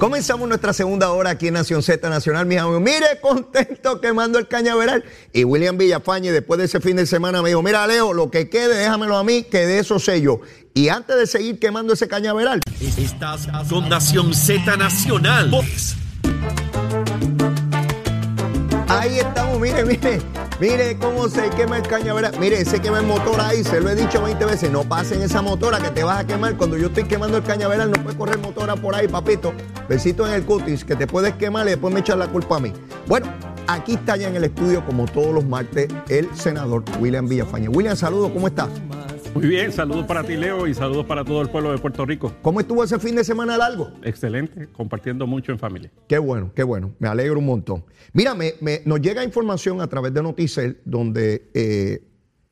Comenzamos 0.00 0.48
nuestra 0.48 0.72
segunda 0.72 1.10
hora 1.10 1.28
aquí 1.28 1.48
en 1.48 1.54
Nación 1.54 1.82
Z 1.82 2.08
Nacional, 2.08 2.46
mis 2.46 2.56
amigos. 2.56 2.80
Mire, 2.80 3.20
contento 3.20 4.00
quemando 4.00 4.38
el 4.38 4.48
cañaveral. 4.48 5.04
Y 5.30 5.44
William 5.44 5.76
Villafañe, 5.76 6.32
después 6.32 6.56
de 6.56 6.64
ese 6.64 6.80
fin 6.80 6.96
de 6.96 7.04
semana, 7.04 7.42
me 7.42 7.50
dijo: 7.50 7.60
Mira, 7.60 7.86
Leo, 7.86 8.14
lo 8.14 8.30
que 8.30 8.48
quede, 8.48 8.78
déjamelo 8.78 9.18
a 9.18 9.24
mí, 9.24 9.42
que 9.42 9.66
de 9.66 9.78
eso 9.78 9.98
sé 9.98 10.22
yo. 10.22 10.40
Y 10.72 10.88
antes 10.88 11.16
de 11.16 11.26
seguir 11.26 11.58
quemando 11.58 11.92
ese 11.92 12.08
cañaveral, 12.08 12.62
Estás 12.80 13.46
con 13.68 13.90
Nación 13.90 14.32
Z 14.32 14.74
Nacional. 14.78 15.50
Ahí 19.00 19.18
estamos, 19.18 19.58
mire, 19.58 19.84
mire, 19.84 20.18
mire 20.60 20.98
cómo 20.98 21.28
se 21.28 21.48
quema 21.50 21.78
el 21.78 21.82
cañaveral. 21.88 22.38
Mire, 22.38 22.64
se 22.64 22.80
quema 22.80 22.98
el 23.00 23.06
motor 23.06 23.40
ahí, 23.40 23.64
se 23.64 23.80
lo 23.80 23.88
he 23.88 23.94
dicho 23.94 24.22
20 24.22 24.44
veces. 24.44 24.70
No 24.70 24.84
pasen 24.84 25.22
esa 25.22 25.40
motora 25.40 25.78
que 25.78 25.90
te 25.90 26.04
vas 26.04 26.20
a 26.20 26.26
quemar. 26.26 26.56
Cuando 26.56 26.76
yo 26.76 26.88
estoy 26.88 27.04
quemando 27.04 27.38
el 27.38 27.42
cañaveral, 27.42 27.90
no 27.90 28.02
puedes 28.02 28.18
correr 28.18 28.38
motora 28.38 28.76
por 28.76 28.94
ahí, 28.94 29.08
papito. 29.08 29.54
Besito 29.88 30.26
en 30.26 30.34
el 30.34 30.44
cutis, 30.44 30.84
que 30.84 30.96
te 30.96 31.06
puedes 31.06 31.34
quemar 31.34 31.66
y 31.66 31.70
después 31.70 31.92
me 31.94 32.00
echar 32.00 32.18
la 32.18 32.28
culpa 32.28 32.56
a 32.56 32.60
mí. 32.60 32.72
Bueno, 33.06 33.26
aquí 33.66 33.94
está 33.94 34.16
ya 34.16 34.28
en 34.28 34.36
el 34.36 34.44
estudio, 34.44 34.84
como 34.84 35.06
todos 35.06 35.34
los 35.34 35.44
martes, 35.46 35.88
el 36.08 36.28
senador 36.36 36.84
William 37.00 37.26
Villafañe. 37.26 37.68
William, 37.68 37.96
saludos, 37.96 38.30
¿cómo 38.32 38.48
estás? 38.48 38.68
Muy 39.34 39.46
bien, 39.46 39.72
saludos 39.72 40.06
para 40.06 40.24
ti, 40.24 40.36
Leo, 40.36 40.66
y 40.66 40.74
saludos 40.74 41.06
para 41.06 41.24
todo 41.24 41.40
el 41.40 41.48
pueblo 41.48 41.70
de 41.70 41.78
Puerto 41.78 42.04
Rico. 42.04 42.32
¿Cómo 42.42 42.60
estuvo 42.60 42.82
ese 42.82 42.98
fin 42.98 43.14
de 43.14 43.22
semana 43.24 43.56
largo? 43.56 43.90
Excelente, 44.02 44.66
compartiendo 44.72 45.26
mucho 45.26 45.52
en 45.52 45.58
familia. 45.58 45.90
Qué 46.08 46.18
bueno, 46.18 46.50
qué 46.54 46.62
bueno. 46.64 46.92
Me 46.98 47.08
alegro 47.08 47.38
un 47.38 47.46
montón. 47.46 47.84
Mira, 48.12 48.34
me- 48.34 48.54
me- 48.60 48.82
nos 48.84 49.00
llega 49.00 49.22
información 49.24 49.80
a 49.80 49.86
través 49.86 50.12
de 50.12 50.22
Noticel 50.22 50.80
donde 50.84 51.48
eh, 51.54 52.02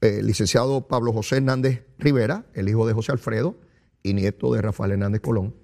el 0.01 0.27
licenciado 0.27 0.87
Pablo 0.87 1.12
José 1.12 1.37
Hernández 1.39 1.85
Rivera, 1.98 2.47
el 2.55 2.69
hijo 2.69 2.87
de 2.87 2.95
José 2.95 3.11
Alfredo 3.13 3.57
y 4.05 4.15
nieto 4.15 4.53
de 4.55 4.63
Rafael 4.63 4.92
Hernández 4.92 5.20
Colón, 5.20 5.55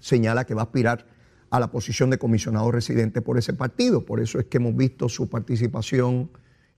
señala 0.00 0.44
que 0.46 0.54
va 0.54 0.62
a 0.62 0.64
aspirar 0.64 1.06
a 1.50 1.60
la 1.60 1.70
posición 1.70 2.10
de 2.10 2.18
comisionado 2.18 2.70
residente 2.72 3.22
por 3.22 3.38
ese 3.38 3.54
partido. 3.54 4.04
Por 4.04 4.20
eso 4.20 4.38
es 4.40 4.46
que 4.46 4.56
hemos 4.58 4.74
visto 4.76 5.08
su 5.08 5.28
participación 5.30 6.30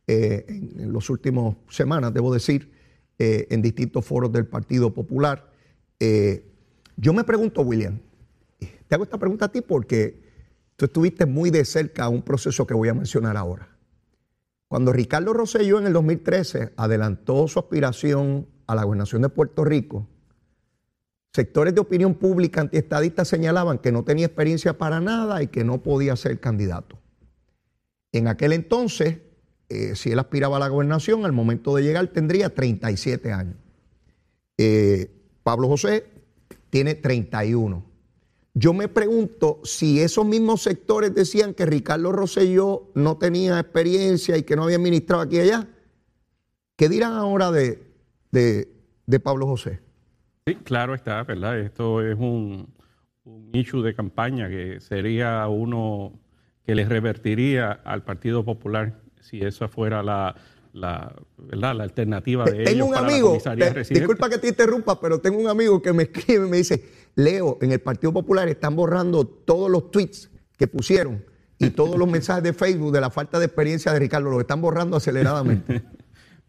eh, 0.06 0.44
en, 0.48 0.72
en 0.78 0.92
las 0.92 1.08
últimas 1.08 1.56
semanas, 1.70 2.12
debo 2.12 2.32
decir, 2.32 2.70
eh, 3.18 3.46
en 3.50 3.62
distintos 3.62 4.04
foros 4.04 4.32
del 4.32 4.46
Partido 4.46 4.92
Popular. 4.92 5.50
Eh, 6.00 6.50
yo 6.96 7.12
me 7.12 7.24
pregunto, 7.24 7.62
William, 7.62 8.00
te 8.88 8.94
hago 8.94 9.04
esta 9.04 9.18
pregunta 9.18 9.46
a 9.46 9.48
ti 9.52 9.60
porque 9.60 10.22
tú 10.76 10.86
estuviste 10.86 11.26
muy 11.26 11.50
de 11.50 11.64
cerca 11.64 12.04
a 12.04 12.08
un 12.08 12.22
proceso 12.22 12.66
que 12.66 12.74
voy 12.74 12.88
a 12.88 12.94
mencionar 12.94 13.36
ahora. 13.36 13.68
Cuando 14.68 14.92
Ricardo 14.92 15.32
Rosselló 15.32 15.78
en 15.78 15.86
el 15.86 15.92
2013 15.92 16.72
adelantó 16.76 17.46
su 17.46 17.58
aspiración 17.58 18.48
a 18.66 18.74
la 18.74 18.84
gobernación 18.84 19.22
de 19.22 19.28
Puerto 19.28 19.64
Rico, 19.64 20.08
sectores 21.32 21.74
de 21.74 21.80
opinión 21.80 22.14
pública 22.14 22.62
antiestadistas 22.62 23.28
señalaban 23.28 23.78
que 23.78 23.92
no 23.92 24.04
tenía 24.04 24.26
experiencia 24.26 24.78
para 24.78 25.00
nada 25.00 25.42
y 25.42 25.48
que 25.48 25.64
no 25.64 25.82
podía 25.82 26.16
ser 26.16 26.40
candidato. 26.40 26.98
En 28.12 28.28
aquel 28.28 28.52
entonces, 28.52 29.18
eh, 29.72 29.96
si 29.96 30.10
él 30.12 30.18
aspiraba 30.18 30.56
a 30.56 30.60
la 30.60 30.68
gobernación, 30.68 31.24
al 31.24 31.32
momento 31.32 31.74
de 31.74 31.82
llegar 31.82 32.06
tendría 32.08 32.52
37 32.54 33.32
años. 33.32 33.56
Eh, 34.58 35.10
Pablo 35.42 35.68
José 35.68 36.04
tiene 36.70 36.94
31. 36.94 37.84
Yo 38.54 38.74
me 38.74 38.88
pregunto 38.88 39.60
si 39.64 40.00
esos 40.00 40.26
mismos 40.26 40.62
sectores 40.62 41.14
decían 41.14 41.54
que 41.54 41.64
Ricardo 41.64 42.12
Rosselló 42.12 42.90
no 42.94 43.16
tenía 43.16 43.58
experiencia 43.58 44.36
y 44.36 44.42
que 44.42 44.56
no 44.56 44.64
había 44.64 44.76
administrado 44.76 45.22
aquí 45.22 45.36
y 45.36 45.40
allá. 45.40 45.68
¿Qué 46.76 46.88
dirán 46.88 47.12
ahora 47.14 47.50
de, 47.50 47.82
de- 48.30 48.68
de 49.06 49.20
Pablo 49.20 49.46
José? 49.46 49.80
Sí, 50.46 50.56
claro 50.56 50.94
está, 50.94 51.22
¿verdad? 51.22 51.58
Esto 51.60 52.02
es 52.06 52.16
un, 52.18 52.68
un 53.24 53.50
issue 53.54 53.82
de 53.82 53.94
campaña 53.94 54.48
que 54.48 54.80
sería 54.80 55.46
uno 55.48 56.12
que 56.66 56.74
les 56.74 56.88
revertiría 56.88 57.72
al 57.72 58.04
Partido 58.04 58.44
Popular 58.44 59.00
si 59.22 59.40
esa 59.40 59.68
fuera 59.68 60.02
la, 60.02 60.34
la, 60.74 61.14
¿verdad? 61.38 61.74
la 61.74 61.84
alternativa 61.84 62.44
de 62.44 62.62
ellos 62.62 62.70
Tengo 62.70 62.84
un 62.86 62.92
para 62.92 63.06
la 63.06 63.12
amigo, 63.12 63.38
te- 63.56 63.94
disculpa 63.94 64.28
que 64.28 64.38
te 64.38 64.48
interrumpa, 64.48 65.00
pero 65.00 65.18
tengo 65.20 65.38
un 65.38 65.48
amigo 65.48 65.80
que 65.80 65.92
me 65.94 66.02
escribe 66.04 66.46
y 66.46 66.50
me 66.50 66.56
dice, 66.58 66.84
Leo, 67.14 67.56
en 67.62 67.72
el 67.72 67.80
Partido 67.80 68.12
Popular 68.12 68.48
están 68.48 68.76
borrando 68.76 69.26
todos 69.26 69.70
los 69.70 69.90
tweets 69.90 70.30
que 70.58 70.66
pusieron 70.66 71.24
y 71.58 71.70
todos 71.70 71.96
los 71.98 72.08
mensajes 72.10 72.42
de 72.42 72.52
Facebook 72.52 72.92
de 72.92 73.00
la 73.00 73.10
falta 73.10 73.38
de 73.38 73.46
experiencia 73.46 73.92
de 73.92 73.98
Ricardo, 74.00 74.30
los 74.30 74.40
están 74.40 74.60
borrando 74.60 74.96
aceleradamente. 74.98 75.82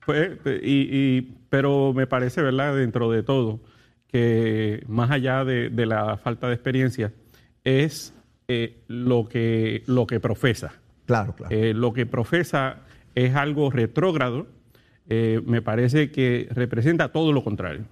Pues, 0.05 0.31
y, 0.61 0.89
y- 0.91 1.37
pero 1.49 1.93
me 1.93 2.07
parece, 2.07 2.41
¿verdad? 2.41 2.75
Dentro 2.75 3.09
de 3.09 3.23
todo, 3.23 3.61
que 4.07 4.83
más 4.89 5.11
allá 5.11 5.45
de, 5.45 5.69
de 5.69 5.85
la 5.85 6.17
falta 6.17 6.47
de 6.49 6.55
experiencia, 6.55 7.13
es 7.63 8.13
eh, 8.49 8.83
lo, 8.87 9.29
que, 9.29 9.81
lo 9.85 10.05
que 10.05 10.19
profesa. 10.19 10.73
Claro, 11.05 11.33
claro. 11.35 11.55
Eh, 11.55 11.73
lo 11.73 11.93
que 11.93 12.05
profesa 12.05 12.77
es 13.15 13.35
algo 13.35 13.69
retrógrado, 13.71 14.47
eh, 15.09 15.41
me 15.45 15.61
parece 15.61 16.11
que 16.11 16.47
representa 16.51 17.09
todo 17.11 17.31
lo 17.33 17.43
contrario. 17.43 17.85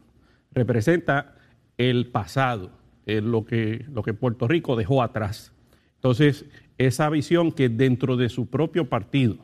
Representa 0.53 1.35
el 1.77 2.07
pasado, 2.07 2.71
eh, 3.05 3.21
lo, 3.21 3.45
que, 3.45 3.85
lo 3.91 4.03
que 4.03 4.13
Puerto 4.13 4.47
Rico 4.47 4.75
dejó 4.75 5.03
atrás. 5.03 5.51
Entonces, 5.95 6.45
esa 6.77 7.09
visión 7.09 7.51
que 7.51 7.69
dentro 7.69 8.17
de 8.17 8.29
su 8.29 8.47
propio 8.49 8.85
partido 8.89 9.37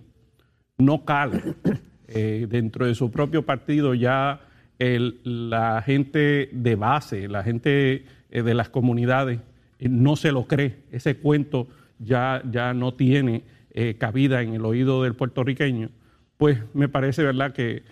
no 0.77 1.05
cala, 1.05 1.41
dentro 2.07 2.85
de 2.85 2.95
su 2.95 3.11
propio 3.11 3.45
partido 3.45 3.93
ya 3.93 4.41
el- 4.79 5.19
la 5.23 5.81
gente 5.81 6.49
de 6.51 6.75
base, 6.75 7.27
la 7.27 7.43
gente 7.43 8.05
de 8.29 8.53
las 8.53 8.69
comunidades 8.69 9.39
no 9.79 10.15
se 10.15 10.31
lo 10.31 10.47
cree. 10.47 10.77
Ese 10.91 11.17
cuento 11.17 11.67
ya, 11.99 12.41
ya 12.49 12.73
no 12.73 12.93
tiene 12.93 13.43
eh, 13.79 13.95
cabida 13.95 14.41
en 14.41 14.55
el 14.55 14.65
oído 14.65 15.03
del 15.03 15.13
puertorriqueño. 15.13 15.91
Pues 16.37 16.57
me 16.73 16.89
parece, 16.89 17.21
¿verdad?, 17.21 17.53
que, 17.53 17.83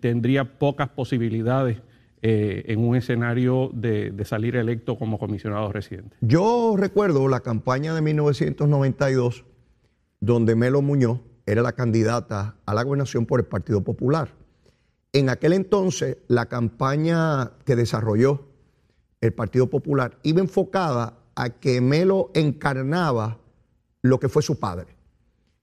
tendría 0.00 0.58
pocas 0.58 0.90
posibilidades 0.90 1.78
eh, 2.20 2.64
en 2.66 2.80
un 2.80 2.94
escenario 2.94 3.70
de, 3.72 4.10
de 4.10 4.24
salir 4.26 4.56
electo 4.56 4.98
como 4.98 5.18
comisionado 5.18 5.72
residente. 5.72 6.18
Yo 6.20 6.74
recuerdo 6.76 7.28
la 7.28 7.40
campaña 7.40 7.94
de 7.94 8.02
1992, 8.02 9.46
donde 10.20 10.54
Melo 10.54 10.82
Muñoz 10.82 11.20
era 11.46 11.62
la 11.62 11.72
candidata 11.72 12.56
a 12.66 12.74
la 12.74 12.82
gobernación 12.82 13.24
por 13.24 13.40
el 13.40 13.46
Partido 13.46 13.82
Popular. 13.82 14.34
En 15.14 15.30
aquel 15.30 15.54
entonces, 15.54 16.18
la 16.28 16.44
campaña 16.44 17.52
que 17.64 17.74
desarrolló 17.74 18.48
el 19.22 19.32
Partido 19.32 19.68
Popular 19.68 20.18
iba 20.24 20.40
enfocada 20.40 21.20
a 21.36 21.48
que 21.48 21.80
Melo 21.80 22.30
encarnaba 22.34 23.38
lo 24.08 24.20
que 24.20 24.28
fue 24.28 24.42
su 24.42 24.58
padre 24.58 24.98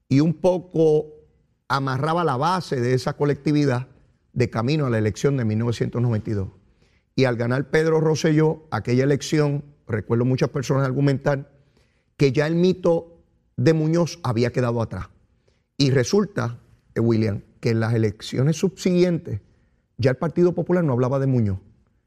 y 0.09 0.19
un 0.19 0.33
poco 0.33 1.07
amarraba 1.67 2.23
la 2.23 2.37
base 2.37 2.79
de 2.79 2.93
esa 2.93 3.13
colectividad 3.13 3.87
de 4.33 4.49
camino 4.49 4.85
a 4.85 4.89
la 4.89 4.97
elección 4.97 5.37
de 5.37 5.45
1992. 5.45 6.49
Y 7.15 7.25
al 7.25 7.37
ganar 7.37 7.69
Pedro 7.69 8.01
Rosselló 8.01 8.67
aquella 8.71 9.03
elección, 9.03 9.63
recuerdo 9.87 10.25
muchas 10.25 10.49
personas 10.49 10.85
argumentar 10.85 11.51
que 12.17 12.31
ya 12.31 12.45
el 12.45 12.55
mito 12.55 13.23
de 13.57 13.73
Muñoz 13.73 14.19
había 14.23 14.51
quedado 14.51 14.81
atrás. 14.81 15.07
Y 15.77 15.91
resulta, 15.91 16.59
eh, 16.93 16.99
William, 16.99 17.41
que 17.59 17.69
en 17.71 17.79
las 17.79 17.93
elecciones 17.93 18.57
subsiguientes 18.57 19.41
ya 19.97 20.11
el 20.11 20.17
Partido 20.17 20.53
Popular 20.53 20.83
no 20.83 20.93
hablaba 20.93 21.19
de 21.19 21.27
Muñoz. 21.27 21.59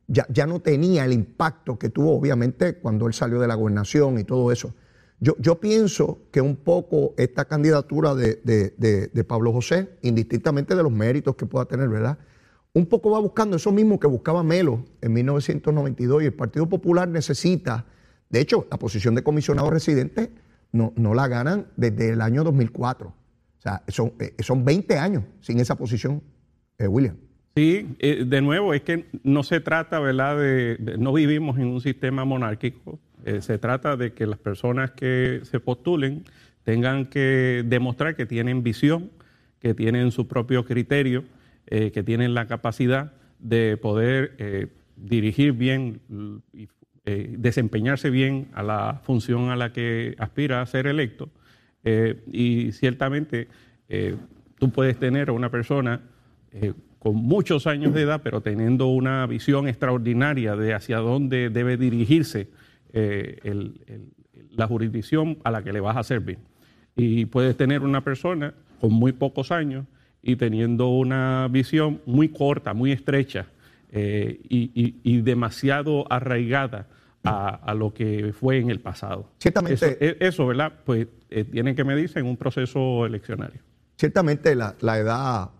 Ya, 0.07 0.27
ya 0.31 0.47
no 0.47 0.61
tenía 0.61 1.05
el 1.05 1.13
impacto 1.13 1.79
que 1.79 1.89
tuvo, 1.89 2.19
obviamente, 2.19 2.79
cuando 2.79 3.07
él 3.07 3.15
salió 3.15 3.41
de 3.41 3.49
la 3.49 3.55
gobernación 3.55 4.19
y 4.19 4.25
todo 4.25 4.53
eso. 4.53 4.75
Yo, 5.21 5.35
yo 5.39 5.59
pienso 5.59 6.21
que 6.31 6.41
un 6.41 6.57
poco 6.57 7.15
esta 7.17 7.45
candidatura 7.47 8.15
de, 8.15 8.41
de- 8.45 8.75
de- 8.77 9.09
de 9.09 9.25
Pablo 9.25 9.53
José, 9.53 9.89
indistintamente 10.03 10.77
de 10.77 10.83
los 10.83 10.93
méritos 10.93 11.35
que 11.35 11.45
pueda 11.47 11.65
tener, 11.65 11.89
¿verdad? 11.89 12.19
Un 12.73 12.87
poco 12.87 13.11
va 13.11 13.19
buscando 13.19 13.57
eso 13.57 13.73
mismo 13.73 13.99
que 13.99 14.07
buscaba 14.07 14.43
Melo 14.45 14.85
en 15.01 15.13
1992 15.13 16.23
y 16.23 16.27
el 16.27 16.35
Partido 16.35 16.69
Popular 16.69 17.09
necesita 17.09 17.87
De 18.31 18.41
hecho, 18.41 18.67
la 18.71 18.77
posición 18.77 19.15
de 19.15 19.23
comisionado 19.23 19.71
residente 19.71 20.31
no, 20.71 20.93
la 21.15 21.27
ganan 21.29 21.67
desde 21.77 22.11
el 22.11 22.21
año 22.21 22.45
2004. 22.45 23.09
O 23.09 23.15
sea, 23.61 23.83
son, 23.89 24.13
eh, 24.21 24.35
son 24.41 24.67
20 24.67 24.99
años 24.99 25.25
sin 25.41 25.59
esa 25.61 25.77
posición, 25.77 26.23
eh, 26.79 26.87
William. 26.87 27.17
Sí, 27.57 27.97
eh, 27.99 28.25
de 28.27 28.41
nuevo, 28.43 28.75
es 28.75 28.83
que 28.83 29.07
no 29.25 29.43
se 29.43 29.61
trata, 29.61 29.99
¿verdad? 29.99 30.37
De, 30.39 30.77
no 30.99 31.13
vivimos 31.15 31.57
en 31.59 31.69
un 31.69 31.81
sistema 31.81 32.25
monárquico. 32.27 33.01
Se 33.41 33.59
trata 33.59 33.97
de 33.97 34.13
que 34.13 34.27
las 34.27 34.39
personas 34.39 34.93
que 34.93 35.41
se 35.45 35.61
postulen 35.61 36.25
tengan 36.65 37.07
que 37.07 37.65
demostrar 37.67 38.17
que 38.17 38.27
tienen 38.27 38.63
visión, 38.63 39.11
que 39.61 39.75
tienen 39.75 40.13
su 40.13 40.29
propio 40.29 40.65
criterio, 40.65 41.25
que 41.67 42.03
tienen 42.05 42.35
la 42.35 42.47
capacidad 42.47 43.13
de 43.39 43.77
poder 43.77 44.71
dirigir 44.97 45.53
bien 45.53 46.01
y 46.53 46.69
eh, 47.11 47.37
desempeñarse 47.39 48.11
bien 48.11 48.49
a 48.53 48.63
la 48.63 49.01
función 49.03 49.49
a 49.49 49.57
la 49.57 49.73
que 49.73 50.15
aspira 50.19 50.61
a 50.61 50.67
ser 50.67 50.87
electo. 50.87 51.31
Eh, 51.83 52.23
y 52.31 52.73
ciertamente 52.73 53.49
eh, 53.89 54.15
tú 54.59 54.71
puedes 54.71 54.99
tener 54.99 55.31
a 55.31 55.33
una 55.33 55.51
persona 55.51 56.03
con 56.99 57.17
muchos 57.17 57.67
años 57.67 57.95
de 57.95 58.03
edad, 58.03 58.21
pero 58.23 58.43
teniendo 58.43 58.89
una 58.89 59.27
visión 59.27 59.69
extraordinaria 59.69 60.55
de 60.55 60.75
hacia 60.75 60.99
dónde 60.99 61.49
debe 61.49 61.79
dirigirse 61.79 62.49
la 62.93 64.67
jurisdicción 64.67 65.39
a 65.45 65.51
la 65.51 65.63
que 65.63 65.73
le 65.73 65.81
vas 65.81 65.97
a 65.97 66.03
servir. 66.03 66.39
Y 66.97 67.27
puedes 67.27 67.57
tener 67.57 67.83
una 67.83 68.03
persona 68.03 68.55
con 68.81 68.93
muy 68.93 69.13
pocos 69.13 69.53
años 69.53 69.87
y 70.23 70.37
teniendo 70.37 70.89
una 70.89 71.49
visión 71.51 72.01
muy 72.07 72.29
corta, 72.29 72.75
muy 72.75 72.93
estrecha 72.93 73.47
y, 73.93 75.21
demasiado 75.23 76.11
arraigada 76.13 76.89
a, 77.25 77.75
lo 77.75 77.93
que 77.93 78.33
fue 78.33 78.59
en 78.59 78.71
el 78.71 78.81
pasado. 78.81 79.31
Ciertamente. 79.39 79.99
E, 80.01 80.17
eso, 80.21 80.47
¿verdad? 80.47 80.73
Pues 80.85 81.07
eh, 81.31 81.45
tienen 81.45 81.75
que 81.75 81.85
medirse 81.85 82.19
en 82.19 82.27
un 82.27 82.37
proceso 82.37 83.05
eleccionario. 83.07 83.61
Ciertamente 83.97 84.55
la, 84.55 84.75
edad 84.81 85.51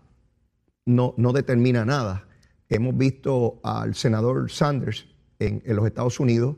no, 0.85 1.13
no, 1.17 1.33
determina 1.33 1.85
nada. 1.85 2.25
Hemos 2.69 2.97
visto 2.97 3.59
al 3.63 3.95
senador 3.95 4.49
Sanders 4.49 5.07
en, 5.39 5.61
los 5.65 5.85
Estados 5.85 6.19
Unidos 6.19 6.55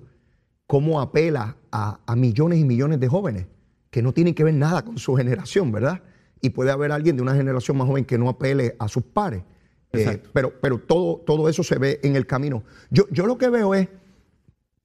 cómo 0.71 1.01
apela 1.01 1.57
a, 1.69 2.15
millones 2.15 2.57
y 2.57 2.63
millones 2.63 3.01
de 3.01 3.09
jóvenes 3.09 3.45
que 3.89 4.01
no 4.01 4.13
tienen 4.13 4.33
que 4.33 4.45
ver 4.45 4.53
nada 4.53 4.85
con 4.85 4.97
su 4.97 5.13
generación, 5.17 5.69
¿verdad? 5.69 6.01
Y 6.39 6.51
puede 6.51 6.71
haber 6.71 6.93
alguien 6.93 7.17
de 7.17 7.21
una 7.21 7.35
generación 7.35 7.75
más 7.75 7.87
joven 7.87 8.05
que 8.05 8.17
no 8.17 8.29
apele 8.29 8.77
a 8.79 8.87
sus 8.87 9.03
pares. 9.03 9.43
Eh, 9.91 10.23
pero 10.31 10.61
pero 10.61 10.77
todo, 10.79 11.17
todo 11.25 11.49
eso 11.49 11.61
se 11.61 11.77
ve 11.77 11.99
en 12.03 12.15
el 12.15 12.25
camino. 12.25 12.63
Yo, 12.89 13.03
yo 13.11 13.27
lo 13.27 13.37
que 13.37 13.49
veo 13.49 13.75
es 13.75 13.89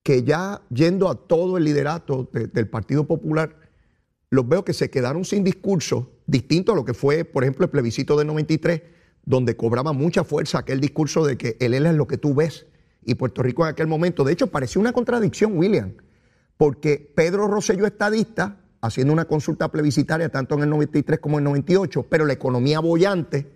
que 0.02 0.24
ya 0.24 0.60
yendo 0.70 1.08
a 1.08 1.14
todo 1.14 1.56
el 1.56 1.62
liderato 1.62 2.28
del 2.32 2.66
Partido 2.66 3.06
Popular, 3.06 3.54
los 4.28 4.48
veo 4.48 4.64
que 4.64 4.72
se 4.72 4.90
quedaron 4.90 5.24
sin 5.24 5.44
discurso, 5.44 6.10
distinto 6.26 6.72
a 6.72 6.74
lo 6.74 6.84
que 6.84 6.94
fue, 6.94 7.24
por 7.24 7.44
ejemplo, 7.44 7.64
el 7.64 7.70
plebiscito 7.70 8.18
del 8.18 8.26
93, 8.26 8.82
donde 9.24 9.54
cobraba 9.56 9.92
mucha 9.92 10.24
fuerza 10.24 10.58
aquel 10.58 10.80
discurso 10.80 11.24
de 11.24 11.38
que 11.38 11.56
el 11.60 11.74
ELA 11.74 11.90
es 11.90 11.96
lo 11.96 12.08
que 12.08 12.18
tú 12.18 12.34
ves 12.34 12.66
y 13.06 13.14
Puerto 13.14 13.42
Rico 13.42 13.64
en 13.64 13.70
aquel 13.70 13.86
momento. 13.86 14.24
De 14.24 14.34
hecho, 14.34 14.48
parecía 14.48 14.80
una 14.80 14.92
contradicción, 14.92 15.56
William, 15.56 15.94
porque 16.58 17.12
Pedro 17.14 17.46
Rosselló 17.48 17.86
estadista, 17.86 18.58
haciendo 18.82 19.14
una 19.14 19.24
consulta 19.24 19.68
plebiscitaria 19.70 20.28
tanto 20.28 20.56
en 20.56 20.64
el 20.64 20.70
93 20.70 21.20
como 21.20 21.38
en 21.38 21.44
el 21.46 21.50
98, 21.52 22.06
pero 22.10 22.26
la 22.26 22.34
economía 22.34 22.80
bollante, 22.80 23.50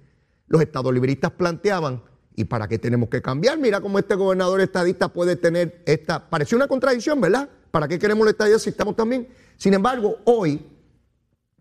los 0.47 0.63
estados 0.63 0.95
libristas 0.95 1.33
planteaban 1.33 2.03
¿Y 2.41 2.45
para 2.45 2.69
qué 2.69 2.79
tenemos 2.79 3.09
que 3.09 3.21
cambiar? 3.21 3.59
Mira 3.59 3.83
cómo 3.83 3.99
este 3.99 4.15
gobernador 4.15 4.63
estadista 4.63 5.09
puede 5.09 5.37
tener 5.37 5.83
esta... 5.85 6.31
Pareció 6.31 6.57
una 6.57 6.69
contradicción, 6.69 7.21
¿verdad? 7.21 7.51
¿Para 7.71 7.89
qué 7.89 7.99
queremos 7.99 8.25
la 8.25 8.31
estadía 8.31 8.59
si 8.59 8.71
estamos 8.71 8.97
también? 8.97 9.29
Sin 9.57 9.75
embargo, 9.75 10.17
hoy 10.25 10.65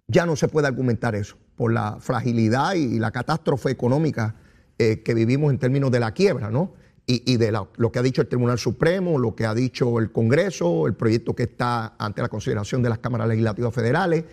ya 0.08 0.26
no 0.26 0.36
se 0.36 0.48
puede 0.48 0.68
argumentar 0.68 1.16
eso 1.16 1.36
por 1.56 1.74
la 1.74 1.98
fragilidad 2.00 2.76
y 2.76 2.98
la 3.00 3.12
catástrofe 3.12 3.72
económica 3.72 4.36
eh, 4.78 5.02
que 5.04 5.14
vivimos 5.14 5.52
en 5.52 5.60
términos 5.60 5.92
de 5.92 6.00
la 6.00 6.14
quiebra, 6.14 6.50
¿no? 6.50 6.74
Y, 7.12 7.38
de 7.38 7.52
lo 7.52 7.92
que 7.92 7.98
ha 7.98 8.04
dicho 8.04 8.22
el 8.22 8.28
Tribunal 8.28 8.60
Supremo, 8.60 9.18
lo 9.18 9.34
que 9.34 9.44
ha 9.48 9.56
dicho 9.56 9.98
el 9.98 10.12
Congreso, 10.12 10.86
el 10.86 10.94
proyecto 10.94 11.36
que 11.36 11.42
está 11.44 11.96
ante 11.98 12.22
la 12.22 12.30
consideración 12.30 12.84
de 12.84 12.90
las 12.90 13.00
cámaras 13.00 13.28
legislativas 13.28 13.74
federales. 13.74 14.26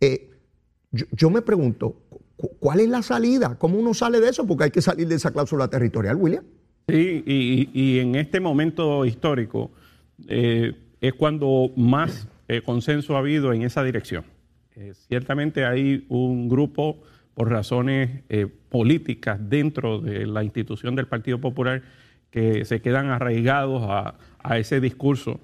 Eh, 0.00 0.30
yo 0.90 1.30
me 1.30 1.42
pregunto, 1.42 1.94
¿Cuál 2.58 2.80
es 2.80 2.88
la 2.88 3.02
salida? 3.02 3.56
¿Cómo 3.56 3.78
uno 3.78 3.94
sale 3.94 4.18
de 4.18 4.28
eso? 4.28 4.44
Porque 4.44 4.64
hay 4.64 4.70
que 4.72 4.82
salir 4.82 5.06
de 5.06 5.14
esa 5.14 5.30
cláusula 5.30 5.68
territorial, 5.68 6.16
William. 6.16 6.42
Sí, 6.88 7.22
y, 7.24 7.98
en 8.00 8.16
este 8.16 8.40
momento 8.40 9.06
histórico 9.06 9.70
eh, 10.26 10.74
es 11.00 11.14
cuando 11.14 11.70
más 11.76 12.26
eh, 12.48 12.60
consenso 12.62 13.14
ha 13.14 13.20
habido 13.20 13.52
en 13.52 13.62
esa 13.62 13.84
dirección. 13.84 14.24
Ciertamente 15.06 15.64
hay 15.64 16.04
un 16.08 16.48
grupo, 16.48 17.00
por 17.34 17.48
razones 17.48 18.22
políticas 18.68 19.38
dentro 19.40 20.00
de 20.00 20.26
la 20.26 20.42
institución 20.42 20.96
del 20.96 21.06
Partido 21.06 21.40
Popular, 21.40 21.82
que 22.34 22.64
se 22.64 22.80
quedan 22.80 23.10
arraigados 23.10 23.82
a, 23.88 24.14
ese 24.58 24.80
discurso, 24.80 25.40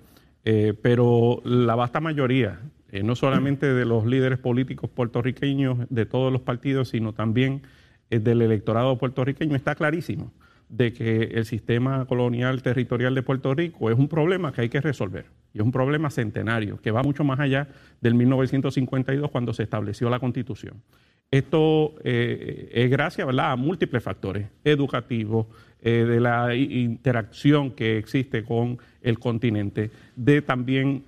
pero 0.83 1.41
la 1.45 1.75
vasta 1.75 2.01
mayoría 2.01 2.59
eh, 2.93 3.05
no 3.05 3.15
solamente 3.15 3.73
de 3.73 3.85
los 3.85 4.05
líderes 4.05 4.39
políticos 4.39 4.91
puertorriqueños 4.91 5.79
de 5.91 6.07
todos 6.07 6.33
los 6.33 6.43
partidos, 6.43 6.89
sino 6.89 7.13
también 7.13 7.63
eh, 8.11 8.19
del 8.19 8.43
electorado 8.43 8.99
puertorriqueño, 8.99 9.55
está 9.55 9.77
clarísimo 9.77 10.33
de 10.69 10.93
que 10.93 11.23
el 11.35 11.45
sistema 11.45 12.05
colonial 12.07 12.63
territorial 12.63 13.15
de 13.15 13.23
Puerto 13.23 13.55
Rico 13.55 13.91
es 13.91 13.99
un 13.99 14.09
problema 14.09 14.53
que 14.53 14.63
hay 14.63 14.69
que 14.69 14.81
resolver. 14.81 15.27
Y 15.53 15.59
es 15.59 15.65
un 15.65 15.73
problema 15.73 16.11
centenario, 16.11 16.81
que 16.81 16.91
va 16.91 17.03
mucho 17.03 17.25
más 17.25 17.39
allá 17.41 17.69
del 18.01 18.15
1952 18.15 19.31
cuando 19.31 19.53
se 19.53 19.65
estableció 19.65 20.11
la 20.11 20.21
Constitución. 20.21 20.83
Esto 21.31 21.95
eh, 22.03 22.71
es 22.73 22.91
gracias 22.91 23.29
a 23.29 23.57
múltiples 23.57 24.03
factores 24.03 24.49
educativos, 24.65 25.47
de 25.83 26.21
la 26.21 26.55
interacción 26.55 27.71
que 27.71 27.97
existe 27.97 28.45
con 28.45 28.79
el 29.03 29.19
continente, 29.19 29.91
de 30.15 30.43
también 30.43 31.05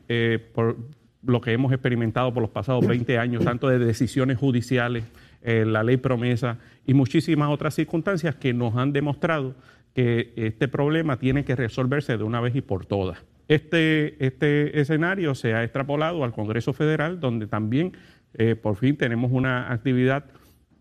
por, 0.54 0.76
lo 1.22 1.40
que 1.40 1.52
hemos 1.52 1.72
experimentado 1.72 2.32
por 2.32 2.42
los 2.42 2.50
pasados 2.50 2.86
20 2.86 3.18
años, 3.18 3.44
tanto 3.44 3.68
de 3.68 3.78
decisiones 3.78 4.38
judiciales, 4.38 5.04
eh, 5.42 5.64
la 5.66 5.82
ley 5.82 5.96
promesa 5.96 6.58
y 6.86 6.94
muchísimas 6.94 7.50
otras 7.50 7.74
circunstancias 7.74 8.34
que 8.36 8.52
nos 8.52 8.76
han 8.76 8.92
demostrado 8.92 9.54
que 9.94 10.32
este 10.36 10.68
problema 10.68 11.18
tiene 11.18 11.44
que 11.44 11.54
resolverse 11.54 12.16
de 12.16 12.24
una 12.24 12.40
vez 12.40 12.54
y 12.56 12.60
por 12.60 12.86
todas. 12.86 13.18
Este, 13.48 14.24
este 14.24 14.80
escenario 14.80 15.34
se 15.34 15.54
ha 15.54 15.62
extrapolado 15.64 16.24
al 16.24 16.32
Congreso 16.32 16.72
Federal, 16.72 17.20
donde 17.20 17.46
también 17.46 17.92
eh, 18.34 18.56
por 18.56 18.76
fin 18.76 18.96
tenemos 18.96 19.30
una 19.32 19.72
actividad 19.72 20.24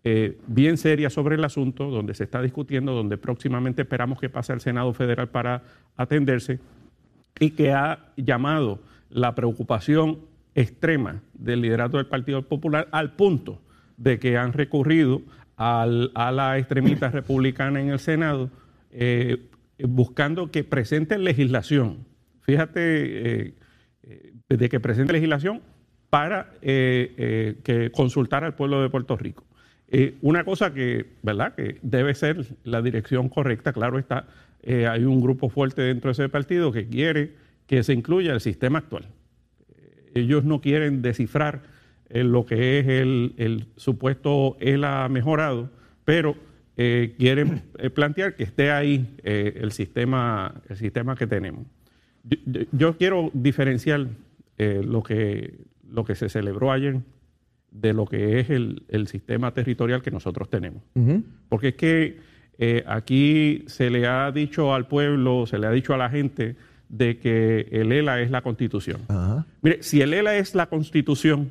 eh, 0.04 0.38
bien 0.48 0.78
seria 0.78 1.10
sobre 1.10 1.36
el 1.36 1.44
asunto, 1.44 1.88
donde 1.88 2.14
se 2.14 2.24
está 2.24 2.42
discutiendo, 2.42 2.92
donde 2.92 3.18
próximamente 3.18 3.82
esperamos 3.82 4.18
que 4.18 4.28
pase 4.28 4.52
al 4.52 4.60
Senado 4.60 4.92
Federal 4.92 5.28
para 5.28 5.62
atenderse 5.96 6.58
y 7.38 7.50
que 7.50 7.72
ha 7.72 8.12
llamado 8.16 8.80
la 9.10 9.34
preocupación 9.34 10.18
extrema 10.54 11.22
del 11.34 11.60
liderato 11.60 11.98
del 11.98 12.06
Partido 12.06 12.42
Popular 12.42 12.88
al 12.90 13.12
punto 13.12 13.60
de 13.96 14.18
que 14.18 14.36
han 14.36 14.52
recurrido 14.52 15.22
a 15.56 15.86
la 15.86 16.58
extremista 16.58 17.08
republicana 17.10 17.80
en 17.80 17.90
el 17.90 18.00
Senado 18.00 18.50
eh, 18.90 19.48
buscando 19.78 20.50
que 20.50 20.64
presenten 20.64 21.22
legislación. 21.22 22.04
Fíjate, 22.40 23.44
eh, 23.44 23.54
de 24.48 24.68
que 24.68 24.80
presente 24.80 25.12
legislación 25.12 25.62
para 26.10 26.52
que 26.60 27.90
consultar 27.94 28.44
al 28.44 28.54
pueblo 28.54 28.82
de 28.82 28.90
Puerto 28.90 29.16
Rico. 29.16 29.46
Una 30.22 30.44
cosa 30.44 30.72
que, 30.72 31.06
¿verdad? 31.22 31.54
que 31.54 31.78
debe 31.82 32.14
ser 32.14 32.46
la 32.64 32.80
dirección 32.80 33.28
correcta, 33.28 33.72
claro 33.72 33.98
está, 33.98 34.26
hay 34.66 35.04
un 35.04 35.20
grupo 35.20 35.48
fuerte 35.48 35.82
dentro 35.82 36.08
de 36.08 36.12
ese 36.12 36.28
partido 36.28 36.72
que 36.72 36.88
quiere 36.88 37.32
que 37.66 37.82
se 37.82 37.92
incluya 37.92 38.32
el 38.32 38.40
sistema 38.40 38.78
actual 38.78 39.06
ellos 40.14 40.44
no 40.44 40.60
quieren 40.60 41.02
descifrar 41.02 41.62
eh, 42.08 42.24
lo 42.24 42.44
que 42.44 42.78
es 42.78 42.86
el, 42.88 43.66
supuesto 43.76 44.56
él 44.60 44.84
ha 44.84 45.08
mejorado, 45.08 45.70
pero 46.04 46.36
eh, 46.76 47.14
quieren 47.18 47.62
eh, 47.78 47.90
plantear 47.90 48.36
que 48.36 48.44
esté 48.44 48.70
ahí 48.70 49.14
el, 49.22 49.72
sistema, 49.72 50.62
el 50.68 50.76
sistema 50.76 51.16
que 51.16 51.26
tenemos. 51.26 51.66
Yo, 52.72 52.96
quiero 52.96 53.30
diferenciar 53.34 54.06
lo, 54.58 55.02
que, 55.02 55.54
lo 55.88 56.04
que 56.04 56.14
se 56.14 56.28
celebró 56.28 56.70
ayer 56.70 57.00
de 57.72 57.92
lo 57.92 58.06
que 58.06 58.40
es 58.40 58.50
el, 58.50 59.06
sistema 59.06 59.52
territorial 59.52 60.02
que 60.02 60.10
nosotros 60.10 60.48
tenemos. 60.50 60.82
Porque 61.48 61.68
es 61.68 61.74
que 61.74 62.18
aquí 62.86 63.64
se 63.66 63.90
le 63.90 64.06
ha 64.06 64.30
dicho 64.30 64.74
al 64.74 64.86
pueblo, 64.86 65.46
se 65.46 65.58
le 65.58 65.66
ha 65.66 65.70
dicho 65.70 65.94
a 65.94 65.96
la 65.96 66.10
gente, 66.10 66.56
de 66.88 67.18
que 67.18 67.68
el 67.72 67.90
ELA 67.90 68.20
es 68.20 68.30
la 68.30 68.42
constitución. 68.42 69.00
Mire, 69.62 69.82
si 69.82 70.02
el 70.02 70.12
ELA 70.12 70.36
es 70.36 70.54
la 70.54 70.66
constitución, 70.66 71.50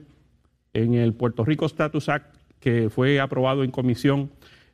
en 0.74 0.94
el 0.94 1.14
Puerto 1.14 1.44
Rico 1.44 1.66
Status 1.66 2.10
Act, 2.10 2.36
que 2.60 2.90
fue 2.90 3.20
aprobado 3.20 3.64
en 3.64 3.72
comisión 3.72 4.32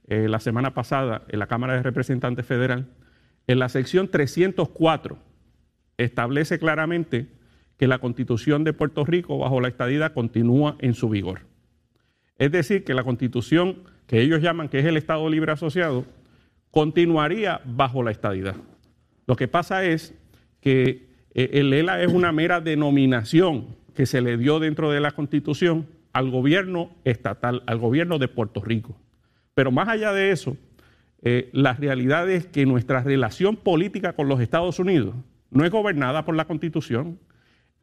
eh, 0.07 0.27
la 0.27 0.39
semana 0.39 0.73
pasada 0.73 1.23
en 1.29 1.39
la 1.39 1.47
Cámara 1.47 1.73
de 1.73 1.83
Representantes 1.83 2.45
Federal, 2.45 2.87
en 3.47 3.59
la 3.59 3.69
sección 3.69 4.09
304 4.09 5.17
establece 5.97 6.59
claramente 6.59 7.27
que 7.77 7.87
la 7.87 7.99
constitución 7.99 8.63
de 8.63 8.73
Puerto 8.73 9.05
Rico 9.05 9.37
bajo 9.37 9.61
la 9.61 9.67
estadidad 9.67 10.13
continúa 10.13 10.75
en 10.79 10.93
su 10.93 11.09
vigor. 11.09 11.41
Es 12.37 12.51
decir, 12.51 12.83
que 12.83 12.93
la 12.93 13.03
constitución 13.03 13.83
que 14.07 14.21
ellos 14.21 14.41
llaman 14.41 14.69
que 14.69 14.79
es 14.79 14.85
el 14.85 14.97
Estado 14.97 15.29
Libre 15.29 15.51
Asociado 15.51 16.05
continuaría 16.71 17.61
bajo 17.65 18.03
la 18.03 18.11
estadidad. 18.11 18.55
Lo 19.25 19.35
que 19.35 19.47
pasa 19.47 19.83
es 19.85 20.13
que 20.61 21.07
eh, 21.33 21.49
el 21.53 21.73
ELA 21.73 22.01
es 22.01 22.11
una 22.11 22.31
mera 22.31 22.61
denominación 22.61 23.75
que 23.93 24.05
se 24.05 24.21
le 24.21 24.37
dio 24.37 24.59
dentro 24.59 24.91
de 24.91 25.01
la 25.01 25.11
constitución 25.11 25.87
al 26.13 26.31
gobierno 26.31 26.91
estatal, 27.03 27.63
al 27.67 27.77
gobierno 27.77 28.17
de 28.17 28.27
Puerto 28.27 28.61
Rico. 28.61 28.99
Pero 29.53 29.71
más 29.71 29.87
allá 29.87 30.13
de 30.13 30.31
eso, 30.31 30.55
eh, 31.21 31.49
la 31.51 31.73
realidad 31.73 32.29
es 32.29 32.45
que 32.47 32.65
nuestra 32.65 33.01
relación 33.01 33.55
política 33.57 34.13
con 34.13 34.27
los 34.27 34.39
Estados 34.39 34.79
Unidos 34.79 35.15
no 35.49 35.65
es 35.65 35.71
gobernada 35.71 36.25
por 36.25 36.35
la 36.35 36.45
Constitución, 36.45 37.19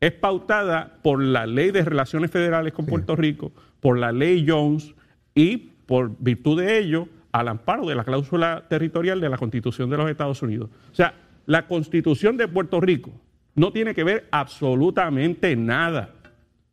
es 0.06 0.12
pautada 0.12 0.99
por 1.02 1.23
la 1.23 1.46
Ley 1.46 1.70
de 1.70 1.82
Relaciones 1.82 2.30
Federales 2.30 2.75
con 2.75 2.84
Puerto 2.84 3.16
Rico, 3.16 3.52
por 3.80 3.99
la 3.99 4.12
Ley 4.12 4.44
Jones 4.46 4.94
y 5.34 5.56
por 5.87 6.16
virtud 6.18 6.61
de 6.61 6.78
ello 6.78 7.08
al 7.32 7.49
amparo 7.49 7.87
de 7.87 7.94
la 7.94 8.04
cláusula 8.04 8.64
territorial 8.68 9.18
de 9.18 9.30
la 9.30 9.38
Constitución 9.38 9.88
de 9.88 9.96
los 9.96 10.11
Estados 10.11 10.42
Unidos. 10.42 10.68
O 10.92 10.94
sea, 10.94 11.14
la 11.46 11.66
Constitución 11.66 12.37
de 12.37 12.49
Puerto 12.49 12.82
Rico 12.82 13.12
no 13.54 13.73
tiene 13.73 13.94
que 13.94 14.04
ver 14.04 14.28
absolutamente 14.30 15.56
nada 15.56 16.11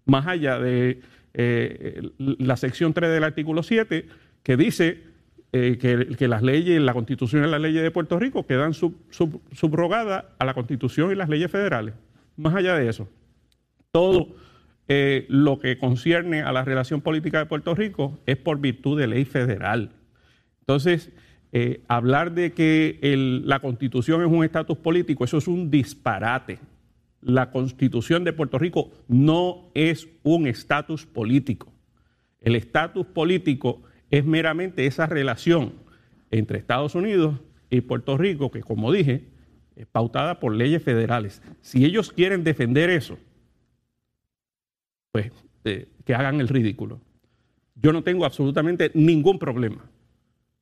más 0.05 0.27
allá 0.27 0.59
de 0.59 0.99
eh, 1.33 2.01
la 2.17 2.57
sección 2.57 2.93
3 2.93 3.11
del 3.11 3.23
artículo 3.23 3.63
7 3.63 4.07
que 4.43 4.57
dice 4.57 5.03
eh, 5.53 5.77
que, 5.77 6.27
las 6.27 6.41
leyes, 6.41 6.81
la 6.81 6.93
Constitución 6.93 7.45
y 7.45 7.47
las 7.49 7.61
leyes 7.61 7.81
de 7.81 7.91
Puerto 7.91 8.19
Rico 8.19 8.45
quedan 8.45 8.73
subrogadas 8.73 10.25
a 10.37 10.45
la 10.45 10.53
Constitución 10.53 11.13
y 11.13 11.15
las 11.15 11.29
leyes 11.29 11.49
federales. 11.49 11.93
Más 12.35 12.55
allá 12.55 12.75
de 12.75 12.89
eso, 12.89 13.07
todo 13.91 14.29
eh, 14.87 15.25
lo 15.29 15.59
que 15.59 15.77
concierne 15.77 16.41
a 16.41 16.51
la 16.51 16.63
relación 16.63 17.01
política 17.01 17.39
de 17.39 17.45
Puerto 17.45 17.75
Rico 17.75 18.19
es 18.25 18.37
por 18.37 18.59
virtud 18.59 18.99
de 18.99 19.07
ley 19.07 19.25
federal. 19.25 19.91
Entonces, 20.61 21.11
eh, 21.51 21.81
hablar 21.87 22.33
de 22.33 22.53
que 22.53 22.99
la 23.45 23.59
constitución 23.59 24.21
es 24.21 24.27
un 24.27 24.43
estatus 24.43 24.77
político, 24.77 25.25
eso 25.25 25.37
es 25.37 25.47
un 25.47 25.69
disparate. 25.69 26.59
La 27.21 27.51
constitución 27.51 28.23
de 28.23 28.33
Puerto 28.33 28.57
Rico 28.57 28.91
no 29.07 29.69
es 29.73 30.07
un 30.23 30.47
estatus 30.47 31.05
político. 31.05 31.71
El 32.39 32.55
estatus 32.55 33.05
político 33.05 33.83
es 34.09 34.25
meramente 34.25 34.87
esa 34.87 35.05
relación 35.05 35.73
entre 36.31 36.57
Estados 36.57 36.95
Unidos 36.95 37.35
y 37.69 37.81
Puerto 37.81 38.17
Rico, 38.17 38.49
que 38.49 38.61
como 38.61 38.91
dije, 38.91 39.25
es 39.75 39.85
pautada 39.85 40.39
por 40.39 40.55
leyes 40.55 40.81
federales. 40.81 41.41
Si 41.61 41.85
ellos 41.85 42.11
quieren 42.11 42.43
defender 42.43 42.89
eso, 42.89 43.17
pues 45.11 45.31
eh, 45.65 45.87
que 46.05 46.15
hagan 46.15 46.39
el 46.41 46.47
ridículo. 46.47 46.99
Yo 47.75 47.93
no 47.93 48.03
tengo 48.03 48.25
absolutamente 48.25 48.91
ningún 48.93 49.39
problema 49.39 49.85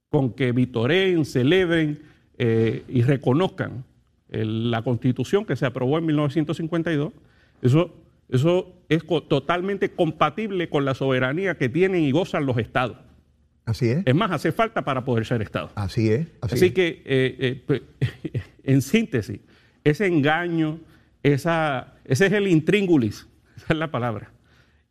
con 0.10 0.34
que 0.34 0.52
vitoreen, 0.52 1.26
celebren 1.26 2.02
eh, 2.38 2.84
y 2.88 3.02
reconozcan 3.04 3.84
la 4.32 4.84
constitución 4.84 5.46
que 5.46 5.56
se 5.56 5.66
aprobó 5.66 5.98
en 5.98 6.06
1952. 6.06 7.14
Eso, 7.62 7.96
eso 8.30 8.74
es 8.90 9.04
totalmente 9.28 9.90
compatible 9.92 10.70
con 10.70 10.86
la 10.86 10.94
soberanía 10.94 11.58
que 11.58 11.68
tienen 11.68 12.04
y 12.04 12.12
gozan 12.12 12.46
los 12.46 12.58
estados. 12.58 12.98
Así 13.66 13.90
es. 13.90 14.04
Es 14.06 14.16
más, 14.16 14.32
hace 14.32 14.52
falta 14.52 14.84
para 14.84 15.04
poder 15.04 15.26
ser 15.26 15.42
Estado. 15.42 15.72
Así 15.76 16.10
es. 16.10 16.28
Así, 16.42 16.72
que, 16.72 17.04
eh, 17.06 17.64
pues, 17.66 17.82
en 18.64 18.82
síntesis, 18.82 19.40
ese 19.84 20.08
engaño, 20.08 20.80
esa, 21.24 21.96
ese 22.06 22.28
es 22.28 22.34
el 22.34 22.48
intríngulis, 22.48 23.28
esa 23.58 23.74
es 23.74 23.80
la 23.80 23.92
palabra, 23.92 24.32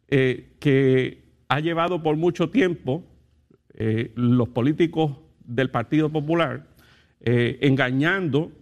eh, 0.09 0.51
que 0.59 1.23
ha 1.49 1.61
llevado 1.61 2.03
por 2.03 2.17
mucho 2.17 2.51
tiempo 2.51 3.05
eh, 3.75 4.13
los 4.15 4.49
políticos 4.49 5.17
del 5.45 5.71
Partido 5.71 6.11
Popular 6.11 6.67
eh, 7.21 7.59
engañando 7.63 8.53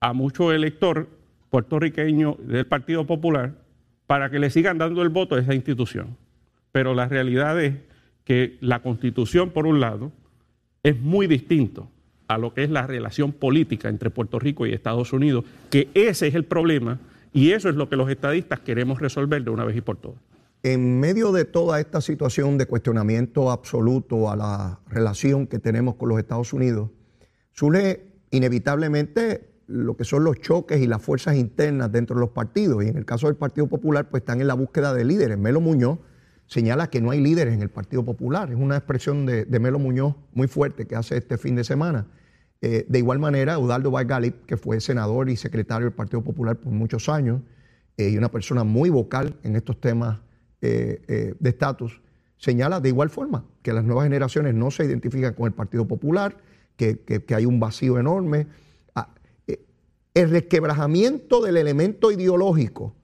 a 0.00 0.12
muchos 0.12 0.52
electores 0.54 1.06
puertorriqueños 1.50 2.36
del 2.46 2.66
Partido 2.66 3.06
Popular 3.06 3.54
para 4.06 4.30
que 4.30 4.38
le 4.38 4.50
sigan 4.50 4.78
dando 4.78 5.02
el 5.02 5.08
voto 5.08 5.34
a 5.34 5.40
esa 5.40 5.54
institución. 5.54 6.16
Pero 6.72 6.94
la 6.94 7.08
realidad 7.08 7.60
es 7.62 7.74
que 8.24 8.58
la 8.60 8.80
constitución, 8.80 9.50
por 9.50 9.66
un 9.66 9.80
lado, 9.80 10.12
es 10.82 11.00
muy 11.00 11.26
distinto 11.26 11.88
a 12.28 12.38
lo 12.38 12.52
que 12.54 12.64
es 12.64 12.70
la 12.70 12.86
relación 12.86 13.32
política 13.32 13.88
entre 13.88 14.10
Puerto 14.10 14.38
Rico 14.38 14.66
y 14.66 14.72
Estados 14.72 15.12
Unidos, 15.12 15.44
que 15.70 15.88
ese 15.94 16.28
es 16.28 16.34
el 16.34 16.44
problema 16.44 16.98
y 17.32 17.52
eso 17.52 17.68
es 17.68 17.76
lo 17.76 17.88
que 17.88 17.96
los 17.96 18.10
estadistas 18.10 18.60
queremos 18.60 19.00
resolver 19.00 19.42
de 19.42 19.50
una 19.50 19.64
vez 19.64 19.76
y 19.76 19.80
por 19.80 19.96
todas. 19.96 20.20
En 20.66 20.98
medio 20.98 21.30
de 21.30 21.44
toda 21.44 21.78
esta 21.78 22.00
situación 22.00 22.58
de 22.58 22.66
cuestionamiento 22.66 23.52
absoluto 23.52 24.32
a 24.32 24.34
la 24.34 24.80
relación 24.88 25.46
que 25.46 25.60
tenemos 25.60 25.94
con 25.94 26.08
los 26.08 26.18
Estados 26.18 26.52
Unidos, 26.52 26.90
surge 27.52 28.18
inevitablemente 28.32 29.48
lo 29.68 29.96
que 29.96 30.02
son 30.02 30.24
los 30.24 30.40
choques 30.40 30.80
y 30.80 30.88
las 30.88 31.00
fuerzas 31.00 31.36
internas 31.36 31.92
dentro 31.92 32.16
de 32.16 32.20
los 32.22 32.30
partidos. 32.30 32.84
Y 32.84 32.88
en 32.88 32.96
el 32.96 33.04
caso 33.04 33.28
del 33.28 33.36
Partido 33.36 33.68
Popular, 33.68 34.10
pues 34.10 34.22
están 34.22 34.40
en 34.40 34.48
la 34.48 34.54
búsqueda 34.54 34.92
de 34.92 35.04
líderes. 35.04 35.38
Melo 35.38 35.60
Muñoz 35.60 36.00
señala 36.48 36.90
que 36.90 37.00
no 37.00 37.12
hay 37.12 37.20
líderes 37.20 37.54
en 37.54 37.62
el 37.62 37.70
Partido 37.70 38.04
Popular. 38.04 38.50
Es 38.50 38.56
una 38.56 38.76
expresión 38.76 39.24
de, 39.24 39.46
Melo 39.60 39.78
Muñoz 39.78 40.16
muy 40.32 40.48
fuerte 40.48 40.88
que 40.88 40.96
hace 40.96 41.16
este 41.16 41.38
fin 41.38 41.54
de 41.54 41.62
semana. 41.62 42.08
Eh, 42.60 42.86
de 42.88 42.98
igual 42.98 43.20
manera, 43.20 43.54
Eudaldo 43.54 43.92
Valgalip, 43.92 44.46
que 44.46 44.56
fue 44.56 44.80
senador 44.80 45.30
y 45.30 45.36
secretario 45.36 45.86
del 45.86 45.94
Partido 45.94 46.24
Popular 46.24 46.56
por 46.56 46.72
muchos 46.72 47.08
años, 47.08 47.42
eh, 47.98 48.08
y 48.08 48.18
una 48.18 48.32
persona 48.32 48.64
muy 48.64 48.90
vocal 48.90 49.38
en 49.44 49.54
estos 49.54 49.80
temas 49.80 50.25
eh, 50.62 51.02
eh, 51.08 51.34
de 51.38 51.50
estatus, 51.50 52.00
señala 52.38 52.80
de 52.80 52.88
igual 52.88 53.10
forma 53.10 53.44
que 53.62 53.74
las 53.74 53.84
nuevas 53.84 54.04
generaciones 54.04 54.54
no 54.54 54.70
se 54.70 54.84
identifican 54.84 55.34
con 55.34 55.46
el 55.46 55.52
Partido 55.52 55.86
Popular, 55.86 56.38
que, 56.76 57.24
hay 57.34 57.46
un 57.46 57.60
vacío 57.60 57.98
enorme. 57.98 58.46
Ah, 58.94 59.14
eh, 59.46 59.64
el 60.14 60.30
resquebrajamiento 60.30 61.42
del 61.42 61.58
elemento 61.58 62.10
ideológico 62.10 62.94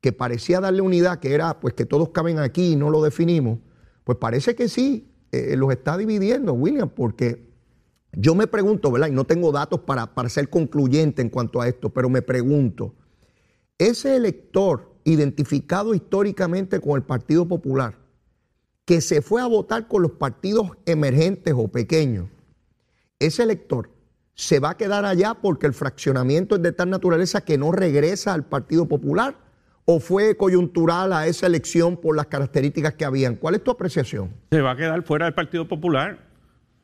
que 0.00 0.12
parecía 0.12 0.60
darle 0.60 0.80
unidad, 0.80 1.18
que 1.18 1.34
era 1.34 1.60
pues 1.60 1.74
que 1.74 1.84
todos 1.84 2.08
caben 2.10 2.38
aquí 2.38 2.72
y 2.72 2.76
no 2.76 2.90
lo 2.90 3.02
definimos, 3.02 3.58
pues 4.04 4.18
parece 4.18 4.54
que 4.54 4.68
sí, 4.68 5.10
los 5.32 5.72
está 5.72 5.96
dividiendo, 5.96 6.52
William, 6.52 6.88
porque 6.88 7.50
yo 8.12 8.34
me 8.34 8.46
pregunto, 8.46 8.92
¿verdad? 8.92 9.08
Y 9.08 9.12
no 9.12 9.24
tengo 9.24 9.50
datos 9.50 9.80
para, 9.80 10.14
para 10.14 10.28
ser 10.28 10.48
concluyente 10.48 11.22
en 11.22 11.28
cuanto 11.28 11.60
a 11.60 11.68
esto, 11.68 11.90
pero 11.90 12.08
me 12.08 12.22
pregunto, 12.22 12.94
ese 13.78 14.14
elector 14.14 14.93
identificado 15.04 15.94
históricamente 15.94 16.80
con 16.80 16.96
el 16.96 17.02
Partido 17.02 17.46
Popular, 17.46 17.96
que 18.84 19.00
se 19.00 19.22
fue 19.22 19.40
a 19.40 19.46
votar 19.46 19.88
con 19.88 20.02
los 20.02 20.12
partidos 20.12 20.70
emergentes 20.86 21.54
o 21.56 21.68
pequeños, 21.68 22.28
ese 23.18 23.42
elector 23.42 23.90
se 24.34 24.58
va 24.58 24.70
a 24.70 24.76
quedar 24.76 25.04
allá 25.04 25.34
porque 25.34 25.66
el 25.66 25.74
fraccionamiento 25.74 26.56
es 26.56 26.62
de 26.62 26.72
tal 26.72 26.90
naturaleza 26.90 27.42
que 27.42 27.56
no 27.56 27.70
regresa 27.70 28.34
al 28.34 28.44
Partido 28.44 28.86
Popular 28.86 29.36
o 29.84 30.00
fue 30.00 30.36
coyuntural 30.36 31.12
a 31.12 31.26
esa 31.26 31.46
elección 31.46 31.96
por 31.96 32.16
las 32.16 32.26
características 32.26 32.94
que 32.94 33.04
habían. 33.04 33.36
¿Cuál 33.36 33.54
es 33.54 33.62
tu 33.62 33.70
apreciación? 33.70 34.32
Se 34.50 34.60
va 34.60 34.72
a 34.72 34.76
quedar 34.76 35.02
fuera 35.04 35.26
del 35.26 35.34
Partido 35.34 35.68
Popular 35.68 36.33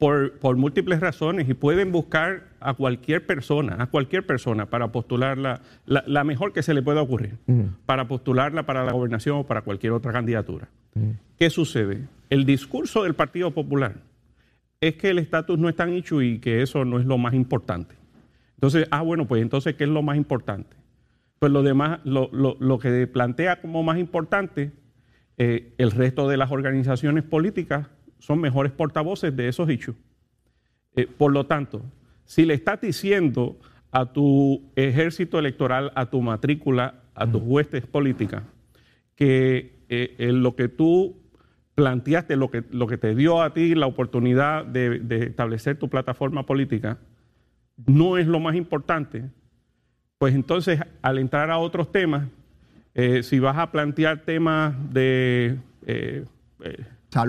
por, 0.00 0.56
múltiples 0.56 0.98
razones 0.98 1.46
y 1.46 1.52
pueden 1.52 1.92
buscar 1.92 2.44
a 2.58 2.72
cualquier 2.72 3.26
persona, 3.26 3.76
a 3.78 3.86
cualquier 3.86 4.24
persona 4.24 4.64
para 4.64 4.90
postularla, 4.92 5.60
la, 5.84 6.24
mejor 6.24 6.54
que 6.54 6.62
se 6.62 6.72
le 6.72 6.80
pueda 6.80 7.02
ocurrir, 7.02 7.36
para 7.84 8.08
postularla 8.08 8.64
para 8.64 8.82
la 8.82 8.92
gobernación 8.92 9.36
o 9.36 9.44
para 9.44 9.60
cualquier 9.60 9.92
otra 9.92 10.10
candidatura. 10.10 10.68
¿Qué 11.38 11.50
sucede? 11.50 12.08
El 12.30 12.46
discurso 12.46 13.02
del 13.02 13.12
Partido 13.12 13.50
Popular 13.50 13.96
es 14.80 14.94
que 14.94 15.10
el 15.10 15.18
estatus 15.18 15.58
no 15.58 15.68
es 15.68 15.76
tan 15.76 15.92
hecho 15.92 16.22
y 16.22 16.38
que 16.38 16.62
eso 16.62 16.86
no 16.86 16.98
es 16.98 17.04
lo 17.04 17.18
más 17.18 17.34
importante. 17.34 17.94
Entonces, 18.54 18.88
ah, 18.90 19.02
bueno, 19.02 19.26
pues 19.26 19.42
entonces, 19.42 19.74
¿qué 19.74 19.84
es 19.84 19.90
lo 19.90 20.02
más 20.02 20.16
importante? 20.16 20.76
Pues 21.38 21.52
lo 21.52 21.62
demás, 21.62 22.00
lo, 22.04 22.78
que 22.78 23.06
plantea 23.06 23.60
como 23.60 23.82
más 23.82 23.98
importante, 23.98 24.72
eh, 25.36 25.74
el 25.76 25.90
resto 25.90 26.26
de 26.26 26.38
las 26.38 26.50
organizaciones 26.50 27.22
políticas 27.22 27.88
son 28.20 28.40
mejores 28.40 28.70
portavoces 28.70 29.34
de 29.34 29.48
esos 29.48 29.68
hechos. 29.68 29.96
Eh, 30.94 31.06
por 31.06 31.32
lo 31.32 31.46
tanto, 31.46 31.82
si 32.24 32.44
le 32.44 32.54
estás 32.54 32.80
diciendo 32.80 33.58
a 33.90 34.12
tu 34.12 34.70
ejército 34.76 35.38
electoral, 35.38 35.90
a 35.96 36.06
tu 36.06 36.20
matrícula, 36.20 37.02
a 37.14 37.26
tus 37.26 37.42
huestes 37.42 37.86
políticas, 37.86 38.44
que 39.16 39.84
eh, 39.88 40.30
lo 40.32 40.54
que 40.54 40.68
tú 40.68 41.16
planteaste, 41.74 42.36
lo 42.36 42.50
que, 42.50 42.62
lo 42.70 42.86
que 42.86 42.98
te 42.98 43.14
dio 43.14 43.42
a 43.42 43.52
ti 43.54 43.74
la 43.74 43.86
oportunidad 43.86 44.64
de, 44.64 45.00
establecer 45.26 45.78
tu 45.78 45.88
plataforma 45.88 46.44
política, 46.44 46.98
no 47.86 48.18
es 48.18 48.26
lo 48.26 48.38
más 48.38 48.54
importante, 48.54 49.24
pues 50.18 50.34
entonces 50.34 50.80
al 51.00 51.18
entrar 51.18 51.50
a 51.50 51.58
otros 51.58 51.90
temas, 51.90 52.28
eh, 52.94 53.22
si 53.22 53.38
vas 53.38 53.56
a 53.56 53.72
plantear 53.72 54.24
temas 54.24 54.74
de 54.92 55.56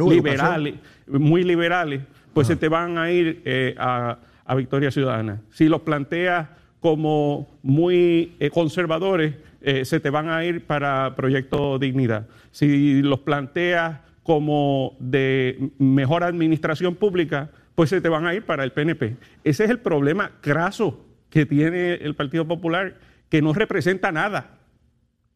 liberales, 0.10 0.76
muy 1.08 1.44
liberales, 1.44 2.02
pues 2.34 2.48
se 2.48 2.56
te 2.56 2.70
van 2.70 2.98
a 2.98 3.12
ir 3.12 3.42
eh, 3.46 3.76
a, 3.78 4.18
Victoria 4.56 4.92
Ciudadana. 4.92 5.42
Si 5.50 5.70
los 5.70 5.82
planteas 5.82 6.50
como 6.82 7.48
muy 7.64 8.34
eh, 8.40 8.50
conservadores, 8.50 9.36
eh, 9.62 9.86
se 9.86 10.02
te 10.02 10.10
van 10.10 10.28
a 10.28 10.44
ir 10.44 10.66
para 10.66 11.16
Proyecto 11.16 11.80
Dignidad. 11.80 12.28
Si 12.52 13.02
los 13.02 13.20
planteas 13.20 14.00
como 14.24 14.98
de 15.00 15.72
mejor 15.78 16.24
administración 16.24 16.96
pública, 16.96 17.50
pues 17.76 17.90
se 17.90 18.02
te 18.02 18.10
van 18.10 18.28
a 18.28 18.34
ir 18.34 18.44
para 18.44 18.64
el 18.64 18.74
PNP. 18.74 19.16
Ese 19.44 19.64
es 19.64 19.70
el 19.70 19.80
problema 19.80 20.32
craso 20.42 21.06
que 21.30 21.46
tiene 21.46 21.94
el 21.94 22.16
Partido 22.16 22.46
Popular, 22.46 23.00
que 23.30 23.42
no 23.42 23.54
representa 23.54 24.12
nada, 24.12 24.58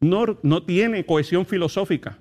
no, 0.02 0.38
no 0.44 0.64
tiene 0.64 1.06
cohesión 1.06 1.46
filosófica, 1.46 2.18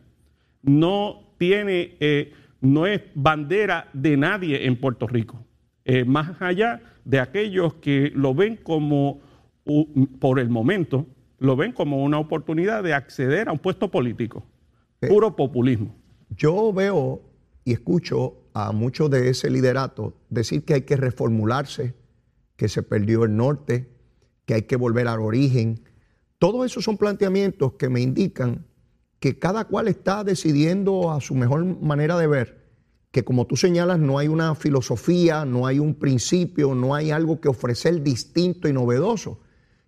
no 0.63 1.34
tiene, 1.39 1.97
eh, 2.01 2.33
no 2.61 2.87
es 2.87 3.03
bandera 3.15 3.89
de 3.93 4.17
nadie 4.17 4.67
en 4.67 4.77
Puerto 4.81 5.07
Rico, 5.07 5.45
eh, 5.85 6.05
más 6.05 6.41
allá 6.41 6.81
de 7.05 7.21
aquellos 7.21 7.75
que 7.75 8.11
lo 8.15 8.35
ven 8.35 8.57
como, 8.57 9.21
por 10.19 10.39
el 10.39 10.49
momento, 10.49 11.07
lo 11.39 11.57
ven 11.57 11.73
como 11.73 12.03
una 12.03 12.19
oportunidad 12.19 12.83
de 12.83 12.95
acceder 12.95 13.49
a 13.49 13.53
un 13.53 13.59
puesto 13.59 13.91
político, 13.91 14.45
Eh, 15.01 15.09
puro 15.09 15.37
populismo. 15.37 15.95
Yo 16.31 16.73
veo 16.73 17.21
y 17.65 17.73
escucho 17.73 18.37
a 18.55 18.73
muchos 18.73 19.11
de 19.11 19.29
ese 19.29 19.51
liderato 19.51 20.15
decir 20.31 20.65
que 20.65 20.75
hay 20.75 20.83
que 20.83 20.97
reformularse, 20.97 21.95
que 22.57 22.69
se 22.69 22.83
perdió 22.83 23.25
el 23.25 23.37
norte, 23.37 23.89
que 24.47 24.55
hay 24.55 24.63
que 24.63 24.77
volver 24.77 25.09
al 25.09 25.21
origen. 25.21 25.81
Todos 26.39 26.65
esos 26.67 26.85
son 26.85 26.97
planteamientos 26.97 27.75
que 27.75 27.89
me 27.89 28.01
indican 28.01 28.65
que 29.25 29.39
cada 29.39 29.65
cual 29.65 29.89
está 29.89 30.23
decidiendo 30.23 31.11
a 31.11 31.19
su 31.19 31.35
mejor 31.35 31.65
manera 31.65 32.19
de 32.19 32.27
ver, 32.27 32.63
que 33.11 33.25
como 33.25 33.47
tú 33.47 33.57
señalas 33.57 33.99
no 33.99 34.19
hay 34.19 34.29
una 34.29 34.55
filosofía, 34.55 35.47
no 35.47 35.67
hay 35.67 35.79
un 35.79 35.95
principio, 35.95 36.75
no 36.75 36.95
hay 36.95 37.11
algo 37.11 37.41
que 37.41 37.49
ofrecer 37.49 38.03
distinto 38.03 38.69
y 38.69 38.75
novedoso. 38.75 39.41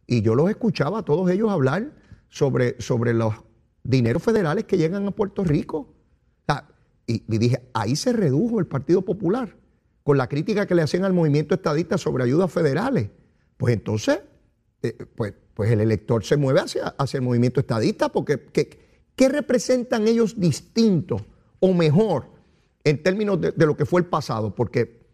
Y 0.06 0.22
yo 0.22 0.34
los 0.34 0.48
escuchaba 0.48 1.00
a 1.00 1.02
todos 1.02 1.30
ellos 1.30 1.50
hablar 1.50 1.92
sobre, 2.30 2.80
sobre 2.80 3.12
los 3.12 3.34
dineros 3.82 4.22
federales 4.22 4.64
que 4.64 4.78
llegan 4.78 5.06
a 5.06 5.10
Puerto 5.10 5.44
Rico. 5.44 5.92
Y, 7.06 7.22
dije, 7.26 7.68
ahí 7.74 7.94
se 7.94 8.14
redujo 8.14 8.58
el 8.58 8.66
Partido 8.66 9.02
Popular 9.02 9.54
con 10.02 10.16
la 10.16 10.30
crítica 10.30 10.64
que 10.64 10.74
le 10.74 10.80
hacían 10.80 11.04
al 11.04 11.12
movimiento 11.12 11.54
estadista 11.54 11.98
sobre 11.98 12.24
ayudas 12.24 12.50
federales. 12.50 13.10
Pues 13.58 13.74
entonces, 13.74 14.20
eh, 14.80 14.96
pues, 15.14 15.34
pues 15.52 15.70
el 15.70 15.82
elector 15.82 16.24
se 16.24 16.38
mueve 16.38 16.60
hacia, 16.60 16.86
hacia 16.96 17.18
el 17.18 17.24
movimiento 17.24 17.60
estadista 17.60 18.08
porque 18.08 18.46
¿qué, 18.46 18.85
qué 19.16 19.28
representan 19.28 20.06
ellos 20.06 20.38
distinto 20.38 21.16
o 21.58 21.72
mejor 21.72 22.26
en 22.84 23.02
términos 23.02 23.40
de, 23.40 23.66
lo 23.66 23.76
que 23.76 23.86
fue 23.86 24.00
el 24.02 24.06
pasado? 24.06 24.54
Porque 24.54 25.06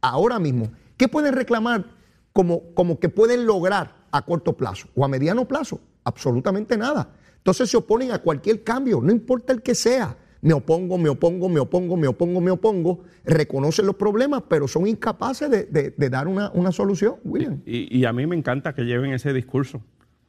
ahora 0.00 0.38
mismo, 0.38 0.70
¿qué 0.96 1.08
pueden 1.08 1.34
reclamar 1.34 1.84
como, 2.32 2.72
como 2.72 2.98
que 2.98 3.08
pueden 3.08 3.44
lograr 3.44 4.06
a 4.10 4.24
corto 4.24 4.56
plazo 4.56 4.88
o 4.94 5.04
a 5.04 5.08
mediano 5.08 5.46
plazo? 5.46 5.80
Absolutamente 6.04 6.76
nada. 6.78 7.10
Entonces 7.36 7.68
se 7.68 7.76
oponen 7.76 8.12
a 8.12 8.20
cualquier 8.20 8.62
cambio, 8.62 9.00
no 9.02 9.12
importa 9.12 9.52
el 9.52 9.60
que 9.60 9.74
sea. 9.74 10.16
Me 10.40 10.52
opongo, 10.52 10.98
me 10.98 11.08
opongo, 11.08 11.48
me 11.48 11.58
opongo, 11.58 11.96
me 11.96 12.06
opongo, 12.06 12.40
me 12.40 12.50
opongo. 12.50 13.00
Reconocen 13.24 13.86
los 13.86 13.96
problemas, 13.96 14.42
pero 14.46 14.68
son 14.68 14.86
incapaces 14.86 15.50
de, 15.50 16.08
dar 16.10 16.28
una, 16.28 16.50
una 16.52 16.70
solución, 16.70 17.16
William. 17.24 17.62
Y 17.64 18.04
a 18.04 18.12
mí 18.12 18.26
me 18.26 18.36
encanta 18.36 18.74
que 18.74 18.82
lleven 18.84 19.14
ese 19.14 19.32
discurso, 19.32 19.82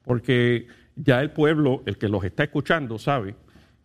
porque 0.05 0.67
ya 0.95 1.21
el 1.21 1.31
pueblo, 1.31 1.83
el 1.85 1.97
que 1.97 2.09
los 2.09 2.23
está 2.23 2.43
escuchando, 2.43 2.97
sabe 2.97 3.35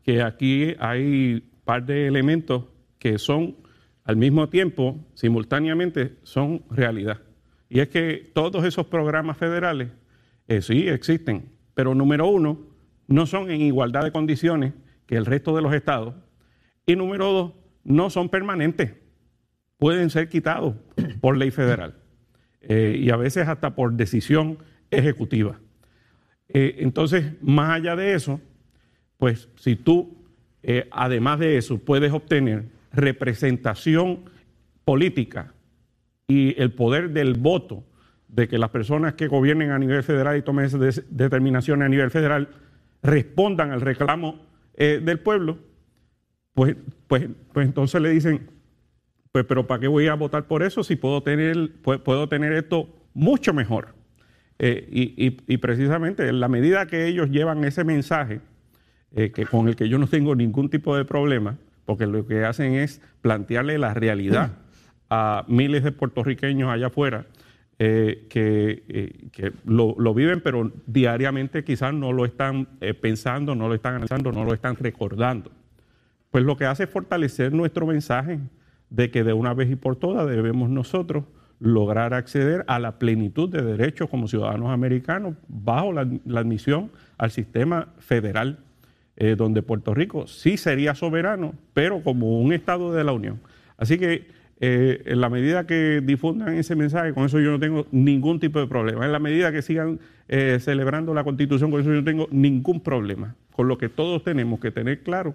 que 0.02 0.23
aquí 0.23 0.75
hay 0.79 1.35
un 1.35 1.64
par 1.64 1.85
de 1.85 2.07
elementos 2.07 2.64
que 2.99 3.19
son 3.19 3.57
al 4.05 4.17
mismo 4.17 4.49
tiempo, 4.49 4.99
simultáneamente, 5.14 6.17
son 6.23 6.62
realidad. 6.71 7.21
Y 7.69 7.81
es 7.81 7.88
que 7.88 8.31
todos 8.35 8.64
esos 8.64 8.87
programas 8.87 9.37
federales 9.37 9.88
eh, 10.49 10.62
sí 10.62 10.88
existen, 10.88 11.50
pero 11.75 11.95
número 11.95 12.26
uno, 12.26 12.67
no 13.07 13.26
son 13.26 13.50
en 13.50 13.61
igualdad 13.61 14.05
de 14.05 14.12
condiciones 14.12 14.73
que 15.07 15.17
el 15.17 15.26
resto 15.26 15.55
de 15.55 15.62
los 15.62 15.75
estados. 15.75 16.14
Y 16.87 16.97
número 16.97 17.33
dos, 17.33 17.52
no 17.84 18.11
son 18.11 18.28
permanentes 18.28 18.93
pueden 19.80 20.11
ser 20.11 20.28
quitados 20.28 20.76
por 21.21 21.37
ley 21.37 21.50
federal 21.50 21.97
eh, 22.61 22.97
y 23.00 23.11
a 23.11 23.17
veces 23.17 23.49
hasta 23.49 23.75
por 23.75 23.95
decisión 23.95 24.58
ejecutiva. 24.93 25.58
Eh, 26.52 26.76
entonces, 26.78 27.32
más 27.43 27.71
allá 27.71 27.97
de 27.97 28.15
eso, 28.15 28.41
pues 29.19 29.49
si 29.56 29.76
tú, 29.76 30.17
eh, 30.63 30.89
además 30.91 31.39
de 31.39 31.56
eso, 31.56 31.78
puedes 31.78 32.13
obtener 32.13 32.65
representación 32.93 34.21
política 34.84 35.52
y 36.26 36.60
el 36.60 36.73
poder 36.73 37.10
del 37.10 37.34
voto 37.34 37.84
de 38.28 38.49
que 38.49 38.58
las 38.58 38.71
personas 38.71 39.15
que 39.15 39.26
gobiernen 39.28 39.71
a 39.71 39.78
nivel 39.78 40.02
federal 40.02 40.36
y 40.36 40.43
tomen 40.43 40.65
esas 40.65 41.02
determinaciones 41.10 41.86
a 41.86 41.89
nivel 41.89 42.10
federal 42.10 42.49
respondan 43.02 43.71
al 43.73 43.80
reclamo 43.80 44.41
eh, 44.75 45.00
del 45.04 45.19
pueblo, 45.21 45.58
pues, 46.54 46.76
pues, 47.06 47.28
pues 47.52 47.67
entonces 47.67 48.00
le 48.00 48.10
dicen, 48.10 48.49
pues, 49.32 49.45
pero 49.47 49.67
¿para 49.67 49.80
qué 49.80 49.89
voy 49.89 50.06
a 50.08 50.15
votar 50.15 50.47
por 50.47 50.63
eso 50.63 50.82
si 50.84 50.97
puedo 50.97 51.23
tener, 51.23 51.56
pu- 51.82 52.02
puedo 52.02 52.28
tener 52.28 52.52
esto 52.52 52.89
mucho 53.15 53.52
mejor? 53.54 53.95
Eh, 54.62 54.86
y, 54.92 55.26
y- 55.26 55.38
y 55.46 55.56
precisamente 55.56 56.28
en 56.28 56.38
la 56.38 56.46
medida 56.49 56.84
que 56.86 57.06
ellos 57.06 57.30
llevan 57.30 57.64
ese 57.64 57.82
mensaje, 57.82 58.40
eh, 59.16 59.30
que 59.32 59.46
con 59.46 59.68
el 59.68 59.75
que 59.75 59.88
yo 59.88 59.96
no 59.99 60.06
tengo 60.06 60.34
ningún 60.34 60.68
tipo 60.68 60.94
de 60.96 61.06
problema, 61.06 61.56
porque 61.86 62.06
lo 62.06 62.26
que 62.26 62.44
hacen 62.44 62.75
es 62.75 63.00
plantearle 63.23 63.78
la 63.78 63.94
realidad 63.94 64.52
a 65.08 65.44
miles 65.49 65.82
de 65.82 65.92
puertorriqueños 65.92 66.68
allá 66.70 66.88
afuera 66.88 67.25
eh, 67.78 68.26
que, 68.28 69.30
que 69.32 69.52
lo, 69.64 69.96
lo 69.99 70.12
viven, 70.12 70.42
pero 70.42 70.70
diariamente 70.86 71.64
quizás 71.64 71.94
no 71.94 72.12
lo 72.12 72.26
están 72.26 72.68
pensando, 73.00 73.54
no 73.54 73.66
lo 73.66 73.75
están 73.75 73.94
analizando, 73.94 74.30
no 74.30 74.44
lo 74.44 74.52
están 74.52 74.76
recordando. 74.76 75.50
Pues 76.30 76.44
lo 76.44 76.58
que 76.58 76.66
hace 76.66 76.84
es 76.84 76.90
fortalecer 76.90 77.52
nuestro 77.54 77.86
mensaje 77.86 78.38
de 78.90 79.10
que 79.10 79.25
de 79.25 79.32
una 79.32 79.54
vez 79.54 79.70
y 79.70 79.76
por 79.76 79.96
todas 79.96 80.28
debemos 80.28 80.68
nosotros 80.68 81.25
lograr 81.60 82.14
acceder 82.14 82.64
a 82.66 82.78
la 82.78 82.99
plenitud 82.99 83.49
de 83.49 83.62
derechos 83.62 84.08
como 84.08 84.26
ciudadanos 84.26 84.70
americanos 84.70 85.34
bajo 85.46 85.92
la, 85.92 86.00
admisión 86.00 86.90
al 87.18 87.30
sistema 87.30 87.88
federal, 87.99 88.58
eh, 89.16 89.36
donde 89.36 89.62
Puerto 89.62 89.92
Rico 89.92 90.26
sí 90.26 90.56
sería 90.56 90.94
soberano, 90.94 91.54
pero 91.75 92.02
como 92.02 92.40
un 92.40 92.54
Estado 92.54 92.92
de 92.94 93.04
la 93.04 93.12
Unión. 93.12 93.40
Así 93.76 93.99
que 93.99 94.26
eh, 94.58 95.02
en 95.04 95.20
la 95.20 95.28
medida 95.28 95.66
que 95.66 96.00
difundan 96.02 96.54
ese 96.54 96.75
mensaje, 96.76 97.12
con 97.12 97.26
eso 97.26 97.38
yo 97.40 97.50
no 97.50 97.60
tengo 97.60 97.86
ningún 97.92 98.40
tipo 98.40 98.58
de 98.58 98.66
problema. 98.66 99.04
En 99.04 99.12
la 99.12 99.18
medida 99.18 99.52
que 99.52 99.60
sigan 99.60 100.00
eh, 100.28 100.58
celebrando 100.60 101.12
la 101.12 101.25
Constitución, 101.25 101.70
con 101.70 101.80
eso 101.80 101.90
yo 101.90 101.96
no 101.96 102.04
tengo 102.04 102.26
ningún 102.30 102.80
problema. 102.80 103.36
Con 103.52 103.68
lo 103.68 103.76
que 103.76 103.90
todos 103.90 104.25
tenemos 104.25 104.60
que 104.60 104.70
tener 104.70 105.02
claro 105.02 105.34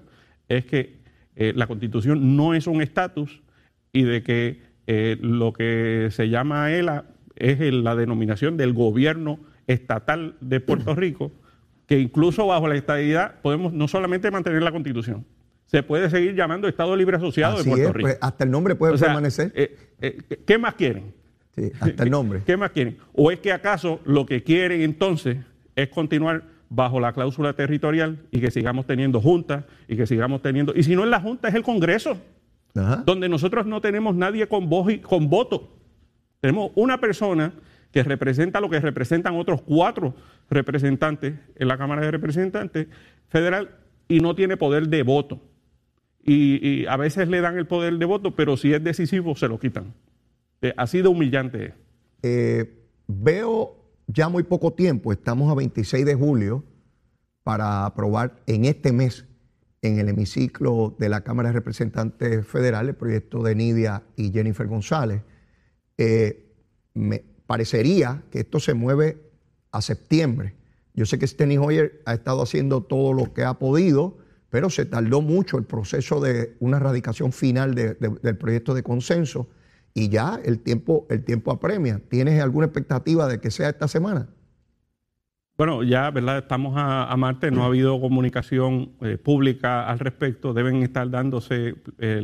es 0.50 0.66
que 0.66 1.06
la 1.38 1.68
Constitución 1.68 2.38
no 2.38 2.54
es 2.54 2.66
un 2.66 2.82
estatus 2.82 3.42
y 3.92 4.04
de 4.04 4.24
que 4.24 4.62
eh, 4.88 5.18
lo 5.22 5.54
que 5.54 6.10
se 6.12 6.30
llama 6.30 6.72
ELA 6.72 7.06
es 7.36 7.60
el- 7.62 7.84
la 7.84 7.96
denominación 7.96 8.58
del 8.58 8.74
gobierno 8.74 9.40
estatal 9.68 10.36
de 10.42 10.60
Puerto 10.60 10.96
Rico, 10.96 11.32
que 11.88 12.00
incluso 12.00 12.48
bajo 12.48 12.68
la 12.68 12.76
estadidad 12.76 13.36
podemos 13.42 13.74
no 13.74 13.88
solamente 13.88 14.32
mantener 14.32 14.62
la 14.64 14.72
Constitución, 14.72 15.26
se 15.66 15.82
puede 15.84 16.10
seguir 16.10 16.36
llamando 16.36 16.68
Estado 16.68 16.96
Libre 16.96 17.18
Asociado 17.18 17.56
Así 17.58 17.64
de 17.66 17.70
Puerto 17.72 17.90
es, 17.90 17.96
Rico. 17.96 18.08
pues, 18.08 18.18
hasta 18.22 18.44
el 18.44 18.52
nombre 18.52 18.76
puede 18.76 18.94
O 18.94 18.98
sea, 18.98 19.08
permanecer. 19.10 19.52
eh, 19.56 19.76
eh, 20.02 20.18
¿Qué 20.46 20.58
más 20.58 20.76
quieren? 20.76 21.14
Sí, 21.56 21.72
hasta 21.80 22.04
el 22.04 22.12
nombre. 22.12 22.42
¿Qué 22.46 22.58
más 22.58 22.72
quieren? 22.72 22.98
¿O 23.14 23.32
es 23.32 23.40
que 23.40 23.52
acaso 23.52 24.00
lo 24.06 24.26
que 24.26 24.44
quieren 24.44 24.82
entonces 24.82 25.38
es 25.76 25.90
continuar 25.90 26.44
bajo 26.70 27.00
la 27.00 27.14
cláusula 27.14 27.54
territorial 27.54 28.18
y 28.32 28.40
que 28.42 28.52
sigamos 28.52 28.86
teniendo 28.86 29.22
juntas 29.22 29.66
y 29.88 29.96
que 29.96 30.06
sigamos 30.06 30.42
teniendo... 30.42 30.74
Y 30.76 30.84
si 30.84 30.96
no 30.96 31.04
es 31.04 31.10
la 31.10 31.20
junta, 31.22 31.48
es 31.48 31.56
el 31.56 31.64
Congreso, 31.64 32.18
Ajá. 32.76 33.04
donde 33.06 33.30
nosotros 33.30 33.66
no 33.66 33.80
tenemos 33.82 34.16
nadie 34.16 34.48
con 34.48 34.70
voz 34.70 34.92
y 34.92 35.00
con 35.00 35.30
voto. 35.30 35.72
Tenemos 36.42 36.72
una 36.76 37.00
persona 37.00 37.54
que 37.92 38.04
representa 38.04 38.60
lo 38.60 38.70
que 38.70 38.80
representan 38.80 39.36
otros 39.36 39.62
cuatro 39.62 40.14
representantes 40.50 41.36
en 41.56 41.68
la 41.68 41.78
Cámara 41.78 42.02
de 42.02 42.12
Representantes 42.12 42.88
federal 43.30 43.70
y 44.08 44.20
no 44.20 44.36
tiene 44.36 44.58
poder 44.58 44.90
de 44.90 45.04
voto. 45.04 45.40
Y, 46.22 46.68
y 46.68 46.86
a 46.88 46.98
veces 46.98 47.28
le 47.30 47.40
dan 47.40 47.58
el 47.58 47.68
poder 47.68 47.98
de 47.98 48.06
voto, 48.06 48.36
pero 48.36 48.58
si 48.58 48.74
es 48.74 48.84
decisivo 48.84 49.36
se 49.36 49.48
lo 49.48 49.60
quitan. 49.60 49.94
Eh, 50.62 50.74
Así 50.78 51.02
de 51.02 51.08
humillante 51.08 51.66
es. 51.68 51.74
Eh, 52.24 52.80
veo 53.08 53.78
ya 54.08 54.30
muy 54.30 54.44
poco 54.44 54.74
tiempo, 54.74 55.12
estamos 55.12 55.52
a 55.52 55.56
26 55.56 56.06
de 56.06 56.16
julio, 56.16 56.64
para 57.44 57.86
aprobar 57.86 58.36
en 58.48 58.66
este 58.66 58.92
mes 58.92 59.26
en 59.88 60.00
el 60.00 60.10
hemiciclo 60.10 60.96
de 60.98 61.10
la 61.10 61.22
Cámara 61.22 61.50
de 61.50 61.54
Representantes 61.54 62.46
Federal 62.48 62.90
el 62.90 62.96
proyecto 62.96 63.44
de 63.44 63.56
Nidia 63.56 64.04
y 64.16 64.32
Jennifer 64.32 64.68
González. 64.68 65.22
Eh, 65.98 66.52
me 66.94 67.24
parecería 67.46 68.24
que 68.32 68.40
esto 68.40 68.60
se 68.60 68.74
mueve 68.74 69.22
a 69.72 69.82
septiembre. 69.82 70.56
Yo 70.94 71.06
sé 71.06 71.20
que 71.20 71.28
Steny 71.28 71.58
Hoyer 71.58 72.02
ha 72.06 72.14
estado 72.14 72.42
haciendo 72.42 72.82
todo 72.82 73.14
lo 73.14 73.34
que 73.34 73.44
ha 73.44 73.56
podido, 73.60 74.18
pero 74.50 74.70
se 74.70 74.86
tardó 74.86 75.22
mucho 75.22 75.58
el 75.58 75.66
proceso 75.66 76.20
de 76.22 76.56
una 76.60 76.80
radicación 76.80 77.32
final 77.32 77.76
de- 77.76 77.96
de- 77.96 78.18
del 78.24 78.38
proyecto 78.38 78.74
de 78.74 78.84
consenso 78.84 79.48
y 79.94 80.10
ya 80.10 80.40
el 80.44 80.60
tiempo, 80.60 81.06
el 81.10 81.24
tiempo 81.24 81.52
apremia. 81.52 82.02
¿Tienes 82.10 82.42
alguna 82.42 82.66
expectativa 82.68 83.28
de 83.28 83.40
que 83.40 83.52
sea 83.52 83.70
esta 83.70 83.88
semana? 83.88 84.30
Bueno, 85.58 85.84
ya, 85.84 86.12
¿verdad? 86.12 86.40
Estamos 86.40 86.74
a, 86.76 87.16
Marte, 87.18 87.50
no 87.50 87.64
ha 87.64 87.68
habido 87.68 88.02
comunicación 88.02 88.92
eh, 89.00 89.18
pública 89.18 89.88
al 89.90 90.00
respecto, 90.00 90.54
deben 90.54 90.84
estar 90.84 91.10
dándose 91.10 91.76
eh, 91.98 92.22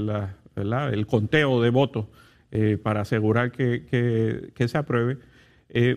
el 0.57 1.07
conteo 1.07 1.61
de 1.61 1.69
votos 1.69 2.07
eh, 2.51 2.77
para 2.81 3.01
asegurar 3.01 3.53
que, 3.53 4.51
se 4.67 4.77
apruebe. 4.77 5.17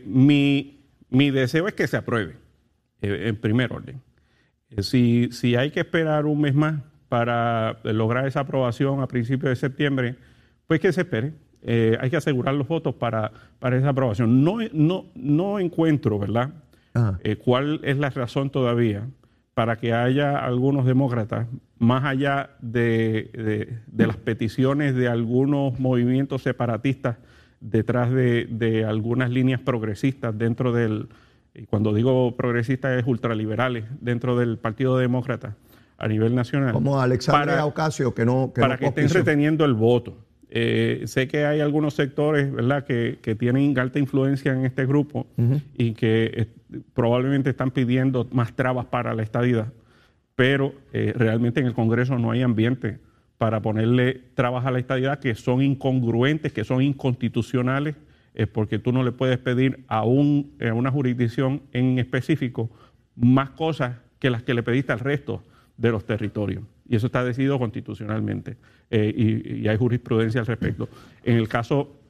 Mi, 0.06 0.78
deseo 1.10 1.66
es 1.66 1.74
que 1.74 1.88
se 1.88 1.96
apruebe, 1.96 2.36
en 3.02 3.34
primer 3.34 3.72
orden. 3.72 4.00
Si, 4.78 5.56
hay 5.56 5.72
que 5.72 5.80
esperar 5.80 6.26
un 6.26 6.40
mes 6.40 6.54
más 6.54 6.82
para 7.08 7.80
lograr 7.82 8.28
esa 8.28 8.40
aprobación 8.40 9.00
a 9.00 9.08
principios 9.08 9.50
de 9.50 9.56
septiembre, 9.56 10.14
pues 10.68 10.78
que 10.78 10.92
se 10.92 11.00
espere. 11.00 11.32
hay 11.98 12.10
que 12.10 12.16
asegurar 12.16 12.54
los 12.54 12.68
votos 12.68 12.94
para, 12.94 13.32
esa 13.72 13.88
aprobación. 13.88 14.44
No, 14.44 15.04
no 15.16 15.58
encuentro, 15.58 16.20
¿verdad? 16.20 16.52
Eh, 17.22 17.36
¿Cuál 17.36 17.80
es 17.82 17.98
la 17.98 18.10
razón 18.10 18.50
todavía 18.50 19.08
para 19.54 19.76
que 19.76 19.92
haya 19.92 20.38
algunos 20.38 20.84
demócratas, 20.84 21.46
más 21.78 22.04
allá 22.04 22.50
de, 22.60 23.78
las 23.96 24.16
peticiones 24.16 24.94
de 24.94 25.08
algunos 25.08 25.78
movimientos 25.78 26.42
separatistas 26.42 27.16
detrás 27.60 28.10
de, 28.10 28.84
algunas 28.86 29.30
líneas 29.30 29.60
progresistas 29.60 30.36
dentro 30.36 30.72
del, 30.72 31.08
y 31.54 31.66
cuando 31.66 31.94
digo 31.94 32.36
progresistas 32.36 32.98
es 32.98 33.06
ultraliberales, 33.06 33.84
dentro 34.00 34.36
del 34.36 34.58
Partido 34.58 34.98
Demócrata 34.98 35.56
a 35.98 36.08
nivel 36.08 36.34
nacional. 36.34 36.72
Como 36.72 37.00
Alexandre 37.00 37.60
Ocasio, 37.60 38.12
que 38.12 38.24
no... 38.24 38.52
para 38.54 38.76
que 38.76 38.86
estén 38.86 39.08
reteniendo 39.08 39.64
el 39.64 39.74
voto. 39.74 40.16
Eh, 40.56 41.02
sé 41.06 41.26
que 41.26 41.46
hay 41.46 41.58
algunos 41.58 41.94
sectores 41.94 42.52
¿verdad? 42.52 42.84
Que, 42.84 43.36
tienen 43.36 43.76
alta 43.76 43.98
influencia 43.98 44.52
en 44.52 44.64
este 44.64 44.86
grupo 44.86 45.26
y 45.76 45.94
que 45.94 46.30
eh, 46.32 46.46
probablemente 46.94 47.50
están 47.50 47.70
pidiendo 47.70 48.28
más 48.32 48.54
trabas 48.54 48.86
para 48.86 49.14
la 49.14 49.22
estadidad, 49.22 49.72
pero 50.36 50.74
eh, 50.92 51.12
realmente 51.16 51.60
en 51.60 51.66
el 51.66 51.74
Congreso 51.74 52.18
no 52.18 52.30
hay 52.30 52.42
ambiente 52.42 52.98
para 53.38 53.60
ponerle 53.62 54.20
trabas 54.34 54.64
a 54.66 54.70
la 54.70 54.78
estadidad 54.78 55.18
que 55.18 55.34
son 55.34 55.62
incongruentes, 55.62 56.52
que 56.52 56.64
son 56.64 56.82
inconstitucionales, 56.82 57.96
porque 58.52 58.80
tú 58.80 58.90
no 58.90 59.04
le 59.04 59.12
puedes 59.12 59.38
pedir 59.38 59.84
a, 59.86 60.04
un, 60.04 60.54
a 60.60 60.74
una 60.74 60.90
jurisdicción 60.90 61.62
en 61.72 62.00
específico 62.00 62.68
más 63.14 63.50
cosas 63.50 63.96
que 64.18 64.30
las 64.30 64.42
que 64.42 64.54
le 64.54 64.62
pediste 64.62 64.92
al 64.92 65.00
resto 65.00 65.42
de 65.76 65.90
los 65.90 66.04
territorios. 66.04 66.64
Y 66.88 66.96
eso 66.96 67.06
está 67.06 67.24
decidido 67.24 67.58
constitucionalmente 67.58 68.56
eh, 68.90 69.12
y, 69.16 69.68
hay 69.68 69.76
jurisprudencia 69.76 70.40
al 70.40 70.46
respecto. 70.46 70.88
En 71.22 71.36
el 71.36 71.48
caso 71.48 72.00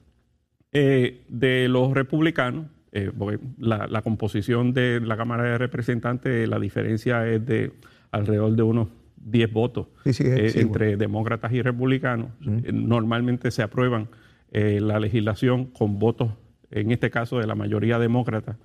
eh, 0.73 1.23
de 1.29 1.69
los 1.69 1.93
republicanos, 1.93 2.67
eh, 2.95 3.13
la, 3.59 4.03
composición 4.03 4.73
de 4.73 5.01
la 5.01 5.17
Cámara 5.17 5.45
de 5.45 5.59
Representantes, 5.59 6.49
la 6.49 6.59
diferencia 6.59 7.27
es 7.29 7.45
de 7.45 7.73
alrededor 8.11 8.53
de 8.57 8.63
unos 8.63 8.89
10 9.17 9.53
votos 9.53 9.87
entre 10.05 10.97
demócratas 10.97 11.53
y 11.53 11.63
republicanos. 11.63 12.29
Normalmente 12.41 13.51
se 13.51 13.63
aprueban 13.63 14.09
la 14.53 15.01
legislación 15.01 15.67
con 15.67 15.99
votos, 15.99 16.31
en 16.71 16.93
este 16.93 17.11
caso 17.11 17.39
de 17.39 17.47
la 17.47 17.55
mayoría 17.55 17.99
demócrata, 17.99 18.57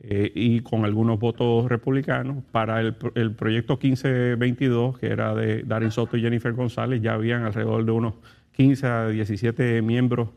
eh, 0.00 0.30
y 0.32 0.60
con 0.60 0.84
algunos 0.84 1.18
votos 1.18 1.68
republicanos. 1.68 2.44
Para 2.52 2.80
el, 2.80 2.94
proyecto 2.94 3.78
1522, 3.82 4.96
que 4.98 5.08
era 5.08 5.34
de 5.34 5.64
Darin 5.64 5.90
Soto 5.90 6.16
y 6.16 6.20
Jennifer 6.20 6.52
González, 6.52 7.02
ya 7.02 7.14
habían 7.14 7.42
alrededor 7.42 7.84
de 7.84 7.90
unos 7.90 8.14
15 8.52 8.86
a 8.86 9.08
17 9.08 9.82
miembros 9.82 10.28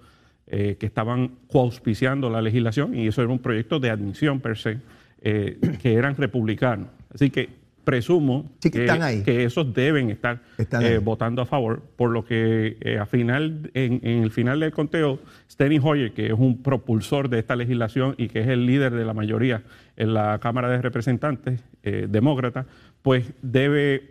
eh, 0.54 0.76
que 0.78 0.86
estaban 0.86 1.32
coauspiciando 1.48 2.30
la 2.30 2.42
legislación 2.42 2.94
y 2.94 3.08
eso 3.08 3.22
era 3.22 3.32
un 3.32 3.40
proyecto 3.40 3.80
de 3.80 3.90
admisión 3.90 4.42
per 4.42 4.58
se, 4.58 4.80
eh, 5.22 5.58
que 5.82 5.94
eran 5.94 6.18
republicanos. 6.18 6.90
Así 7.14 7.30
que 7.30 7.48
presumo 7.86 8.52
que, 8.62 9.46
esos 9.46 9.74
deben 9.74 10.10
estar 10.10 10.42
eh, 10.58 11.00
votando 11.02 11.42
a 11.42 11.46
favor, 11.46 11.82
por 11.96 12.10
lo 12.10 12.26
que 12.26 12.76
a 13.00 13.06
final, 13.06 13.72
en, 13.74 14.02
el 14.04 14.30
final 14.32 14.60
del 14.60 14.74
conteo, 14.74 15.20
Steny 15.50 15.80
Hoyer, 15.82 16.12
que 16.12 16.26
es 16.26 16.34
un 16.34 16.62
propulsor 16.62 17.30
de 17.30 17.40
esta 17.40 17.56
legislación 17.56 18.16
y 18.18 18.28
que 18.28 18.42
es 18.42 18.50
el 18.50 18.66
líder 18.66 18.94
de 18.94 19.06
la 19.06 19.14
mayoría 19.14 19.64
en 19.96 20.14
la 20.14 20.38
Cámara 20.40 20.68
de 20.68 20.82
Representantes, 20.82 21.64
demócrata, 21.82 22.66
pues 23.02 23.32
debe 23.42 24.11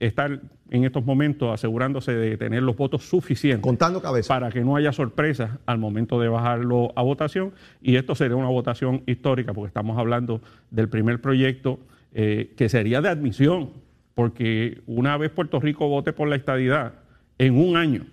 estar 0.00 0.40
en 0.70 0.84
estos 0.84 1.04
momentos 1.04 1.52
asegurándose 1.52 2.12
de 2.12 2.36
tener 2.36 2.62
los 2.62 2.76
votos 2.76 3.04
suficientes 3.04 3.62
Contando 3.62 4.02
para 4.28 4.50
que 4.50 4.60
no 4.62 4.76
haya 4.76 4.92
sorpresas 4.92 5.50
al 5.66 5.78
momento 5.78 6.20
de 6.20 6.28
bajarlo 6.28 6.92
a 6.96 7.02
votación. 7.02 7.52
Y 7.82 7.96
esto 7.96 8.14
sería 8.14 8.36
una 8.36 8.48
votación 8.48 9.02
histórica, 9.06 9.52
porque 9.52 9.68
estamos 9.68 9.98
hablando 9.98 10.40
del 10.70 10.88
primer 10.88 11.20
proyecto 11.20 11.80
eh, 12.12 12.54
que 12.56 12.68
sería 12.68 13.00
de 13.00 13.08
admisión, 13.08 13.70
porque 14.14 14.82
una 14.86 15.16
vez 15.16 15.30
Puerto 15.30 15.60
Rico 15.60 15.88
vote 15.88 16.12
por 16.12 16.28
la 16.28 16.36
estadidad, 16.36 16.94
en 17.38 17.56
un 17.56 17.76
año, 17.76 18.06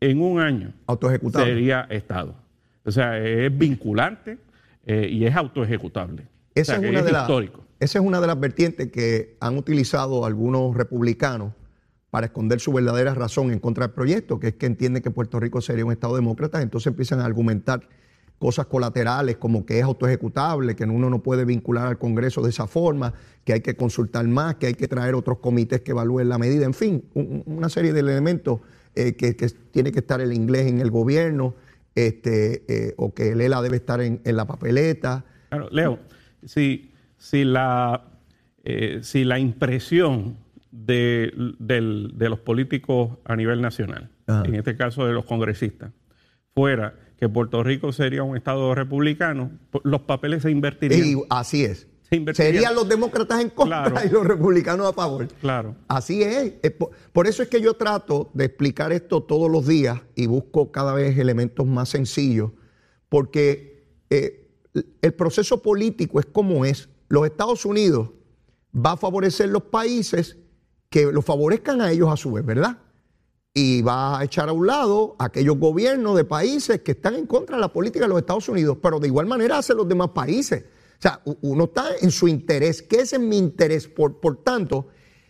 en 0.00 0.20
un 0.20 0.40
año, 0.40 0.72
sería 1.32 1.86
Estado. 1.90 2.34
O 2.84 2.90
sea, 2.90 3.18
es 3.18 3.56
vinculante 3.56 4.38
eh, 4.86 5.08
y 5.10 5.24
es 5.24 5.34
autoejecutable. 5.34 6.24
Esa, 6.54 6.76
es 6.76 6.88
una 6.88 7.02
de 7.02 7.12
esa 7.80 7.98
es 7.98 8.04
una 8.04 8.20
de 8.20 8.26
las 8.26 8.38
vertientes 8.38 8.92
que 8.92 9.36
han 9.40 9.56
utilizado 9.56 10.24
algunos 10.24 10.76
republicanos 10.76 11.54
para 12.10 12.26
esconder 12.26 12.60
su 12.60 12.72
verdadera 12.72 13.14
razón 13.14 13.52
en 13.52 13.58
contra 13.58 13.86
del 13.86 13.94
proyecto, 13.94 14.38
que 14.38 14.48
es 14.48 14.54
que 14.54 14.66
entienden 14.66 15.02
que 15.02 15.10
Puerto 15.10 15.40
Rico 15.40 15.60
sería 15.60 15.84
un 15.84 15.92
Estado 15.92 16.16
demócrata, 16.16 16.60
entonces 16.60 16.88
empiezan 16.88 17.20
a 17.20 17.24
argumentar 17.24 17.88
cosas 18.38 18.66
colaterales 18.66 19.36
como 19.36 19.66
que 19.66 19.78
es 19.78 19.84
autoejecutable, 19.84 20.74
que 20.74 20.84
uno 20.84 21.10
no 21.10 21.22
puede 21.22 21.44
vincular 21.44 21.86
al 21.86 21.98
Congreso 21.98 22.42
de 22.42 22.50
esa 22.50 22.66
forma, 22.66 23.12
que 23.44 23.52
hay 23.52 23.60
que 23.60 23.76
consultar 23.76 24.26
más, 24.26 24.56
que 24.56 24.66
hay 24.66 24.74
que 24.74 24.88
traer 24.88 25.14
otros 25.14 25.38
comités 25.38 25.82
que 25.82 25.90
evalúen 25.92 26.28
la 26.28 26.38
medida, 26.38 26.64
en 26.64 26.74
fin, 26.74 27.04
una 27.14 27.68
serie 27.68 27.92
de 27.92 28.00
elementos 28.00 28.60
eh, 28.94 29.14
que, 29.14 29.34
tiene 29.70 29.92
que 29.92 30.00
estar 30.00 30.20
el 30.20 30.32
inglés 30.32 30.66
en 30.66 30.80
el 30.80 30.90
gobierno, 30.90 31.54
este, 31.94 32.64
eh, 32.68 32.94
o 32.96 33.14
que 33.14 33.32
el 33.32 33.40
ELA 33.40 33.60
debe 33.62 33.76
estar 33.76 34.00
en, 34.00 34.20
la 34.24 34.46
papeleta. 34.46 35.24
Claro, 35.50 35.68
Leo, 35.70 35.98
si, 36.44 36.90
si, 37.20 37.44
la, 37.44 38.02
eh, 38.64 39.00
si 39.02 39.24
la 39.24 39.38
impresión 39.38 40.38
de, 40.72 41.32
los 42.18 42.40
políticos 42.40 43.18
a 43.24 43.36
nivel 43.36 43.60
nacional, 43.60 44.10
en 44.26 44.54
este 44.54 44.76
caso 44.76 45.06
de 45.06 45.12
los 45.12 45.26
congresistas, 45.26 45.92
fuera 46.54 46.94
que 47.18 47.28
Puerto 47.28 47.62
Rico 47.62 47.92
sería 47.92 48.22
un 48.22 48.36
Estado 48.36 48.74
republicano, 48.74 49.50
los 49.84 50.00
papeles 50.02 50.42
se 50.42 50.50
invertirían. 50.50 51.06
Y 51.06 51.22
así 51.28 51.64
es. 51.64 51.86
Serían 52.32 52.74
los 52.74 52.88
demócratas 52.88 53.40
en 53.40 53.50
contra 53.50 54.04
y 54.04 54.08
los 54.08 54.26
republicanos 54.26 54.88
a 54.88 54.92
favor. 54.92 55.28
Claro. 55.40 55.76
Así 55.88 56.22
es. 56.22 56.54
Por 57.12 57.26
eso 57.26 57.42
es 57.42 57.48
que 57.48 57.60
yo 57.60 57.74
trato 57.74 58.30
de 58.32 58.46
explicar 58.46 58.92
esto 58.92 59.22
todos 59.22 59.50
los 59.50 59.66
días 59.66 60.00
y 60.16 60.26
busco 60.26 60.72
cada 60.72 60.94
vez 60.94 61.18
elementos 61.18 61.66
más 61.66 61.90
sencillos, 61.90 62.50
porque 63.08 63.84
eh, 64.08 64.48
el 65.02 65.14
proceso 65.14 65.62
político 65.62 66.18
es 66.18 66.26
como 66.26 66.64
es. 66.64 66.88
Los 67.10 67.26
Estados 67.26 67.66
Unidos 67.66 68.08
va 68.74 68.92
a 68.92 68.96
favorecer 68.96 69.50
los 69.50 69.64
países 69.64 70.38
que 70.88 71.12
los 71.12 71.26
favorezcan 71.26 71.82
a 71.82 71.92
ellos 71.92 72.10
a 72.10 72.16
su 72.16 72.32
vez, 72.32 72.46
¿verdad? 72.46 72.78
y 73.52 73.82
va 73.82 74.18
a 74.18 74.24
echar 74.24 74.48
a 74.48 74.52
un 74.52 74.66
lado 74.66 75.16
aquellos 75.18 75.58
gobiernos 75.58 76.16
de 76.16 76.24
países 76.24 76.82
que 76.82 76.92
están 76.92 77.14
en 77.14 77.26
contra 77.26 77.56
de 77.56 77.60
la 77.60 77.72
política 77.72 78.04
de 78.04 78.08
los 78.08 78.18
Estados 78.18 78.48
Unidos, 78.48 78.78
pero 78.80 79.00
de 79.00 79.08
igual 79.08 79.26
manera 79.26 79.58
hacen 79.58 79.76
los 79.76 79.88
demás 79.88 80.10
países. 80.10 80.62
O 80.62 81.02
sea, 81.02 81.20
uno 81.40 81.64
está 81.64 81.96
en 82.00 82.10
su 82.10 82.28
interés, 82.28 82.86
ese 82.90 83.16
es 83.16 83.22
mi 83.22 83.38
interés. 83.38 83.88
Por, 83.88 84.20
por 84.20 84.42
tanto, 84.42 84.88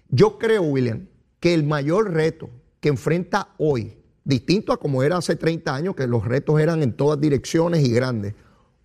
yo 0.08 0.38
creo, 0.38 0.62
William, 0.62 1.06
que 1.38 1.54
el 1.54 1.64
mayor 1.64 2.12
reto 2.12 2.50
que 2.80 2.88
enfrenta 2.88 3.54
hoy, 3.58 3.96
distinto 4.24 4.72
a 4.72 4.78
como 4.78 5.02
era 5.02 5.16
hace 5.16 5.36
30 5.36 5.74
años, 5.74 5.94
que 5.94 6.06
los 6.06 6.24
retos 6.24 6.60
eran 6.60 6.82
en 6.82 6.92
todas 6.92 7.20
direcciones 7.20 7.86
y 7.86 7.92
grandes, 7.92 8.34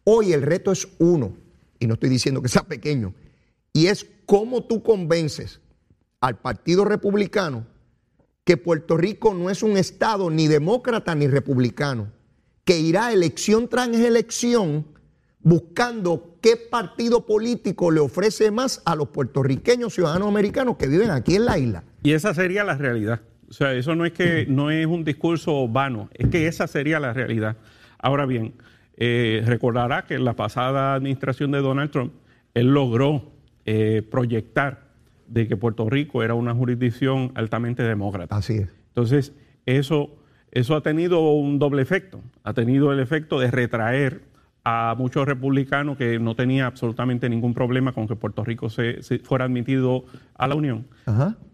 hoy 0.06 0.32
el 0.32 0.44
reto 0.44 0.72
es 0.72 0.88
uno, 1.00 1.36
y 1.80 1.88
no 1.88 1.96
estoy 1.96 2.10
diciendo 2.10 2.42
que 2.42 2.50
sea 2.50 2.64
pequeño, 2.64 3.14
y 3.74 3.88
es 3.88 4.06
cómo 4.26 4.64
tú 4.64 4.82
convences 4.82 5.60
al 6.22 6.40
Partido 6.40 6.86
Republicano 6.86 7.66
que 8.44 8.58
Puerto 8.58 8.96
Rico 8.96 9.34
no 9.34 9.50
es 9.50 9.64
un 9.64 9.76
Estado 9.76 10.30
ni 10.30 10.48
demócrata 10.48 11.16
ni 11.16 11.28
republicano, 11.28 12.12
que 12.64 12.80
irá 12.80 13.12
elección 13.12 13.68
tras 13.68 13.90
elección 13.90 14.86
buscando 15.40 16.38
qué 16.42 16.58
partido 16.58 17.26
político 17.26 17.92
le 17.92 18.00
ofrece 18.00 18.50
más 18.50 18.82
a 18.86 18.96
los 18.96 19.10
puertorriqueños 19.10 19.94
ciudadanos 19.94 20.28
americanos 20.28 20.78
que 20.78 20.88
viven 20.88 21.12
aquí 21.12 21.36
en 21.36 21.46
la 21.46 21.60
isla. 21.60 21.84
Y 22.02 22.14
esa 22.14 22.34
sería 22.34 22.64
la 22.64 22.76
realidad. 22.76 23.22
O 23.48 23.54
sea, 23.54 23.74
eso 23.74 23.96
no 23.96 24.06
es 24.06 24.14
que 24.14 24.48
no 24.48 24.72
es 24.72 24.88
un 24.88 25.04
discurso 25.04 25.68
vano, 25.68 26.10
es 26.14 26.30
que 26.30 26.48
esa 26.48 26.66
sería 26.66 27.00
la 27.00 27.14
realidad. 27.14 27.58
Ahora 28.00 28.26
bien, 28.26 28.56
eh, 28.98 29.44
recordará 29.46 30.06
que 30.06 30.16
en 30.16 30.26
la 30.26 30.34
pasada 30.34 30.94
administración 30.94 31.52
de 31.52 31.60
Donald 31.60 31.92
Trump, 31.92 32.14
él 32.54 32.68
logró 32.68 33.32
eh, 33.66 34.02
proyectar 34.10 34.86
de 35.28 35.48
que 35.48 35.58
Puerto 35.58 35.90
Rico 35.90 36.24
era 36.24 36.34
una 36.34 36.54
jurisdicción 36.54 37.32
altamente 37.36 37.84
demócrata. 37.84 38.36
Así 38.36 38.58
es. 38.58 38.70
Entonces, 38.90 39.34
eso, 39.66 40.16
eso 40.52 40.76
ha 40.76 40.82
tenido 40.82 41.34
un 41.34 41.60
doble 41.60 41.82
efecto. 41.82 42.22
Ha 42.44 42.54
tenido 42.54 42.94
el 42.94 43.00
efecto 43.00 43.40
de 43.40 43.52
retraer 43.52 44.22
a 44.64 44.96
muchos 44.98 45.28
republicanos 45.28 45.96
que 45.96 46.18
no 46.20 46.36
tenía 46.36 46.66
absolutamente 46.66 47.30
ningún 47.30 47.54
problema 47.54 47.92
con 47.92 48.08
que 48.08 48.16
Puerto 48.16 48.44
Rico 48.44 48.70
se, 48.70 49.00
fuera 49.24 49.46
admitido 49.46 50.06
a 50.36 50.48
la 50.48 50.56
Unión, 50.56 50.88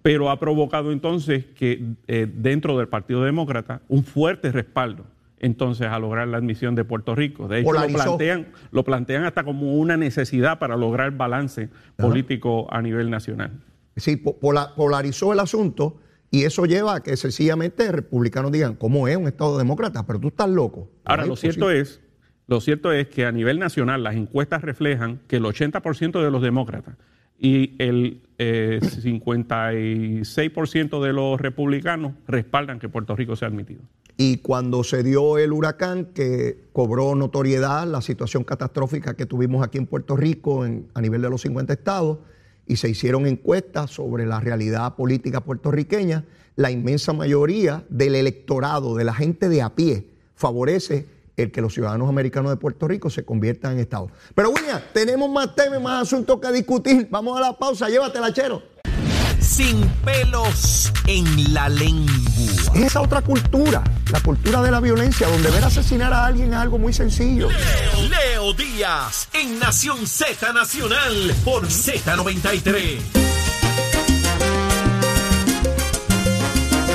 pero 0.02 0.30
ha 0.30 0.40
provocado 0.40 0.94
entonces 0.94 1.46
que 1.48 1.96
eh, 2.08 2.26
dentro 2.34 2.78
del 2.78 2.88
Partido 2.88 3.24
Demócrata 3.24 3.82
un 3.90 4.06
fuerte 4.06 4.54
respaldo 4.54 5.06
entonces 5.42 5.88
a 5.88 5.98
lograr 5.98 6.28
la 6.28 6.38
admisión 6.38 6.76
de 6.76 6.86
Puerto 6.86 7.16
Rico. 7.16 7.48
De 7.48 7.60
hecho, 7.60 7.74
lo 7.74 7.88
plantean, 7.88 8.48
lo 8.72 8.84
plantean 8.84 9.24
hasta 9.26 9.44
como 9.44 9.74
una 9.76 9.98
necesidad 9.98 10.60
para 10.60 10.78
lograr 10.78 11.12
balance 11.18 11.70
político 11.98 12.72
a 12.72 12.82
nivel 12.82 13.10
nacional. 13.10 13.64
Sí, 13.98 14.18
polarizó 14.18 15.34
el 15.34 15.40
asunto 15.40 16.00
y 16.30 16.44
eso 16.44 16.66
lleva 16.66 16.96
a 16.96 17.04
que 17.04 17.18
sencillamente 17.18 17.92
republicanos 17.92 18.52
digan, 18.52 18.76
¿cómo 18.76 19.08
es 19.08 19.18
un 19.18 19.28
Estado 19.28 19.58
demócrata? 19.58 20.06
Pero 20.06 20.20
tú 20.20 20.28
estás 20.28 20.48
loco. 20.48 20.90
Ahora, 21.04 21.26
lo 21.26 21.36
cierto 21.36 21.72
es 21.72 22.00
lo 22.48 22.60
cierto 22.60 22.92
es 22.92 23.08
que 23.08 23.26
a 23.26 23.32
nivel 23.32 23.60
nacional 23.60 24.04
las 24.04 24.16
encuestas 24.16 24.62
reflejan 24.62 25.22
que 25.28 25.38
el 25.38 25.44
80% 25.44 26.22
de 26.22 26.32
los 26.32 26.42
demócratas 26.42 26.98
y 27.42 27.76
el 27.80 28.22
56% 28.38 31.04
eh, 31.04 31.06
de 31.06 31.14
los 31.14 31.42
republicanos 31.42 32.14
respaldan 32.28 32.80
que 32.80 32.88
Puerto 32.88 33.16
Rico 33.16 33.36
sea 33.36 33.48
admitido. 33.48 33.82
Y 34.16 34.38
cuando 34.38 34.84
se 34.84 35.02
dio 35.02 35.40
el 35.40 35.52
huracán 35.52 36.10
que 36.14 36.66
cobró 36.72 37.16
notoriedad 37.16 37.88
la 37.88 38.02
situación 38.02 38.44
catastrófica 38.44 39.16
que 39.16 39.26
tuvimos 39.26 39.66
aquí 39.66 39.80
en 39.80 39.88
Puerto 39.88 40.16
Rico 40.16 40.64
a 40.64 41.02
nivel 41.02 41.24
de 41.24 41.30
los 41.30 41.42
50 41.42 41.74
estados, 41.74 42.20
y 42.68 42.76
se 42.78 42.90
hicieron 42.90 43.26
encuestas 43.26 43.90
sobre 43.92 44.26
la 44.26 44.40
realidad 44.40 44.96
política 44.96 45.42
puertorriqueña, 45.42 46.24
la 46.56 46.72
inmensa 46.72 47.12
mayoría 47.12 47.84
del 47.90 48.16
electorado, 48.16 48.96
de 48.96 49.04
la 49.04 49.14
gente 49.14 49.50
de 49.50 49.62
a 49.62 49.76
pie, 49.76 50.08
favorece 50.36 51.06
el 51.44 51.52
que 51.52 51.62
los 51.62 51.74
ciudadanos 51.74 52.10
americanos 52.10 52.52
de 52.52 52.58
Puerto 52.58 52.88
Rico 52.88 53.10
se 53.10 53.26
conviertan 53.26 53.74
en 53.74 53.80
Estado. 53.80 54.10
Pero 54.36 54.50
William, 54.50 54.82
tenemos 54.94 55.30
más 55.30 55.56
temas, 55.56 55.82
más 55.82 56.04
asuntos 56.04 56.40
que 56.40 56.52
discutir. 56.52 57.08
Vamos 57.10 57.38
a 57.38 57.42
la 57.42 57.58
pausa, 57.58 57.90
llévatela, 57.90 58.32
chero. 58.34 58.62
Sin 59.40 59.82
pelos 60.06 60.92
en 61.08 61.54
la 61.54 61.68
lengua. 61.68 62.14
Es 62.76 62.84
esa 62.84 63.02
otra 63.02 63.22
cultura, 63.22 63.84
la 64.12 64.20
cultura 64.22 64.62
de 64.62 64.72
la 64.72 64.80
violencia, 64.80 65.28
donde 65.28 65.50
ver 65.52 65.64
asesinar 65.64 66.14
a 66.14 66.26
alguien 66.26 66.54
es 66.54 66.60
algo 66.60 66.78
muy 66.78 66.94
sencillo. 66.94 67.50
Leo, 67.50 68.10
Leo 68.10 68.54
Díaz, 68.54 69.28
en 69.34 69.60
Nación 69.60 70.08
Z 70.08 70.54
Nacional, 70.54 71.34
por 71.44 71.66
Z93. 71.66 73.31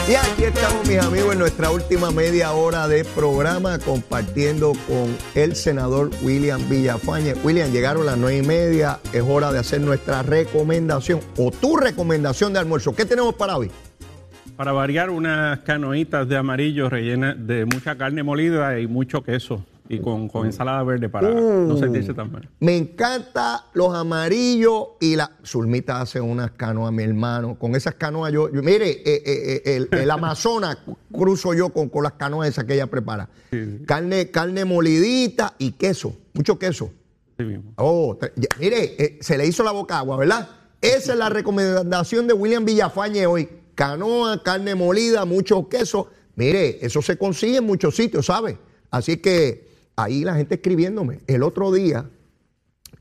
Y 0.08 0.14
aquí 0.14 0.44
estamos, 0.44 0.86
mis 0.86 0.98
amigos, 0.98 1.32
en 1.32 1.40
nuestra 1.40 1.68
última 1.70 2.12
media 2.12 2.52
hora 2.52 2.86
de 2.86 3.04
programa, 3.04 3.80
compartiendo 3.80 4.72
con 4.86 5.16
el 5.34 5.56
senador 5.56 6.10
William 6.22 6.60
Villafañe. 6.68 7.34
William, 7.42 7.72
llegaron 7.72 8.06
las 8.06 8.16
nueve 8.16 8.38
y 8.38 8.46
media, 8.46 9.00
es 9.12 9.24
hora 9.26 9.50
de 9.50 9.58
hacer 9.58 9.80
nuestra 9.80 10.22
recomendación 10.22 11.18
o 11.36 11.50
tu 11.50 11.76
recomendación 11.76 12.52
de 12.52 12.60
almuerzo. 12.60 12.94
¿Qué 12.94 13.04
tenemos 13.04 13.34
para 13.34 13.56
hoy? 13.56 13.68
Para 14.56 14.70
variar, 14.70 15.10
unas 15.10 15.58
canoitas 15.60 16.28
de 16.28 16.36
amarillo 16.36 16.88
rellenas 16.88 17.34
de 17.44 17.64
mucha 17.64 17.98
carne 17.98 18.22
molida 18.22 18.78
y 18.78 18.86
mucho 18.86 19.24
queso 19.24 19.64
y 19.88 20.00
con, 20.00 20.30
ensalada 20.44 20.82
verde 20.82 21.08
para 21.08 21.30
no 21.30 21.74
uh. 21.74 21.78
sentirse 21.78 22.14
tan 22.14 22.32
mal. 22.32 22.48
Me 22.60 22.76
encanta 22.76 23.66
los 23.74 23.94
amarillos 23.94 24.88
y 25.00 25.16
la 25.16 25.30
Zulmita 25.44 26.00
hace 26.00 26.20
unas 26.20 26.52
canoas, 26.52 26.92
mi 26.92 27.02
hermano. 27.02 27.58
Con 27.58 27.74
esas 27.74 27.94
canoas 27.94 28.32
yo, 28.32 28.48
mire, 28.52 28.90
eh, 28.90 29.22
eh, 29.24 29.62
eh, 29.64 29.88
el, 29.90 30.10
Amazonas 30.10 30.78
cruzo 31.12 31.54
yo 31.54 31.70
con, 31.70 31.88
con 31.88 32.02
las 32.02 32.12
canoas 32.12 32.48
esas 32.48 32.64
que 32.64 32.74
ella 32.74 32.86
prepara. 32.86 33.28
Carne, 33.86 34.30
carne 34.30 34.64
molidita 34.64 35.54
y 35.58 35.72
queso, 35.72 36.14
mucho 36.34 36.58
queso. 36.58 36.90
Sí 37.38 37.44
mismo. 37.44 37.72
Oh, 37.76 38.18
mire, 38.58 39.18
se 39.20 39.36
le 39.36 39.46
hizo 39.46 39.62
la 39.62 39.72
boca 39.72 39.98
agua, 39.98 40.16
¿verdad? 40.16 40.48
Esa 40.80 41.12
es 41.12 41.18
la 41.18 41.28
recomendación 41.28 42.26
de 42.26 42.34
William 42.34 42.64
Villafañe 42.64 43.26
hoy. 43.26 43.48
Canoa, 43.74 44.42
carne 44.42 44.74
molida, 44.74 45.24
mucho 45.24 45.68
queso. 45.68 46.08
Mire, 46.34 46.78
eso 46.84 47.02
se 47.02 47.16
consigue 47.16 47.58
en 47.58 47.64
muchos 47.64 47.96
sitios, 47.96 48.26
¿sabe? 48.26 48.58
Así 48.90 49.18
que 49.18 49.65
ahí 49.96 50.24
la 50.24 50.34
gente 50.34 50.56
escribiéndome. 50.56 51.20
El 51.26 51.42
otro 51.42 51.72
día, 51.72 52.08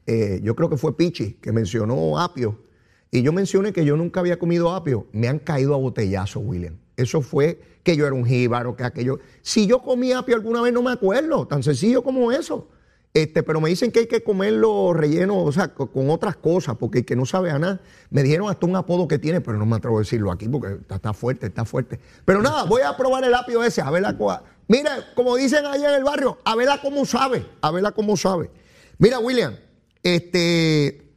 eh, 0.08 0.40
yo 0.44 0.56
creo 0.56 0.70
que 0.70 0.78
fue 0.78 0.96
Pichi 0.98 1.34
que 1.34 1.52
mencionó 1.52 2.20
apio. 2.20 2.64
Y 3.12 3.22
yo 3.22 3.32
mencioné 3.32 3.72
que 3.72 3.86
yo 3.86 3.96
nunca 3.96 4.20
había 4.20 4.40
comido 4.40 4.74
apio. 4.74 5.08
Me 5.12 5.28
han 5.28 5.40
caído 5.40 5.74
a 5.74 5.78
botellazo, 5.78 6.40
William. 6.40 6.78
Eso 6.98 7.22
fue 7.22 7.62
que 7.84 7.96
yo 7.96 8.06
era 8.06 8.16
un 8.16 8.26
jíbaro, 8.26 8.76
que 8.76 8.84
aquello. 8.84 9.20
Si 9.42 9.68
yo 9.68 9.82
comí 9.82 10.12
apio 10.12 10.36
alguna 10.36 10.62
vez, 10.62 10.74
no 10.74 10.82
me 10.82 10.92
acuerdo. 10.92 11.48
Tan 11.48 11.62
sencillo 11.64 12.04
como 12.04 12.32
eso. 12.32 12.68
Este, 13.16 13.44
pero 13.44 13.62
me 13.62 13.70
dicen 13.70 13.94
que 13.94 14.00
hay 14.00 14.08
que 14.08 14.24
comerlo 14.24 14.92
relleno, 14.92 15.38
o 15.38 15.50
sea, 15.50 15.70
con 15.70 16.10
otras 16.10 16.36
cosas, 16.36 16.76
porque 16.76 17.00
el 17.00 17.06
que 17.06 17.16
no 17.16 17.26
sabe 17.26 17.50
a 17.50 17.58
nada, 17.58 17.80
me 18.10 18.24
dijeron 18.24 18.50
hasta 18.50 18.66
un 18.66 18.76
apodo 18.76 19.08
que 19.08 19.18
tiene, 19.20 19.40
pero 19.40 19.58
no 19.58 19.66
me 19.66 19.78
atrevo 19.78 19.96
a 19.96 20.00
decirlo 20.02 20.34
aquí 20.34 20.50
porque 20.50 20.80
está, 20.94 21.14
fuerte, 21.14 21.48
está 21.48 21.64
fuerte. 21.64 21.98
Pero 22.26 22.42
nada, 22.42 22.66
voy 22.66 22.82
a 22.82 22.98
probar 22.98 23.24
el 23.24 23.34
apio 23.34 23.64
ese, 23.64 23.82
a 23.82 23.90
ver 23.90 24.02
la 24.02 24.18
cosa. 24.18 24.44
Mira, 24.68 25.14
como 25.16 25.38
dicen 25.38 25.66
allá 25.66 25.92
en 25.92 25.96
el 25.96 26.04
barrio, 26.04 26.40
a 26.44 26.58
verla 26.58 26.82
cómo 26.82 27.06
sabe, 27.06 27.46
a 27.62 27.72
verla 27.72 27.94
cómo 27.94 28.18
sabe. 28.18 28.52
Mira, 28.98 29.20
William, 29.20 29.56
este, 30.04 31.10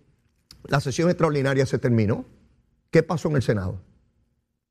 la 0.69 0.79
sesión 0.79 1.11
extraordinaria 1.11 1.67
se 1.67 1.81
terminó. 1.81 2.27
¿Qué 2.93 3.03
pasó 3.03 3.29
en 3.29 3.35
el 3.35 3.43
Senado? 3.43 3.81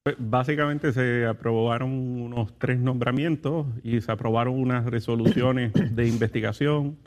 Pues, 0.03 0.15
básicamente 0.17 0.93
se 0.93 1.25
aprobaron 1.25 1.91
unos 1.91 2.57
tres 2.57 2.79
nombramientos 2.79 3.67
y 3.83 3.99
se 3.99 4.13
aprobaron 4.13 4.57
unas 4.57 4.85
resoluciones 4.85 5.73
de 5.93 6.07
investigación. 6.07 6.97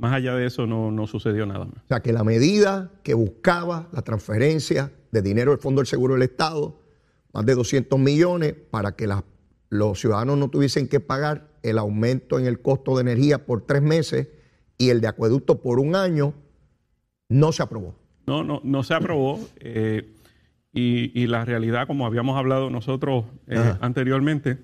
Más 0.00 0.12
allá 0.12 0.34
de 0.34 0.46
eso 0.46 0.66
no, 0.66 0.90
no 0.90 1.06
sucedió 1.06 1.46
nada 1.46 1.66
más. 1.66 1.76
O 1.84 1.88
sea, 1.88 2.00
que 2.00 2.12
la 2.12 2.24
medida 2.24 2.90
que 3.02 3.14
buscaba 3.14 3.88
la 3.92 4.02
transferencia 4.02 4.90
de 5.12 5.22
dinero 5.22 5.52
del 5.52 5.60
Fondo 5.60 5.80
del 5.80 5.86
Seguro 5.86 6.14
del 6.14 6.22
Estado, 6.22 6.80
más 7.32 7.46
de 7.46 7.54
200 7.54 7.98
millones, 7.98 8.54
para 8.70 8.96
que 8.96 9.06
las 9.06 9.22
los 9.70 10.00
ciudadanos 10.00 10.36
no 10.36 10.50
tuviesen 10.50 10.88
que 10.88 11.00
pagar 11.00 11.48
el 11.62 11.78
aumento 11.78 12.38
en 12.38 12.46
el 12.46 12.60
costo 12.60 12.96
de 12.96 13.02
energía 13.02 13.46
por 13.46 13.62
tres 13.62 13.82
meses 13.82 14.28
y 14.76 14.90
el 14.90 15.00
de 15.00 15.06
acueducto 15.06 15.62
por 15.62 15.78
un 15.78 15.94
año, 15.94 16.34
no 17.28 17.52
se 17.52 17.62
aprobó. 17.62 17.94
No, 18.26 18.42
no, 18.42 18.60
no 18.64 18.82
se 18.82 18.94
aprobó. 18.94 19.38
Eh, 19.60 20.12
y, 20.72 21.26
la 21.26 21.44
realidad, 21.44 21.86
como 21.86 22.06
habíamos 22.06 22.36
hablado 22.36 22.70
nosotros 22.70 23.24
eh, 23.46 23.74
anteriormente, 23.80 24.58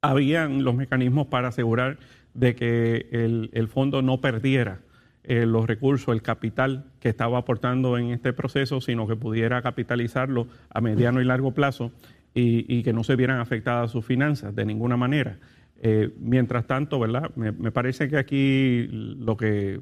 habían 0.00 0.64
los 0.64 0.74
mecanismos 0.74 1.26
para 1.26 1.48
asegurar 1.48 1.98
de 2.34 2.54
que 2.54 3.08
el, 3.10 3.68
fondo 3.68 4.02
no 4.02 4.20
perdiera 4.20 4.80
eh, 5.24 5.46
los 5.46 5.66
recursos, 5.66 6.14
el 6.14 6.22
capital 6.22 6.86
que 7.00 7.08
estaba 7.08 7.38
aportando 7.38 7.98
en 7.98 8.10
este 8.10 8.32
proceso, 8.32 8.80
sino 8.80 9.06
que 9.06 9.16
pudiera 9.16 9.62
capitalizarlo 9.62 10.48
a 10.70 10.80
mediano 10.80 11.20
y 11.20 11.24
largo 11.24 11.52
plazo 11.52 11.92
y, 12.34 12.82
que 12.82 12.92
no 12.92 13.04
se 13.04 13.16
vieran 13.16 13.40
afectadas 13.40 13.90
sus 13.90 14.04
finanzas 14.04 14.54
de 14.54 14.64
ninguna 14.64 14.96
manera. 14.96 15.38
Eh, 15.80 16.10
mientras 16.18 16.66
tanto, 16.66 16.98
¿verdad? 16.98 17.30
Me, 17.34 17.52
parece 17.72 18.08
que 18.08 18.16
aquí 18.16 18.86
lo 18.88 19.36
que, 19.36 19.80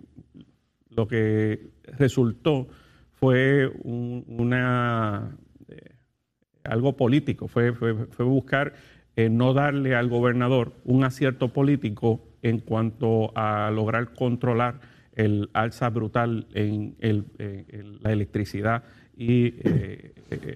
lo 0.88 1.06
que 1.06 1.70
resultó 1.84 2.68
fue 3.12 3.70
una, 3.84 5.36
eh, 5.68 5.94
algo 6.64 6.96
político, 6.96 7.48
fue, 7.48 7.72
fue, 7.72 8.24
buscar 8.24 8.72
eh, 9.14 9.28
no 9.28 9.52
darle 9.52 9.94
al 9.94 10.08
gobernador 10.08 10.72
un 10.84 11.04
acierto 11.04 11.52
político 11.52 12.29
en 12.42 12.58
cuanto 12.58 13.36
a 13.36 13.70
lograr 13.70 14.12
controlar 14.14 14.80
el 15.14 15.50
alza 15.52 15.90
brutal 15.90 16.46
en, 16.54 16.96
la 18.02 18.12
electricidad 18.12 18.84
y 19.16 19.54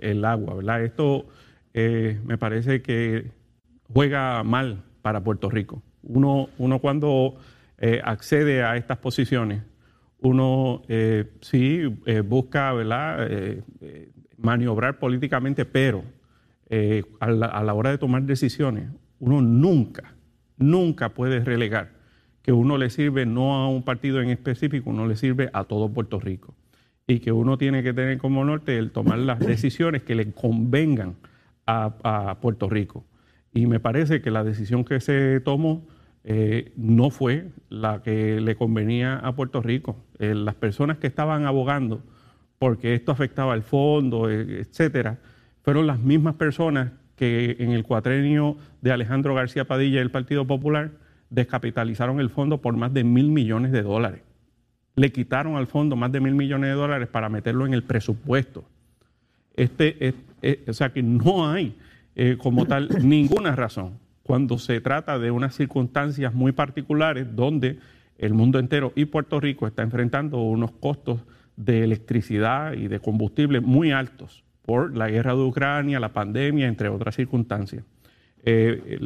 el 0.01 0.25
agua. 0.25 0.81
Esto 0.83 1.27
eh, 1.75 2.21
me 2.25 2.39
parece 2.39 2.83
que 2.83 3.31
juega 3.93 4.43
mal 4.45 4.83
para 5.03 5.23
Puerto 5.23 5.51
Rico. 5.51 5.83
Uno, 6.03 6.49
uno 6.59 6.79
cuando 6.79 7.37
eh, 7.79 8.01
accede 8.03 8.63
a 8.63 8.77
estas 8.77 8.99
posiciones, 8.99 9.63
uno 10.21 10.83
eh, 10.89 11.33
sí 11.43 11.83
busca 12.25 12.73
¿verdad? 12.73 13.29
maniobrar 14.39 14.99
políticamente, 14.99 15.65
pero 15.65 16.03
a 17.21 17.31
la, 17.31 17.47
a 17.47 17.63
la 17.63 17.75
hora 17.75 17.91
de 17.91 17.99
tomar 17.99 18.23
decisiones, 18.23 18.89
uno 19.19 19.43
nunca, 19.43 20.14
nunca 20.57 21.11
puede 21.11 21.41
relegar 21.41 21.91
que 22.45 22.53
uno 22.53 22.77
le 22.77 22.91
sirve 22.91 23.25
no 23.25 23.55
a 23.55 23.69
un 23.69 23.83
partido 23.83 24.21
en 24.21 24.29
específico, 24.29 24.91
uno 24.91 25.07
le 25.07 25.17
sirve 25.17 25.49
a 25.55 25.65
todo 25.65 25.89
Puerto 25.89 26.21
Rico. 26.21 26.55
Y 27.07 27.21
que 27.21 27.33
uno 27.33 27.57
tiene 27.57 27.83
que 27.83 27.95
tener 27.95 28.19
como 28.19 28.45
norte 28.45 28.77
el 28.77 28.91
tomar 28.91 29.19
las 29.19 29.39
decisiones 29.41 30.03
que 30.03 30.15
le 30.15 30.31
convengan 30.33 31.17
a, 31.67 32.37
Puerto 32.43 32.69
Rico. 32.69 33.07
Y 33.55 33.67
me 33.67 33.81
parece 33.81 34.21
que 34.21 34.31
la 34.31 34.45
decisión 34.45 34.85
que 34.85 35.01
se 35.01 35.41
tomó 35.41 35.87
eh, 36.23 36.73
no 36.77 37.09
fue 37.09 37.49
la 37.71 38.03
que 38.03 38.41
le 38.43 38.57
convenía 38.57 39.17
a 39.17 39.35
Puerto 39.35 39.63
Rico. 39.63 39.97
Eh, 40.19 40.35
las 40.35 40.55
personas 40.55 40.99
que 40.99 41.07
estaban 41.07 41.47
abogando 41.47 42.03
porque 42.59 42.95
esto 42.95 43.11
afectaba 43.11 43.55
al 43.55 43.63
fondo, 43.63 44.31
eh, 44.31 44.61
etcétera, 44.61 45.19
fueron 45.63 45.87
las 45.87 45.99
mismas 45.99 46.35
personas 46.35 46.93
que 47.17 47.57
en 47.59 47.71
el 47.71 47.85
cuatrenio 47.85 48.57
de 48.81 48.93
Alejandro 48.93 49.35
García 49.35 49.67
Padilla 49.67 49.99
y 49.99 50.03
el 50.03 50.11
Partido 50.11 50.47
Popular 50.47 50.93
descapitalizaron 51.31 52.21
el 52.21 52.31
fondo 52.31 52.61
por 52.61 52.77
más 52.77 52.93
de 52.93 53.05
mil 53.05 53.31
millones 53.31 53.73
de 53.73 53.83
dólares. 53.83 54.23
Le 54.97 55.11
quitaron 55.13 55.57
al 55.57 55.67
fondo 55.67 55.97
más 55.97 56.13
de 56.13 56.21
mil 56.21 56.35
millones 56.35 56.71
de 56.71 56.75
dólares 56.75 57.09
para 57.09 57.29
meterlo 57.29 57.67
en 57.67 57.75
el 57.75 57.83
presupuesto. 57.83 58.65
Este, 59.57 60.15
o 60.67 60.73
sea 60.73 60.93
que 60.93 61.03
no 61.03 61.51
hay 61.51 61.77
eh, 62.17 62.37
como 62.39 62.67
tal 62.67 62.89
ninguna 63.09 63.55
razón 63.55 63.99
cuando 64.23 64.59
se 64.59 64.81
trata 64.81 65.19
de 65.19 65.31
unas 65.31 65.55
circunstancias 65.55 66.35
muy 66.35 66.53
particulares 66.53 67.27
donde 67.37 67.79
el 68.19 68.35
mundo 68.35 68.59
entero 68.59 68.93
y 68.97 69.05
Puerto 69.05 69.39
Rico 69.39 69.67
está 69.67 69.83
enfrentando 69.83 70.39
unos 70.39 70.73
costos 70.73 71.21
de 71.57 71.85
electricidad 71.85 72.73
y 72.73 72.89
de 72.89 73.01
combustible 73.01 73.61
muy 73.61 73.93
altos 73.93 74.45
por 74.65 74.97
la 74.97 75.09
guerra 75.09 75.35
de 75.35 75.43
Ucrania, 75.43 76.01
la 76.01 76.13
pandemia, 76.13 76.67
entre 76.67 76.89
otras 76.89 77.15
circunstancias. 77.15 77.85
Eh, 78.45 79.01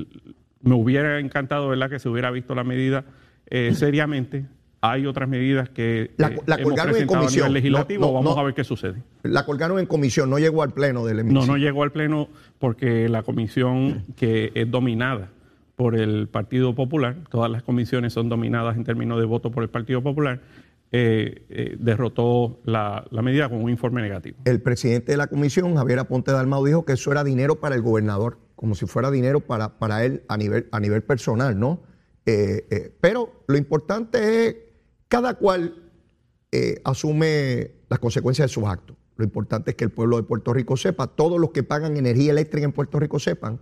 me 0.62 0.74
hubiera 0.74 1.18
encantado 1.20 1.68
¿verdad? 1.68 1.90
que 1.90 1.98
se 1.98 2.08
hubiera 2.08 2.30
visto 2.30 2.54
la 2.54 2.64
medida 2.64 3.04
eh, 3.48 3.72
seriamente. 3.74 4.46
Hay 4.80 5.06
otras 5.06 5.28
medidas 5.28 5.68
que 5.70 6.12
la, 6.18 6.28
eh, 6.28 6.32
hemos 6.34 6.44
presentado 6.44 6.96
en 6.96 7.06
comisión. 7.06 7.44
a 7.46 7.48
nivel 7.48 7.54
legislativo. 7.54 8.12
Vamos 8.12 8.38
a 8.38 8.42
ver 8.44 8.54
qué 8.54 8.62
sucede. 8.62 9.02
La 9.24 9.44
colgaron 9.44 9.80
en 9.80 9.86
comisión, 9.86 10.30
no 10.30 10.38
llegó 10.38 10.62
al 10.62 10.70
pleno 10.70 11.04
del 11.04 11.18
hemiciclo. 11.18 11.46
No, 11.46 11.52
no 11.52 11.58
llegó 11.58 11.82
al 11.82 11.90
pleno 11.90 12.28
porque 12.60 13.08
la 13.08 13.24
comisión 13.24 14.04
que 14.16 14.52
es 14.54 14.70
dominada 14.70 15.30
por 15.74 15.96
el 15.96 16.28
Partido 16.28 16.76
Popular, 16.76 17.16
todas 17.28 17.50
las 17.50 17.64
comisiones 17.64 18.12
son 18.12 18.28
dominadas 18.28 18.76
en 18.76 18.84
términos 18.84 19.18
de 19.18 19.24
voto 19.24 19.50
por 19.50 19.64
el 19.64 19.68
Partido 19.68 20.00
Popular, 20.00 20.40
eh, 20.90 21.44
eh, 21.50 21.76
derrotó 21.78 22.60
la, 22.64 23.06
medida 23.22 23.50
con 23.50 23.62
un 23.62 23.68
informe 23.68 24.00
negativo. 24.00 24.38
El 24.46 24.62
presidente 24.62 25.12
de 25.12 25.18
la 25.18 25.26
comisión, 25.26 25.76
Javier 25.76 25.98
Aponte 25.98 26.32
Dalmau, 26.32 26.64
dijo 26.64 26.86
que 26.86 26.94
eso 26.94 27.12
era 27.12 27.24
dinero 27.24 27.60
para 27.60 27.74
el 27.74 27.82
gobernador, 27.82 28.38
como 28.54 28.74
si 28.74 28.86
fuera 28.86 29.10
dinero 29.10 29.40
para, 29.40 29.78
para 29.78 30.06
él 30.06 30.22
a 30.28 30.38
nivel, 30.38 30.66
a 30.72 30.80
nivel 30.80 31.02
personal, 31.02 31.58
¿no? 31.58 31.82
Eh, 32.24 32.94
pero 33.02 33.44
lo 33.48 33.58
importante 33.58 34.46
es, 34.46 34.56
cada 35.08 35.34
cual 35.34 35.90
asume 36.84 37.72
las 37.90 37.98
consecuencias 37.98 38.48
de 38.48 38.54
sus 38.54 38.64
actos. 38.64 38.96
Lo 39.16 39.24
importante 39.24 39.72
es 39.72 39.76
que 39.76 39.84
el 39.84 39.90
pueblo 39.90 40.16
de 40.16 40.22
Puerto 40.22 40.54
Rico 40.54 40.78
sepa, 40.78 41.08
todos 41.08 41.38
los 41.38 41.50
que 41.50 41.62
pagan 41.62 41.98
energía 41.98 42.32
eléctrica 42.32 42.64
en 42.64 42.72
Puerto 42.72 42.98
Rico 42.98 43.18
sepan 43.18 43.60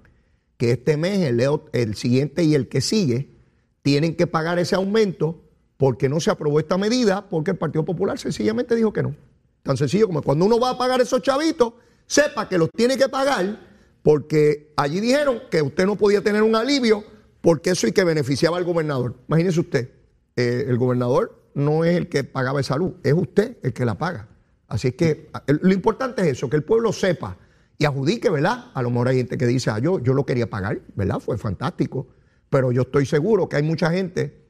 que 0.56 0.70
este 0.70 0.96
mes, 0.96 1.20
el, 1.22 1.42
el 1.72 1.94
siguiente 1.96 2.44
y 2.44 2.54
el 2.54 2.68
que 2.68 2.80
sigue, 2.80 3.36
tienen 3.82 4.14
que 4.14 4.28
pagar 4.28 4.60
ese 4.60 4.76
aumento 4.76 5.45
porque 5.76 6.08
no 6.08 6.20
se 6.20 6.30
aprobó 6.30 6.58
esta 6.58 6.78
medida, 6.78 7.28
porque 7.28 7.52
el 7.52 7.56
Partido 7.56 7.84
Popular 7.84 8.18
sencillamente 8.18 8.74
dijo 8.74 8.92
que 8.92 9.02
no. 9.02 9.14
Tan 9.62 9.76
sencillo 9.76 10.06
como 10.06 10.22
cuando 10.22 10.44
uno 10.44 10.58
va 10.58 10.70
a 10.70 10.78
pagar 10.78 11.00
esos 11.00 11.22
chavitos, 11.22 11.74
sepa 12.06 12.48
que 12.48 12.56
los 12.56 12.70
tiene 12.70 12.96
que 12.96 13.08
pagar, 13.08 13.60
porque 14.02 14.72
allí 14.76 15.00
dijeron 15.00 15.42
que 15.50 15.60
usted 15.60 15.86
no 15.86 15.96
podía 15.96 16.22
tener 16.22 16.42
un 16.42 16.54
alivio, 16.54 17.04
porque 17.40 17.70
eso 17.70 17.86
y 17.86 17.92
que 17.92 18.04
beneficiaba 18.04 18.56
al 18.56 18.64
gobernador. 18.64 19.16
Imagínese 19.28 19.60
usted, 19.60 19.90
eh, 20.36 20.64
el 20.68 20.78
gobernador 20.78 21.42
no 21.54 21.84
es 21.84 21.96
el 21.96 22.08
que 22.08 22.24
pagaba 22.24 22.60
esa 22.60 22.76
luz, 22.76 22.94
es 23.02 23.12
usted 23.12 23.56
el 23.62 23.72
que 23.72 23.84
la 23.84 23.98
paga. 23.98 24.28
Así 24.68 24.88
es 24.88 24.94
que 24.94 25.30
lo 25.46 25.72
importante 25.72 26.22
es 26.22 26.28
eso, 26.28 26.48
que 26.48 26.56
el 26.56 26.64
pueblo 26.64 26.92
sepa 26.92 27.36
y 27.78 27.84
adjudique, 27.84 28.30
¿verdad? 28.30 28.70
A 28.74 28.82
lo 28.82 28.90
mejor 28.90 29.08
hay 29.08 29.18
gente 29.18 29.38
que 29.38 29.46
dice, 29.46 29.70
ah, 29.70 29.78
yo, 29.78 30.00
yo 30.00 30.14
lo 30.14 30.24
quería 30.24 30.48
pagar, 30.48 30.80
¿verdad? 30.94 31.20
Fue 31.20 31.38
fantástico. 31.38 32.08
Pero 32.48 32.72
yo 32.72 32.82
estoy 32.82 33.06
seguro 33.06 33.48
que 33.48 33.56
hay 33.56 33.62
mucha 33.62 33.90
gente 33.90 34.45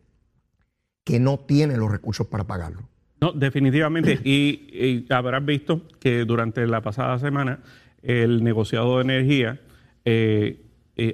que 1.07 1.21
no 1.21 1.39
tiene 1.39 1.77
los 1.77 1.89
recursos 1.89 2.27
para 2.27 2.45
pagarlo. 2.45 2.83
No, 3.21 3.31
definitivamente. 3.33 4.19
y, 4.25 5.07
habrás 5.09 5.47
visto 5.47 5.83
que 6.01 6.25
durante 6.25 6.67
la 6.67 6.83
pasada 6.83 7.19
semana 7.21 7.61
el 8.03 8.43
negociado 8.43 8.97
de 8.97 9.03
energía 9.05 9.61
eh, 10.05 10.61
eh, 10.97 11.13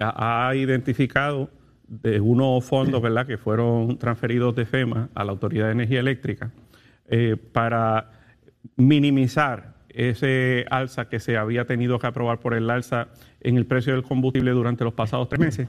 ha, 0.00 0.52
identificado 0.56 1.50
de 1.86 2.20
unos 2.20 2.64
fondos 2.64 3.00
¿verdad? 3.00 3.26
que 3.26 3.38
fueron 3.38 3.96
transferidos 3.96 4.56
de 4.56 4.66
FEMA 4.66 5.08
a 5.14 5.24
la 5.24 5.32
Autoridad 5.32 5.66
de 5.66 5.72
Energía 5.72 6.00
Eléctrica 6.00 6.50
eh, 7.08 7.36
para 7.36 8.10
minimizar 8.76 9.76
ese 9.88 10.66
alza 10.68 11.08
que 11.08 11.20
se 11.20 11.36
había 11.36 11.64
tenido 11.64 11.98
que 11.98 12.08
aprobar 12.08 12.40
por 12.40 12.54
el 12.54 12.68
alza 12.70 13.08
en 13.40 13.56
el 13.56 13.66
precio 13.66 13.92
del 13.92 14.02
combustible 14.02 14.50
durante 14.50 14.84
los 14.84 14.94
pasados 14.94 15.28
tres 15.28 15.40
meses. 15.40 15.68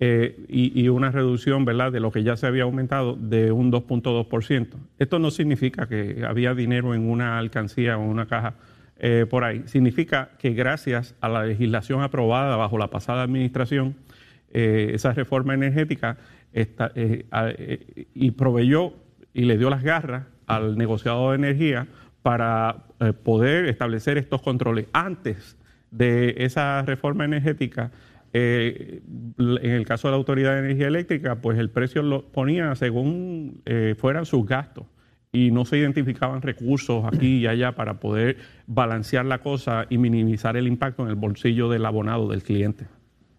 Eh, 0.00 0.46
y, 0.48 0.88
una 0.88 1.12
reducción 1.12 1.64
¿verdad? 1.64 1.92
de 1.92 2.00
lo 2.00 2.10
que 2.10 2.24
ya 2.24 2.36
se 2.36 2.48
había 2.48 2.64
aumentado 2.64 3.14
de 3.14 3.52
un 3.52 3.70
2.2%. 3.70 4.68
Esto 4.98 5.18
no 5.20 5.30
significa 5.30 5.86
que 5.86 6.24
había 6.26 6.52
dinero 6.52 6.94
en 6.94 7.08
una 7.08 7.38
alcancía 7.38 7.96
o 7.96 8.02
en 8.02 8.08
una 8.08 8.26
caja 8.26 8.54
eh, 8.98 9.24
por 9.30 9.44
ahí. 9.44 9.62
Significa 9.66 10.30
que 10.38 10.50
gracias 10.50 11.14
a 11.20 11.28
la 11.28 11.44
legislación 11.44 12.02
aprobada 12.02 12.56
bajo 12.56 12.76
la 12.76 12.90
pasada 12.90 13.22
administración, 13.22 13.94
eh, 14.52 14.90
esa 14.94 15.12
reforma 15.12 15.54
energética 15.54 16.16
y 18.14 18.30
proveyó 18.32 18.94
y 19.32 19.44
le 19.44 19.58
dio 19.58 19.70
las 19.70 19.82
garras 19.82 20.26
al 20.46 20.76
negociado 20.76 21.30
de 21.30 21.36
energía 21.36 21.88
para 22.22 22.84
poder 23.24 23.66
establecer 23.66 24.18
estos 24.18 24.40
controles. 24.40 24.86
Antes 24.92 25.56
de 25.90 26.34
esa 26.38 26.82
reforma 26.82 27.24
energética, 27.24 27.90
eh, 28.36 29.00
en 29.38 29.70
el 29.70 29.86
caso 29.86 30.08
de 30.08 30.12
la 30.12 30.16
Autoridad 30.16 30.54
de 30.54 30.58
Energía 30.58 30.88
Eléctrica, 30.88 31.36
pues 31.36 31.56
el 31.56 31.70
precio 31.70 32.02
lo 32.02 32.26
ponía 32.32 32.74
según 32.74 33.62
eh, 33.64 33.94
fueran 33.96 34.26
sus 34.26 34.44
gastos 34.44 34.86
y 35.30 35.52
no 35.52 35.64
se 35.64 35.78
identificaban 35.78 36.42
recursos 36.42 37.04
aquí 37.04 37.38
y 37.38 37.46
allá 37.46 37.76
para 37.76 38.00
poder 38.00 38.38
balancear 38.66 39.24
la 39.24 39.38
cosa 39.38 39.86
y 39.88 39.98
minimizar 39.98 40.56
el 40.56 40.66
impacto 40.66 41.04
en 41.04 41.10
el 41.10 41.14
bolsillo 41.14 41.68
del 41.68 41.86
abonado, 41.86 42.28
del 42.28 42.42
cliente. 42.42 42.86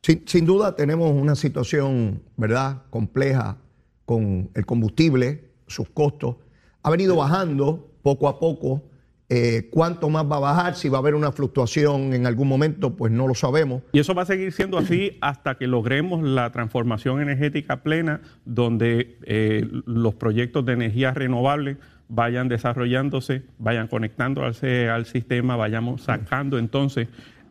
Sin, 0.02 0.26
sin 0.26 0.46
duda 0.46 0.78
tenemos 0.78 1.12
una 1.12 1.36
situación, 1.36 2.22
¿verdad?, 2.38 2.84
compleja 2.90 3.58
con 4.06 4.50
el 4.54 4.66
combustible, 4.66 5.50
sus 5.68 5.90
costos. 5.90 6.38
Ha 6.84 6.90
venido 6.90 7.18
bajando 7.18 7.92
poco 8.02 8.30
a 8.30 8.40
poco 8.40 8.82
eh, 9.28 9.70
¿Cuánto 9.72 10.10
más 10.10 10.26
va 10.32 10.38
a 10.38 10.40
bajar? 10.40 10.76
Si 10.76 10.88
va 10.88 11.00
a 11.00 11.02
haber 11.02 11.16
una 11.16 11.32
fluctuación 11.32 12.14
en 12.14 12.28
algún 12.28 12.48
momento, 12.48 12.96
pues 12.96 13.12
no 13.12 13.28
lo 13.28 13.34
sabemos. 13.34 13.82
Y 13.92 14.00
eso 14.00 14.14
va 14.14 14.22
a 14.22 14.26
seguir 14.26 14.52
siendo 14.52 14.78
así 14.78 15.18
hasta 15.20 15.56
que 15.56 15.66
logremos 15.66 16.24
la 16.24 16.52
transformación 16.52 17.22
energética 17.22 17.82
plena, 17.82 18.22
donde 18.46 19.18
eh, 19.24 19.68
los 19.86 20.14
proyectos 20.14 20.66
de 20.66 20.74
energía 20.74 21.12
renovable 21.12 21.78
vayan 22.08 22.50
desarrollándose, 22.50 23.42
vayan 23.58 23.88
conectándose 23.88 24.90
al 24.90 25.08
sistema, 25.08 25.56
vayamos 25.56 26.04
sacando 26.04 26.60
entonces 26.60 27.08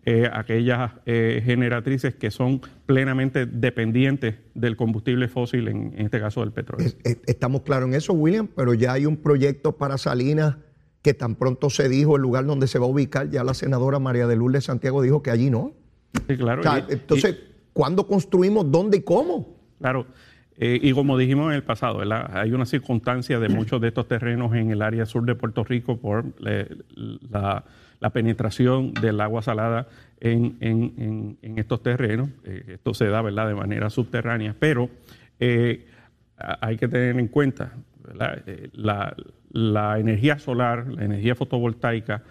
eh, 0.06 0.30
aquellas 0.32 0.92
generatrices 1.04 2.14
que 2.14 2.30
son 2.30 2.60
plenamente 2.87 3.46
dependientes 3.46 4.37
del 4.54 4.76
combustible 4.76 5.26
fósil, 5.26 5.66
en, 5.66 5.92
en 5.96 6.04
este 6.04 6.20
caso 6.20 6.42
del 6.42 6.52
petróleo. 6.52 6.92
Estamos 7.26 7.62
claros 7.62 7.88
en 7.88 7.96
eso, 7.96 8.12
William, 8.12 8.46
pero 8.46 8.74
ya 8.74 8.92
hay 8.92 9.06
un 9.06 9.16
proyecto 9.16 9.72
para 9.72 9.98
Salinas 9.98 10.54
que 11.04 11.12
tan 11.12 11.34
pronto 11.34 11.68
se 11.68 11.90
dijo 11.90 12.16
el 12.16 12.22
lugar 12.22 12.46
donde 12.46 12.66
se 12.66 12.78
va 12.78 12.86
a 12.86 12.88
ubicar, 12.88 13.28
ya 13.28 13.44
la 13.44 13.52
senadora 13.52 13.98
María 13.98 14.26
de 14.26 14.36
Lourdes 14.36 14.64
Santiago 14.64 15.02
dijo 15.02 15.22
que 15.22 15.30
allí 15.30 15.50
no. 15.50 15.74
Sí, 16.26 16.38
claro. 16.38 16.62
entonces, 16.88 17.36
¿cuándo 17.74 18.06
construimos? 18.06 18.70
¿Dónde 18.70 18.96
y 18.96 19.02
cómo? 19.02 19.54
Claro. 19.78 20.06
Eh, 20.56 20.78
y 20.80 20.92
como 20.92 21.18
dijimos 21.18 21.50
en 21.50 21.56
el 21.56 21.62
pasado, 21.62 22.00
hay 22.32 22.52
una 22.52 22.64
circunstancia 22.64 23.38
de 23.38 23.50
muchos 23.50 23.82
de 23.82 23.88
estos 23.88 24.08
terrenos 24.08 24.54
en 24.54 24.70
el 24.70 24.80
área 24.80 25.04
sur 25.04 25.26
de 25.26 25.34
Puerto 25.34 25.62
Rico 25.62 25.98
por 25.98 26.24
la, 26.40 27.64
penetración 28.10 28.94
del 28.94 29.20
agua 29.20 29.42
salada 29.42 29.88
en, 30.20 31.36
estos 31.42 31.82
terrenos. 31.82 32.30
Eh, 32.44 32.64
esto 32.68 32.94
se 32.94 33.08
da 33.08 33.20
¿verdad? 33.20 33.48
de 33.48 33.54
manera 33.54 33.90
subterránea, 33.90 34.56
pero 34.58 34.88
eh, 35.38 35.84
hay 36.38 36.78
que 36.78 36.88
tener 36.88 37.18
en 37.18 37.28
cuenta 37.28 37.74
la, 38.14 39.14
la 39.54 40.00
energía 40.00 40.38
solar, 40.38 40.88
la 40.88 41.04
energía 41.04 41.36
fotovoltaica, 41.36 42.22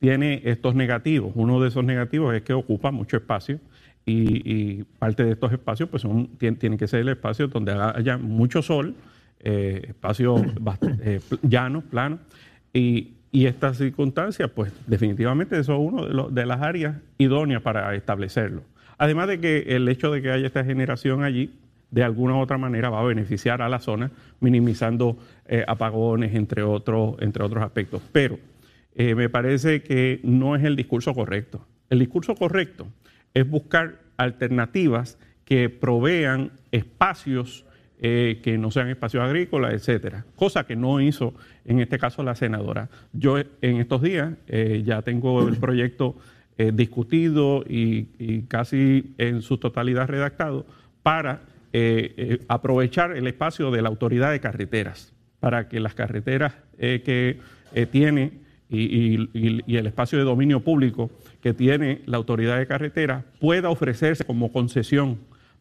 tiene 0.00 0.42
estos 0.44 0.74
negativos. 0.74 1.32
Uno 1.36 1.60
de 1.60 1.68
esos 1.68 1.84
negativos 1.84 2.34
es 2.34 2.42
que 2.42 2.52
ocupa 2.52 2.90
mucho 2.90 3.16
espacio 3.16 3.60
y, 4.04 4.82
parte 4.98 5.24
de 5.24 5.32
estos 5.32 5.52
espacios 5.52 5.88
pues 5.88 6.02
son, 6.02 6.26
tienen 6.36 6.76
que 6.76 6.88
ser 6.88 7.00
el 7.00 7.08
espacio 7.08 7.46
donde 7.46 7.72
haya 7.72 8.18
mucho 8.18 8.60
sol, 8.60 8.94
eh, 9.40 9.82
espacios 9.88 10.42
eh, 11.00 11.20
llanos, 11.42 11.84
planos. 11.84 12.18
Y, 12.72 13.12
estas 13.32 13.78
circunstancias, 13.78 14.48
pues 14.54 14.72
definitivamente 14.86 15.58
eso 15.58 15.74
es 15.74 15.80
una 15.80 16.28
de, 16.30 16.46
las 16.46 16.62
áreas 16.62 16.96
idóneas 17.18 17.62
para 17.62 17.92
establecerlo. 17.96 18.62
Además 18.96 19.26
de 19.26 19.40
que 19.40 19.74
el 19.74 19.88
hecho 19.88 20.12
de 20.12 20.22
que 20.22 20.30
haya 20.30 20.46
esta 20.46 20.64
generación 20.64 21.24
allí 21.24 21.50
de 21.94 22.02
alguna 22.02 22.34
u 22.34 22.40
otra 22.40 22.58
manera 22.58 22.90
va 22.90 22.98
a 22.98 23.04
beneficiar 23.04 23.62
a 23.62 23.68
la 23.68 23.78
zona, 23.78 24.10
minimizando 24.40 25.16
eh, 25.46 25.64
apagones, 25.64 26.34
entre 26.34 26.64
otros, 26.64 27.14
entre 27.20 27.44
otros 27.44 27.62
aspectos. 27.62 28.02
Pero 28.10 28.36
eh, 28.96 29.14
me 29.14 29.28
parece 29.28 29.82
que 29.84 30.18
no 30.24 30.56
es 30.56 30.64
el 30.64 30.74
discurso 30.74 31.14
correcto. 31.14 31.64
El 31.88 32.00
discurso 32.00 32.34
correcto 32.34 32.88
es 33.32 33.48
buscar 33.48 34.00
alternativas 34.16 35.18
que 35.44 35.68
provean 35.68 36.50
espacios 36.72 37.64
eh, 38.00 38.40
que 38.42 38.58
no 38.58 38.72
sean 38.72 38.88
espacios 38.88 39.22
agrícolas, 39.22 39.72
etcétera. 39.72 40.24
Cosa 40.34 40.66
que 40.66 40.74
no 40.74 41.00
hizo 41.00 41.32
en 41.64 41.78
este 41.78 41.96
caso 41.96 42.24
la 42.24 42.34
senadora. 42.34 42.88
Yo 43.12 43.38
en 43.38 43.76
estos 43.76 44.02
días 44.02 44.34
ya 44.84 45.02
tengo 45.02 45.48
el 45.48 45.56
proyecto 45.58 46.16
discutido 46.72 47.64
y, 47.68 48.08
y, 48.18 48.42
casi 48.42 49.14
en 49.18 49.42
su 49.42 49.58
totalidad 49.58 50.08
redactado 50.08 50.66
para 51.02 51.53
aprovechar 52.48 53.16
el 53.16 53.26
espacio 53.26 53.70
de 53.70 53.82
la 53.82 53.88
autoridad 53.88 54.30
de 54.30 54.40
carreteras 54.40 55.12
para 55.40 55.68
que 55.68 55.80
las 55.80 55.94
carreteras 55.94 56.54
que 56.78 57.40
tiene 57.90 58.44
y, 58.68 59.76
el 59.76 59.86
espacio 59.86 60.18
de 60.18 60.24
dominio 60.24 60.60
público 60.60 61.10
que 61.40 61.54
tiene 61.54 62.02
la 62.06 62.16
autoridad 62.16 62.58
de 62.58 62.66
carretera 62.66 63.24
pueda 63.40 63.70
ofrecerse 63.70 64.24
como 64.24 64.52
concesión 64.52 65.18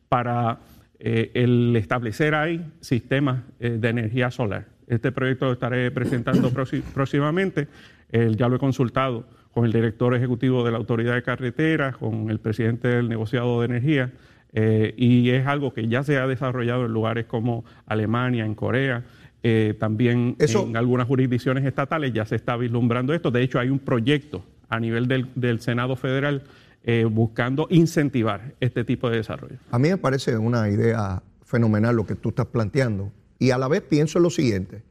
para 0.10 0.60
eh, 1.00 1.32
el 1.34 1.76
establecer 1.76 2.36
ahí 2.36 2.66
sistemas 2.80 3.44
eh, 3.60 3.78
de 3.80 3.90
energía 3.90 4.32
solar. 4.32 4.68
Este 4.88 5.12
proyecto 5.12 5.46
lo 5.46 5.54
estaré 5.54 5.92
presentando 5.92 6.52
próximamente. 6.94 7.68
ya 8.12 8.48
lo 8.48 8.58
he 8.58 8.60
consultado 8.60 9.26
con 9.54 9.66
el 9.66 9.72
director 9.72 10.16
ejecutivo 10.16 10.64
de 10.64 10.72
la 10.72 10.78
autoridad 10.78 11.16
de 11.16 11.24
carreteras, 11.24 11.98
con 11.98 12.30
el 12.30 12.40
presidente 12.40 12.88
del 12.88 13.10
negociado 13.10 13.60
de 13.60 13.66
energía, 13.66 14.12
eh, 14.54 14.94
y 14.96 15.32
es 15.32 15.48
algo 15.48 15.74
que 15.74 15.88
ya 15.88 16.04
se 16.04 16.18
ha 16.18 16.28
desarrollado 16.28 16.86
en 16.86 16.94
lugares 16.94 17.26
como 17.26 17.66
Alemania, 17.86 18.46
en 18.46 18.56
Corea. 18.56 19.04
Eh, 19.42 19.76
también 19.78 20.38
en 20.40 20.78
algunas 20.78 21.08
jurisdicciones 21.08 21.66
estatales 21.66 22.14
ya 22.14 22.26
se 22.26 22.36
está 22.36 22.56
vislumbrando 22.56 23.14
esto. 23.14 23.32
De 23.32 23.42
hecho, 23.42 23.60
hay 23.60 23.70
un 23.70 23.80
proyecto 23.80 24.44
a 24.70 24.80
nivel 24.80 25.08
del, 25.08 25.60
Senado 25.60 25.96
Federal 25.96 26.44
eh, 26.84 27.06
buscando 27.10 27.68
incentivar 27.70 28.54
este 28.60 28.84
tipo 28.84 29.10
de 29.10 29.18
desarrollo. 29.18 29.58
A 29.72 29.80
mí 29.80 29.90
me 29.90 29.98
parece 29.98 30.38
una 30.38 30.70
idea 30.70 31.22
fenomenal 31.44 31.96
lo 31.96 32.06
que 32.06 32.16
tú 32.16 32.30
estás 32.30 32.48
planteando. 32.48 33.12
Y 33.40 33.52
a 33.52 33.58
la 33.58 33.68
vez 33.68 33.82
pienso 33.82 34.20
en 34.20 34.24
lo 34.24 34.30
siguiente. 34.30 34.84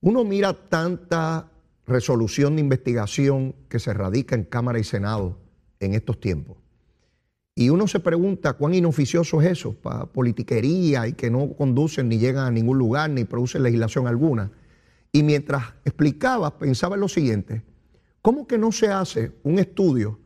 Uno 0.00 0.24
mira 0.24 0.52
tanta 0.52 1.48
resolución 1.86 2.56
de 2.56 2.60
investigación 2.60 3.54
que 3.68 3.78
se 3.78 3.94
radica 3.94 4.34
en 4.34 4.44
Cámara 4.44 4.78
y 4.78 4.84
Senado 4.84 5.38
en 5.80 5.94
estos 5.94 6.20
tiempos. 6.20 6.61
Y 7.54 7.68
uno 7.68 7.86
se 7.86 8.00
pregunta 8.00 8.54
cuán 8.54 8.74
inoficioso 8.74 9.42
es 9.42 9.52
eso, 9.52 9.74
para 9.74 10.06
politiquería 10.06 11.06
y 11.06 11.12
que 11.12 11.30
no 11.30 11.52
conducen 11.52 12.08
ni 12.08 12.18
llegan 12.18 12.46
a 12.46 12.50
ningún 12.50 12.78
lugar 12.78 13.10
ni 13.10 13.24
producen 13.24 13.62
legislación 13.62 14.06
alguna. 14.06 14.50
Y 15.12 15.22
mientras 15.22 15.74
explicaba, 15.84 16.58
pensaba 16.58 16.94
en 16.94 17.02
lo 17.02 17.08
siguiente, 17.08 17.62
¿cómo 18.22 18.46
que 18.46 18.56
no 18.56 18.72
se 18.72 18.88
hace 18.88 19.32
un 19.42 19.58
estudio 19.58 20.18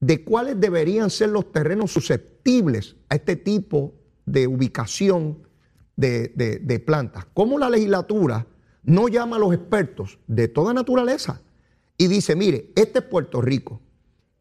de 0.00 0.24
cuáles 0.24 0.58
deberían 0.60 1.10
ser 1.10 1.28
los 1.28 1.52
terrenos 1.52 1.92
susceptibles 1.92 2.96
a 3.08 3.14
este 3.14 3.36
tipo 3.36 3.94
de 4.26 4.48
ubicación 4.48 5.38
de, 5.94 6.32
de 6.60 6.78
plantas? 6.80 7.26
¿Cómo 7.34 7.56
la 7.56 7.70
legislatura 7.70 8.46
no 8.82 9.06
llama 9.06 9.36
a 9.36 9.38
los 9.38 9.54
expertos 9.54 10.18
de 10.26 10.48
toda 10.48 10.74
naturaleza 10.74 11.40
y 11.96 12.08
dice, 12.08 12.34
mire, 12.34 12.72
este 12.74 13.00
es 13.00 13.04
Puerto 13.04 13.40
Rico, 13.40 13.80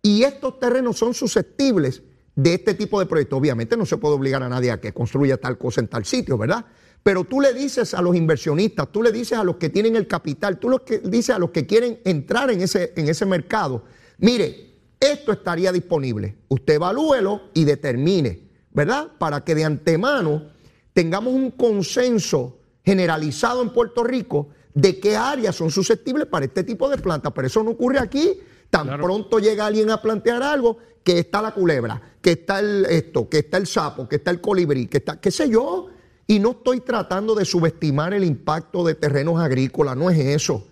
y 0.02 0.24
estos 0.24 0.60
terrenos 0.60 0.98
son 0.98 1.14
susceptibles 1.14 2.04
de 2.36 2.54
este 2.54 2.74
tipo 2.76 3.00
de 3.00 3.06
proyectos. 3.08 3.40
Obviamente 3.40 3.76
no 3.76 3.86
se 3.86 3.98
puede 3.98 4.16
obligar 4.16 4.44
a 4.44 4.50
nadie 4.50 4.72
a 4.72 4.80
que 4.80 4.94
construya 4.94 5.38
tal 5.38 5.58
cosa 5.58 5.82
en 5.82 5.88
tal 5.88 6.06
sitio, 6.06 6.38
¿verdad? 6.38 6.66
Pero 7.04 7.24
tú 7.24 7.42
le 7.42 7.54
dices 7.54 7.94
a 7.94 8.02
los 8.02 8.16
inversionistas, 8.16 8.92
tú 8.92 9.02
le 9.02 9.12
dices 9.12 9.38
a 9.38 9.44
los 9.44 9.58
que 9.58 9.70
tienen 9.70 9.96
el 9.96 10.08
capital, 10.08 10.60
tú 10.60 10.70
le 10.70 11.00
dices 11.10 11.36
a 11.36 11.40
los 11.40 11.52
que 11.52 11.66
quieren 11.66 12.00
entrar 12.06 12.52
en 12.52 12.62
ese, 12.62 12.94
en 12.96 13.08
ese 13.08 13.26
mercado, 13.26 13.84
mire, 14.18 14.68
esto 15.00 15.32
estaría 15.32 15.72
disponible. 15.72 16.38
Usted 16.48 16.76
evalúelo 16.76 17.42
y 17.54 17.66
determine, 17.66 18.50
¿verdad? 18.72 19.12
Para 19.18 19.44
que 19.44 19.56
de 19.56 19.64
antemano 19.64 20.52
tengamos 20.94 21.34
un 21.34 21.52
consenso 21.52 22.60
generalizado 22.84 23.62
en 23.62 23.72
Puerto 23.72 24.04
Rico 24.04 24.50
de 24.74 25.00
qué 25.00 25.16
áreas 25.16 25.56
son 25.56 25.72
susceptibles 25.72 26.28
para 26.28 26.46
este 26.46 26.64
tipo 26.64 26.90
de 26.90 26.98
plantas. 26.98 27.32
Pero 27.36 27.48
eso 27.48 27.64
no 27.64 27.72
ocurre 27.72 28.00
aquí. 28.00 28.40
Tan 28.70 28.88
pronto 29.00 29.40
llega 29.40 29.66
alguien 29.66 29.90
a 29.92 30.02
plantear 30.02 30.44
algo, 30.44 30.78
que 31.04 31.20
está 31.20 31.42
la 31.42 31.54
culebra, 31.54 32.02
que 32.22 32.32
está 32.32 32.60
el 32.60 32.86
esto, 32.86 33.30
que 33.30 33.40
está 33.40 33.58
el 33.58 33.66
sapo, 33.66 34.10
que 34.10 34.18
está 34.18 34.32
el 34.32 34.42
colibrí, 34.42 34.88
que 34.88 34.98
está, 34.98 35.20
qué 35.22 35.32
sé 35.32 35.50
yo. 35.50 35.88
Y 36.28 36.40
no 36.40 36.52
estoy 36.52 36.82
tratando 36.82 37.34
de 37.34 37.46
subestimar 37.46 38.14
el 38.14 38.26
impacto 38.26 38.84
de 38.84 38.96
terrenos 38.96 39.40
agrícolas, 39.40 39.96
no 39.96 40.10
es 40.10 40.20
eso. 40.20 40.68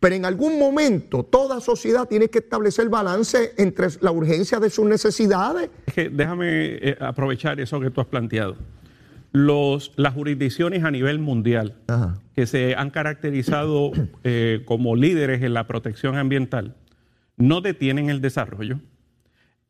Pero 0.00 0.14
en 0.14 0.26
algún 0.26 0.58
momento 0.58 1.24
toda 1.24 1.60
sociedad 1.60 2.06
tiene 2.06 2.28
que 2.28 2.40
establecer 2.40 2.88
balance 2.90 3.54
entre 3.56 3.88
la 4.00 4.12
urgencia 4.12 4.60
de 4.60 4.68
sus 4.68 4.84
necesidades. 4.84 5.70
déjame 5.96 6.46
eh, 6.46 6.96
aprovechar 7.00 7.58
eso 7.58 7.80
que 7.80 7.90
tú 7.90 8.02
has 8.02 8.06
planteado. 8.06 8.56
Los, 9.32 9.92
las 9.96 10.14
jurisdicciones 10.14 10.84
a 10.84 10.90
nivel 10.90 11.18
mundial 11.18 11.76
que 12.34 12.46
se 12.46 12.74
han 12.74 12.90
caracterizado 12.90 13.92
eh, 14.24 14.62
como 14.66 14.96
líderes 14.96 15.42
en 15.42 15.54
la 15.54 15.66
protección 15.66 16.16
ambiental 16.16 16.76
no 17.38 17.60
detienen 17.60 18.10
el 18.10 18.20
desarrollo, 18.20 18.80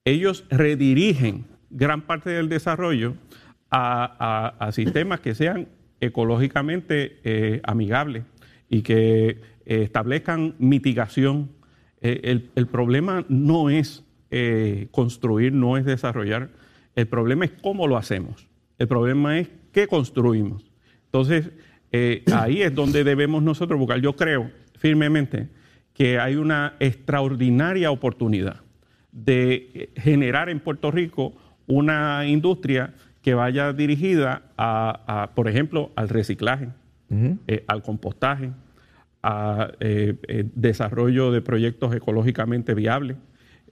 ellos 0.05 0.45
redirigen 0.51 1.45
gran 1.71 2.03
parte 2.03 2.31
del 2.31 2.49
desarrollo 2.49 3.15
a, 3.71 4.71
sistemas 4.73 5.21
que 5.21 5.35
sean 5.35 5.69
ecológicamente 6.01 7.21
eh, 7.25 7.61
amigables 7.65 8.25
y 8.69 8.83
que 8.83 9.29
eh, 9.29 9.83
establezcan 9.83 10.55
mitigación. 10.59 11.51
Eh, 12.01 12.49
el, 12.55 12.67
problema 12.67 13.25
no 13.29 13.71
es 13.71 14.05
construir, 14.91 15.53
no 15.53 15.79
es 15.79 15.87
desarrollar, 15.87 16.51
el 16.95 17.07
problema 17.07 17.47
es 17.47 17.53
cómo 17.63 17.87
lo 17.87 17.97
hacemos, 17.97 18.47
el 18.79 18.87
problema 18.87 19.39
es 19.39 19.49
qué 19.73 19.87
construimos. 19.87 20.71
Entonces, 21.07 21.51
ahí 22.33 22.61
es 22.61 22.75
donde 22.75 23.05
debemos 23.05 23.43
nosotros 23.43 23.79
buscar. 23.79 24.01
Yo 24.01 24.15
creo 24.17 24.51
firmemente 24.79 25.49
que 25.99 26.21
hay 26.21 26.37
una 26.37 26.75
extraordinaria 26.79 27.91
oportunidad 27.91 28.61
de 29.11 29.91
generar 29.97 30.49
en 30.49 30.61
Puerto 30.61 30.93
Rico 30.93 31.35
una 31.67 32.25
industria 32.27 32.95
que 33.21 33.35
vaya 33.35 33.73
dirigida 33.73 34.43
a, 34.57 35.31
por 35.35 35.49
ejemplo, 35.49 35.91
al 35.97 36.09
reciclaje, 36.09 36.69
eh, 37.11 37.65
al 37.67 37.83
compostaje, 37.83 38.53
a 39.25 39.73
eh, 39.81 40.15
eh, 40.29 40.45
desarrollo 40.55 41.33
de 41.33 41.43
proyectos 41.43 41.93
ecológicamente 41.95 42.75
viables. 42.75 43.17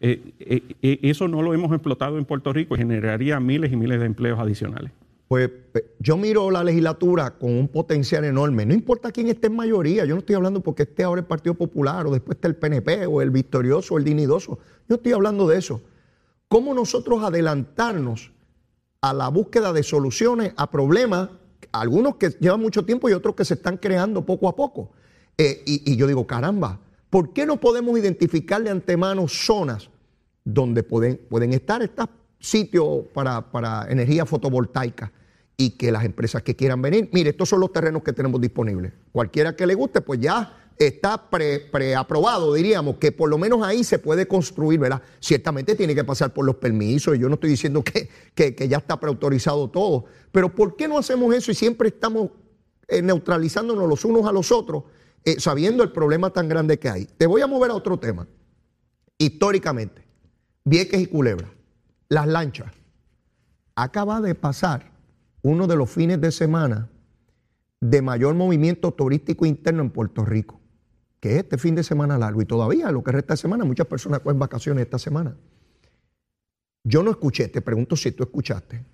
eso 0.01 1.29
no 1.29 1.43
lo 1.43 1.55
hemos 1.55 1.71
explotado 1.73 2.19
en 2.19 2.25
Puerto 2.25 2.53
Rico 2.53 2.75
y 2.75 2.79
generaría 2.79 3.39
miles 3.39 3.73
y 3.73 3.77
miles 3.77 4.01
de 4.01 4.07
empleos 4.07 4.41
adicionales. 4.41 4.91
Pues 5.29 5.51
yo 5.99 6.17
miro 6.17 6.51
la 6.53 6.63
legislatura 6.63 7.33
con 7.37 7.51
un 7.51 7.69
potencial 7.69 8.25
enorme. 8.25 8.65
No 8.65 8.75
importa 8.75 9.11
quién 9.11 9.29
esté 9.29 9.49
en 9.49 9.57
mayoría, 9.57 10.05
yo 10.05 10.15
no 10.15 10.21
estoy 10.21 10.37
hablando 10.37 10.61
porque 10.61 10.85
esté 10.85 11.03
ahora 11.03 11.21
el 11.21 11.27
Partido 11.27 11.55
Popular 11.55 12.07
o 12.07 12.13
después 12.13 12.37
esté 12.37 12.47
el 12.49 12.57
PNP 12.57 13.07
o 13.07 13.21
el 13.21 13.31
victorioso 13.31 13.95
o 13.95 13.99
el 13.99 14.05
dignidoso. 14.05 14.59
Yo 14.89 14.97
estoy 14.97 15.13
hablando 15.13 15.49
de 15.49 15.59
eso. 15.59 15.81
¿Cómo 16.49 16.75
nosotros 16.75 17.25
adelantarnos 17.25 18.31
a 19.01 19.13
la 19.13 19.29
búsqueda 19.29 19.73
de 19.73 19.83
soluciones 19.83 20.53
a 20.57 20.71
problemas, 20.71 21.31
algunos 21.73 22.17
que 22.17 22.31
llevan 22.39 22.61
mucho 22.61 22.85
tiempo 22.85 23.09
y 23.09 23.13
otros 23.13 23.35
que 23.35 23.45
se 23.45 23.55
están 23.55 23.79
creando 23.79 24.25
poco 24.25 24.49
a 24.49 24.55
poco? 24.55 24.93
Eh, 25.37 25.63
y, 25.67 25.97
yo 25.97 26.07
digo, 26.07 26.25
caramba, 26.25 26.79
¿por 27.11 27.33
qué 27.33 27.47
no 27.47 27.59
podemos 27.59 27.99
identificar 27.99 28.63
de 28.63 28.71
antemano 28.71 29.27
zonas 29.27 29.91
donde 30.45 30.85
pueden, 30.85 31.21
pueden 31.29 31.53
estar 31.53 31.83
estos 31.83 32.09
sitios 32.39 33.07
para, 33.13 33.51
para 33.51 33.87
energía 33.91 34.27
fotovoltaica? 34.27 35.13
y 35.57 35.71
que 35.71 35.91
las 35.91 36.05
empresas 36.05 36.43
que 36.43 36.55
quieran 36.55 36.83
venir, 36.83 37.09
mire, 37.13 37.31
estos 37.31 37.49
son 37.49 37.61
los 37.61 37.73
terrenos 37.73 38.03
que 38.03 38.13
tenemos 38.13 38.41
disponibles. 38.41 38.93
Cualquiera 39.11 39.57
que 39.57 39.67
le 39.67 39.75
guste, 39.75 40.03
pues 40.03 40.21
ya 40.21 40.67
está 40.79 41.31
preaprobado, 41.31 42.53
diríamos, 42.53 42.97
que 42.97 43.11
por 43.11 43.31
lo 43.31 43.39
menos 43.39 43.63
ahí 43.63 43.83
se 43.83 43.99
puede 43.99 44.29
construir, 44.29 44.79
¿verdad? 44.79 45.01
Ciertamente 45.21 45.75
tiene 45.75 45.95
que 45.95 46.05
pasar 46.05 46.35
por 46.35 46.45
los 46.45 46.57
permisos, 46.57 47.17
y 47.17 47.21
yo 47.21 47.29
no 47.29 47.35
estoy 47.35 47.51
diciendo 47.51 47.83
que, 47.83 48.09
que, 48.35 48.69
ya 48.69 48.79
está 48.79 49.01
preautorizado 49.01 49.71
todo, 49.71 50.05
pero 50.33 50.55
¿por 50.55 50.77
qué 50.77 50.87
no 50.89 50.99
hacemos 50.99 51.35
eso 51.35 51.51
y 51.51 51.55
siempre 51.55 51.89
estamos 51.89 52.31
eh, 52.89 53.01
neutralizándonos 53.01 53.89
los 53.89 54.05
unos 54.05 54.27
a 54.27 54.33
los 54.33 54.53
otros, 54.53 54.85
eh, 55.25 55.41
sabiendo 55.41 55.83
el 55.83 55.93
problema 55.93 56.31
tan 56.31 56.49
grande 56.49 56.79
que 56.79 56.91
hay? 56.91 57.07
Te 57.07 57.27
voy 57.27 57.41
a 57.41 57.47
mover 57.47 57.71
a 57.71 57.75
otro 57.75 57.99
tema. 57.99 58.29
Históricamente, 59.17 60.03
Vieques 60.65 61.01
y 61.01 61.07
Culebra, 61.07 61.51
las 62.09 62.27
lanchas, 62.27 62.73
acaba 63.75 64.21
de 64.21 64.35
pasar 64.35 64.93
uno 65.43 65.67
de 65.67 65.77
los 65.77 65.91
fines 65.91 66.21
de 66.21 66.33
semana 66.33 66.89
de 67.81 68.03
mayor 68.03 68.35
movimiento 68.35 68.93
turístico 68.93 69.47
interno 69.47 69.83
en 69.83 69.91
Puerto 69.91 70.25
Rico, 70.25 70.61
que 71.21 71.33
es 71.33 71.37
este 71.39 71.59
fin 71.59 71.75
de 71.75 71.83
semana 71.83 72.19
largo. 72.19 72.43
Y 72.43 72.47
todavía, 72.47 72.91
lo 72.91 73.05
que 73.05 73.13
resta 73.13 73.35
de 73.35 73.39
semana, 73.39 73.65
muchas 73.65 73.87
personas 73.87 74.21
cogen 74.21 74.39
vacaciones 74.39 74.85
esta 74.85 74.99
semana. 74.99 75.37
Yo 76.85 77.03
no 77.03 77.11
escuché, 77.11 77.49
te 77.49 77.61
pregunto 77.61 77.97
si 77.97 78.13
tú 78.13 78.23
escuchaste, 78.23 78.85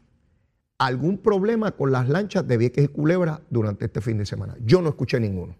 algún 0.79 1.19
problema 1.19 1.73
con 1.73 1.93
las 1.93 2.09
lanchas 2.09 2.47
de 2.47 2.57
Vieques 2.57 2.85
y 2.85 2.89
Culebra 2.89 3.41
durante 3.51 3.85
este 3.85 4.01
fin 4.01 4.19
de 4.19 4.27
semana. 4.27 4.57
Yo 4.65 4.83
no 4.83 4.89
escuché 4.89 5.21
ninguno. 5.21 5.55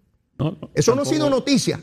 Eso 0.73 0.95
no 0.95 1.03
ha 1.03 1.05
sido 1.05 1.29
noticia. 1.29 1.79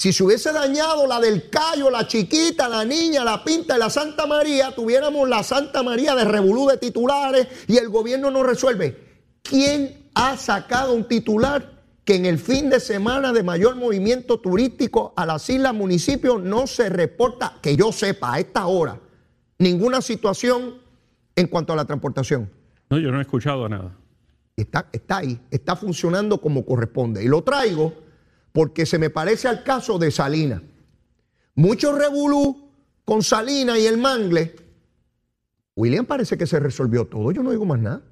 Si 0.00 0.14
se 0.14 0.24
hubiese 0.24 0.50
dañado 0.50 1.06
la 1.06 1.20
del 1.20 1.50
Cayo, 1.50 1.90
la 1.90 2.06
chiquita, 2.06 2.70
la 2.70 2.86
niña, 2.86 3.22
la 3.22 3.44
pinta 3.44 3.76
y 3.76 3.78
la 3.78 3.90
Santa 3.90 4.26
María, 4.26 4.74
tuviéramos 4.74 5.28
la 5.28 5.42
Santa 5.42 5.82
María 5.82 6.14
de 6.14 6.24
revolú 6.24 6.66
de 6.68 6.78
titulares 6.78 7.46
y 7.66 7.76
el 7.76 7.90
gobierno 7.90 8.30
no 8.30 8.42
resuelve. 8.42 8.96
¿Quién 9.42 10.08
ha 10.14 10.38
sacado 10.38 10.94
un 10.94 11.06
titular 11.06 11.82
que 12.02 12.14
en 12.14 12.24
el 12.24 12.38
fin 12.38 12.70
de 12.70 12.80
semana 12.80 13.30
de 13.34 13.42
mayor 13.42 13.76
movimiento 13.76 14.40
turístico 14.40 15.12
a 15.16 15.26
las 15.26 15.50
islas, 15.50 15.74
municipios, 15.74 16.40
no 16.40 16.66
se 16.66 16.88
reporta, 16.88 17.58
que 17.60 17.76
yo 17.76 17.92
sepa, 17.92 18.32
a 18.32 18.40
esta 18.40 18.66
hora, 18.68 18.98
ninguna 19.58 20.00
situación 20.00 20.76
en 21.36 21.46
cuanto 21.46 21.74
a 21.74 21.76
la 21.76 21.84
transportación? 21.84 22.50
No, 22.88 22.98
yo 22.98 23.12
no 23.12 23.18
he 23.18 23.22
escuchado 23.22 23.68
nada. 23.68 23.94
Está, 24.56 24.88
está 24.94 25.18
ahí, 25.18 25.38
está 25.50 25.76
funcionando 25.76 26.40
como 26.40 26.64
corresponde. 26.64 27.22
Y 27.22 27.28
lo 27.28 27.42
traigo 27.42 28.08
porque 28.52 28.86
se 28.86 28.98
me 28.98 29.10
parece 29.10 29.48
al 29.48 29.62
caso 29.64 29.98
de 29.98 30.10
Salina. 30.10 30.62
Muchos 31.54 31.96
revolú 31.96 32.70
con 33.04 33.22
Salina 33.22 33.78
y 33.78 33.86
el 33.86 33.98
Mangle. 33.98 34.56
William 35.76 36.06
parece 36.06 36.36
que 36.36 36.46
se 36.46 36.60
resolvió 36.60 37.06
todo, 37.06 37.30
yo 37.32 37.42
no 37.42 37.50
digo 37.50 37.64
más 37.64 37.78
nada. 37.78 38.02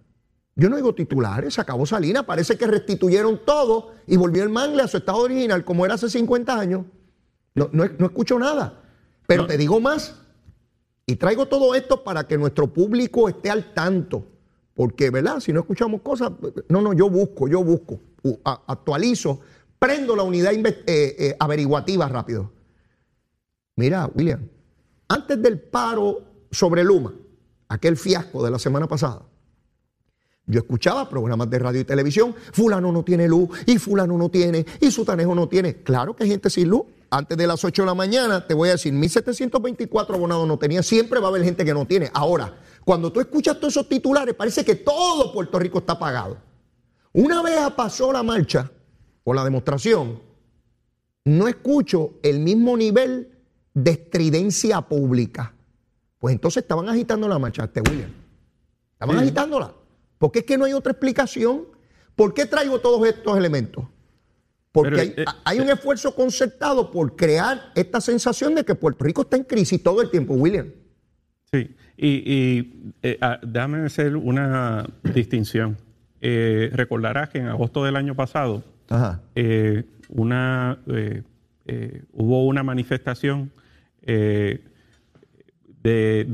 Yo 0.56 0.68
no 0.68 0.74
digo 0.74 0.92
titulares, 0.92 1.54
se 1.54 1.60
acabó 1.60 1.86
Salina, 1.86 2.26
parece 2.26 2.58
que 2.58 2.66
restituyeron 2.66 3.40
todo 3.44 3.92
y 4.08 4.16
volvió 4.16 4.42
el 4.42 4.48
Mangle 4.48 4.82
a 4.82 4.88
su 4.88 4.96
estado 4.96 5.18
original 5.18 5.64
como 5.64 5.84
era 5.84 5.94
hace 5.94 6.10
50 6.10 6.58
años. 6.58 6.84
No, 7.54 7.68
no, 7.72 7.84
escucho 7.84 8.38
nada. 8.38 8.82
Pero 9.26 9.46
te 9.46 9.56
digo 9.56 9.80
más, 9.80 10.16
y 11.06 11.16
traigo 11.16 11.46
todo 11.46 11.74
esto 11.74 12.02
para 12.02 12.26
que 12.26 12.36
nuestro 12.36 12.72
público 12.72 13.28
esté 13.28 13.50
al 13.50 13.72
tanto. 13.72 14.26
Porque, 14.74 15.10
¿verdad? 15.10 15.40
Si 15.40 15.52
no 15.52 15.60
escuchamos 15.60 16.02
cosas, 16.02 16.32
no, 16.68 16.80
no, 16.80 16.92
yo 16.92 17.08
busco, 17.08 17.48
yo 17.48 17.62
busco, 17.62 18.00
actualizo, 18.44 19.40
prendo 19.78 20.16
la 20.16 20.22
unidad 20.22 20.52
eh, 20.54 20.74
eh, 20.86 21.36
averiguativa 21.38 22.08
rápido. 22.08 22.52
Mira, 23.76 24.10
William, 24.14 24.48
antes 25.08 25.40
del 25.40 25.60
paro 25.60 26.22
sobre 26.50 26.82
Luma, 26.82 27.14
aquel 27.68 27.96
fiasco 27.96 28.42
de 28.44 28.50
la 28.50 28.58
semana 28.58 28.88
pasada, 28.88 29.22
yo 30.46 30.60
escuchaba 30.60 31.08
programas 31.08 31.50
de 31.50 31.58
radio 31.58 31.80
y 31.80 31.84
televisión, 31.84 32.34
fulano 32.52 32.90
no 32.90 33.04
tiene 33.04 33.28
luz 33.28 33.50
y 33.66 33.78
fulano 33.78 34.16
no 34.16 34.30
tiene 34.30 34.64
y 34.80 34.90
sutanejo 34.90 35.34
no 35.34 35.46
tiene. 35.46 35.82
Claro 35.82 36.16
que 36.16 36.24
hay 36.24 36.30
gente 36.30 36.48
sin 36.48 36.70
luz. 36.70 36.82
Antes 37.10 37.36
de 37.36 37.46
las 37.46 37.62
8 37.64 37.82
de 37.82 37.86
la 37.86 37.94
mañana, 37.94 38.46
te 38.46 38.54
voy 38.54 38.70
a 38.70 38.72
decir, 38.72 38.92
1724 38.92 40.14
abonados 40.14 40.48
no 40.48 40.58
tenía, 40.58 40.82
siempre 40.82 41.20
va 41.20 41.26
a 41.26 41.30
haber 41.30 41.44
gente 41.44 41.64
que 41.64 41.72
no 41.72 41.86
tiene. 41.86 42.10
Ahora, 42.12 42.58
cuando 42.84 43.12
tú 43.12 43.20
escuchas 43.20 43.56
todos 43.58 43.74
esos 43.74 43.88
titulares, 43.88 44.34
parece 44.34 44.64
que 44.64 44.74
todo 44.74 45.32
Puerto 45.32 45.58
Rico 45.58 45.78
está 45.78 45.98
pagado. 45.98 46.38
Una 47.12 47.42
vez 47.42 47.58
pasó 47.76 48.12
la 48.12 48.22
marcha 48.22 48.70
o 49.28 49.34
la 49.34 49.44
demostración, 49.44 50.20
no 51.26 51.48
escucho 51.48 52.14
el 52.22 52.38
mismo 52.38 52.78
nivel 52.78 53.28
de 53.74 53.90
estridencia 53.90 54.80
pública. 54.80 55.52
Pues 56.18 56.34
entonces 56.34 56.62
estaban 56.62 56.88
agitando 56.88 57.28
la 57.28 57.38
marcha, 57.38 57.64
este 57.64 57.82
William. 57.82 58.10
Estaban 58.94 59.18
agitándola. 59.18 59.74
Porque 60.16 60.38
es 60.38 60.44
que 60.46 60.56
no 60.56 60.64
hay 60.64 60.72
otra 60.72 60.92
explicación. 60.92 61.66
¿Por 62.16 62.32
qué 62.32 62.46
traigo 62.46 62.80
todos 62.80 63.06
estos 63.06 63.36
elementos? 63.36 63.84
Porque 64.72 65.14
hay, 65.44 65.58
eh, 65.58 65.60
un 65.60 65.68
eh, 65.68 65.72
esfuerzo 65.72 66.14
concertado 66.14 66.90
por 66.90 67.14
crear 67.14 67.70
esta 67.74 68.00
sensación 68.00 68.54
de 68.54 68.64
que 68.64 68.74
Puerto 68.74 69.04
Rico 69.04 69.22
está 69.22 69.36
en 69.36 69.44
crisis 69.44 69.82
todo 69.82 70.00
el 70.00 70.10
tiempo, 70.10 70.32
William. 70.32 70.72
Sí, 71.52 71.76
y, 71.98 72.94
eh, 73.02 73.18
ah, 73.20 73.38
déjame 73.42 73.84
hacer 73.84 74.16
una 74.16 74.88
distinción. 75.02 75.76
Recordarás 76.18 77.28
que 77.28 77.38
en 77.38 77.48
agosto 77.48 77.84
del 77.84 77.94
año 77.94 78.14
pasado 78.14 78.64
eh, 79.34 79.84
una, 80.08 80.78
hubo 82.12 82.46
una 82.46 82.62
manifestación 82.62 83.50
de, 84.02 84.60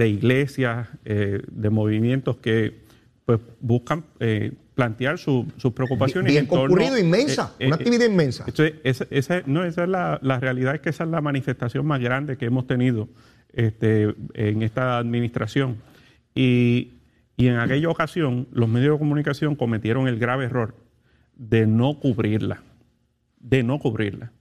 iglesias, 0.09 0.89
de 1.05 1.71
movimientos 1.71 2.37
que 2.37 2.75
pues, 3.27 3.41
buscan 3.61 4.05
plantear 4.75 5.19
sus 5.19 5.47
preocupaciones. 5.75 6.33
Bien, 6.33 6.47
concurrido, 6.47 6.99
inmensa, 6.99 7.55
una 7.61 7.77
actividad 7.77 8.07
inmensa. 8.07 8.45
esa, 8.85 9.43
no, 9.47 9.65
esa 9.65 9.85
es 9.85 9.89
la, 9.89 10.19
la 10.23 10.41
realidad, 10.41 10.75
es 10.75 10.81
que 10.81 10.91
esa 10.91 11.05
es 11.05 11.11
la 11.11 11.21
manifestación 11.21 11.87
más 11.87 12.01
grande 12.01 12.37
que 12.37 12.47
hemos 12.47 12.67
tenido 12.67 13.09
este, 13.55 14.15
en 14.35 14.63
esta 14.63 14.99
administración. 14.99 15.79
Y, 16.35 16.91
en 17.37 17.57
aquella 17.57 17.89
ocasión 17.89 18.47
los 18.53 18.69
medios 18.69 18.93
de 18.93 18.99
comunicación 19.01 19.57
cometieron 19.57 20.07
el 20.07 20.21
grave 20.21 20.45
error 20.45 20.77
de 21.37 21.67
no 21.67 21.99
cubrirla, 21.99 22.63
de 23.41 23.63
no 23.63 23.79
cubrirla. 23.79 24.33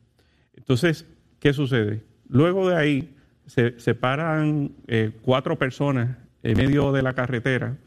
Entonces, 0.56 1.06
¿qué 1.40 1.54
sucede? 1.54 2.04
Luego 2.28 2.70
de 2.70 2.76
ahí 2.76 3.16
se, 3.46 3.80
se 3.80 3.96
paran 3.96 4.72
eh, 4.88 5.12
cuatro 5.22 5.58
personas 5.58 6.18
en 6.44 6.58
medio 6.58 6.92
de 6.92 7.02
la 7.02 7.14
carretera 7.14 7.78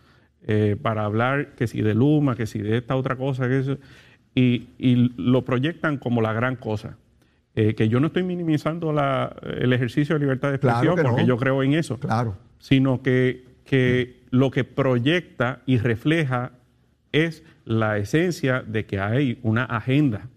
eh, 0.42 0.76
para 0.80 1.04
hablar 1.04 1.54
que 1.54 1.66
si 1.66 1.82
de 1.82 1.94
Luma, 1.94 2.36
que 2.36 2.46
si 2.46 2.58
de 2.58 2.78
esta 2.78 2.96
otra 2.96 3.16
cosa, 3.16 3.48
que 3.48 3.58
eso, 3.58 3.78
y, 4.34 4.68
y 4.78 5.12
lo 5.16 5.44
proyectan 5.44 5.96
como 5.98 6.20
la 6.20 6.32
gran 6.32 6.56
cosa. 6.56 6.96
Eh, 7.58 7.74
que 7.74 7.88
yo 7.88 8.00
no 8.00 8.08
estoy 8.08 8.22
minimizando 8.22 8.94
el 9.42 9.72
ejercicio 9.72 10.14
de 10.14 10.20
libertad 10.20 10.50
de 10.50 10.56
expresión 10.56 10.94
porque 11.02 11.24
yo 11.24 11.38
creo 11.38 11.62
en 11.62 11.72
eso, 11.72 11.98
claro. 11.98 12.36
sino 12.58 13.00
que, 13.00 13.46
que 13.64 14.20
lo 14.28 14.50
que 14.50 14.64
proyecta 14.64 15.62
y 15.64 15.78
refleja 15.78 16.52
es 17.24 17.42
la 17.64 17.98
esencia 17.98 18.62
de 18.66 18.86
que 18.86 19.00
hay 19.00 19.38
una 19.42 19.64
agenda 19.64 20.28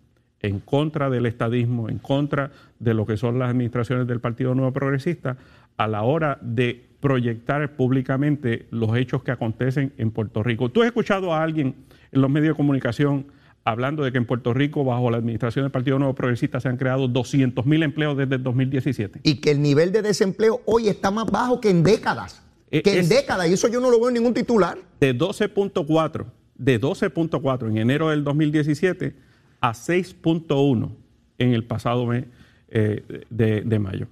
en 0.41 0.59
contra 0.59 1.09
del 1.09 1.25
estadismo, 1.25 1.89
en 1.89 1.99
contra 1.99 2.51
de 2.79 2.93
lo 2.93 3.05
que 3.05 3.17
son 3.17 3.39
las 3.39 3.49
administraciones 3.49 4.07
del 4.07 4.21
Partido 4.21 4.55
Nuevo 4.55 4.71
Progresista, 4.71 5.37
a 5.77 5.87
la 5.87 6.03
hora 6.03 6.37
de 6.41 6.85
proyectar 6.99 7.75
públicamente 7.75 8.67
los 8.71 8.95
hechos 8.97 9.23
que 9.23 9.31
acontecen 9.31 9.93
en 9.97 10.11
Puerto 10.11 10.43
Rico. 10.43 10.69
¿Tú 10.69 10.81
has 10.81 10.87
escuchado 10.87 11.33
a 11.33 11.43
alguien 11.43 11.75
en 12.11 12.21
los 12.21 12.29
medios 12.29 12.53
de 12.53 12.57
comunicación 12.57 13.27
hablando 13.63 14.03
de 14.03 14.11
que 14.11 14.17
en 14.17 14.25
Puerto 14.25 14.53
Rico, 14.53 14.83
bajo 14.83 15.11
la 15.11 15.17
administración 15.17 15.63
del 15.63 15.71
Partido 15.71 15.99
Nuevo 15.99 16.15
Progresista, 16.15 16.59
se 16.59 16.69
han 16.69 16.77
creado 16.77 17.07
200 17.07 17.65
mil 17.65 17.83
empleos 17.83 18.17
desde 18.17 18.35
el 18.35 18.43
2017. 18.43 19.21
Y 19.23 19.35
que 19.35 19.51
el 19.51 19.61
nivel 19.61 19.91
de 19.91 20.01
desempleo 20.01 20.61
hoy 20.65 20.89
está 20.89 21.11
más 21.11 21.29
bajo 21.29 21.59
que 21.59 21.69
en 21.69 21.83
décadas. 21.83 22.41
E, 22.71 22.81
que 22.81 22.99
en 22.99 23.09
décadas, 23.09 23.49
y 23.49 23.53
eso 23.53 23.67
yo 23.67 23.79
no 23.79 23.89
lo 23.89 23.99
veo 23.99 24.09
en 24.09 24.15
ningún 24.15 24.33
titular. 24.33 24.77
De 24.99 25.17
12.4, 25.17 26.25
de 26.59 26.79
12.4 26.79 27.69
en 27.69 27.77
enero 27.77 28.09
del 28.09 28.23
2017 28.23 29.15
a 29.59 29.71
6.1 29.71 30.91
en 31.39 31.53
el 31.53 31.63
pasado 31.63 32.05
mes 32.05 32.25
eh, 32.67 33.25
de, 33.31 33.79
mayo. 33.79 34.07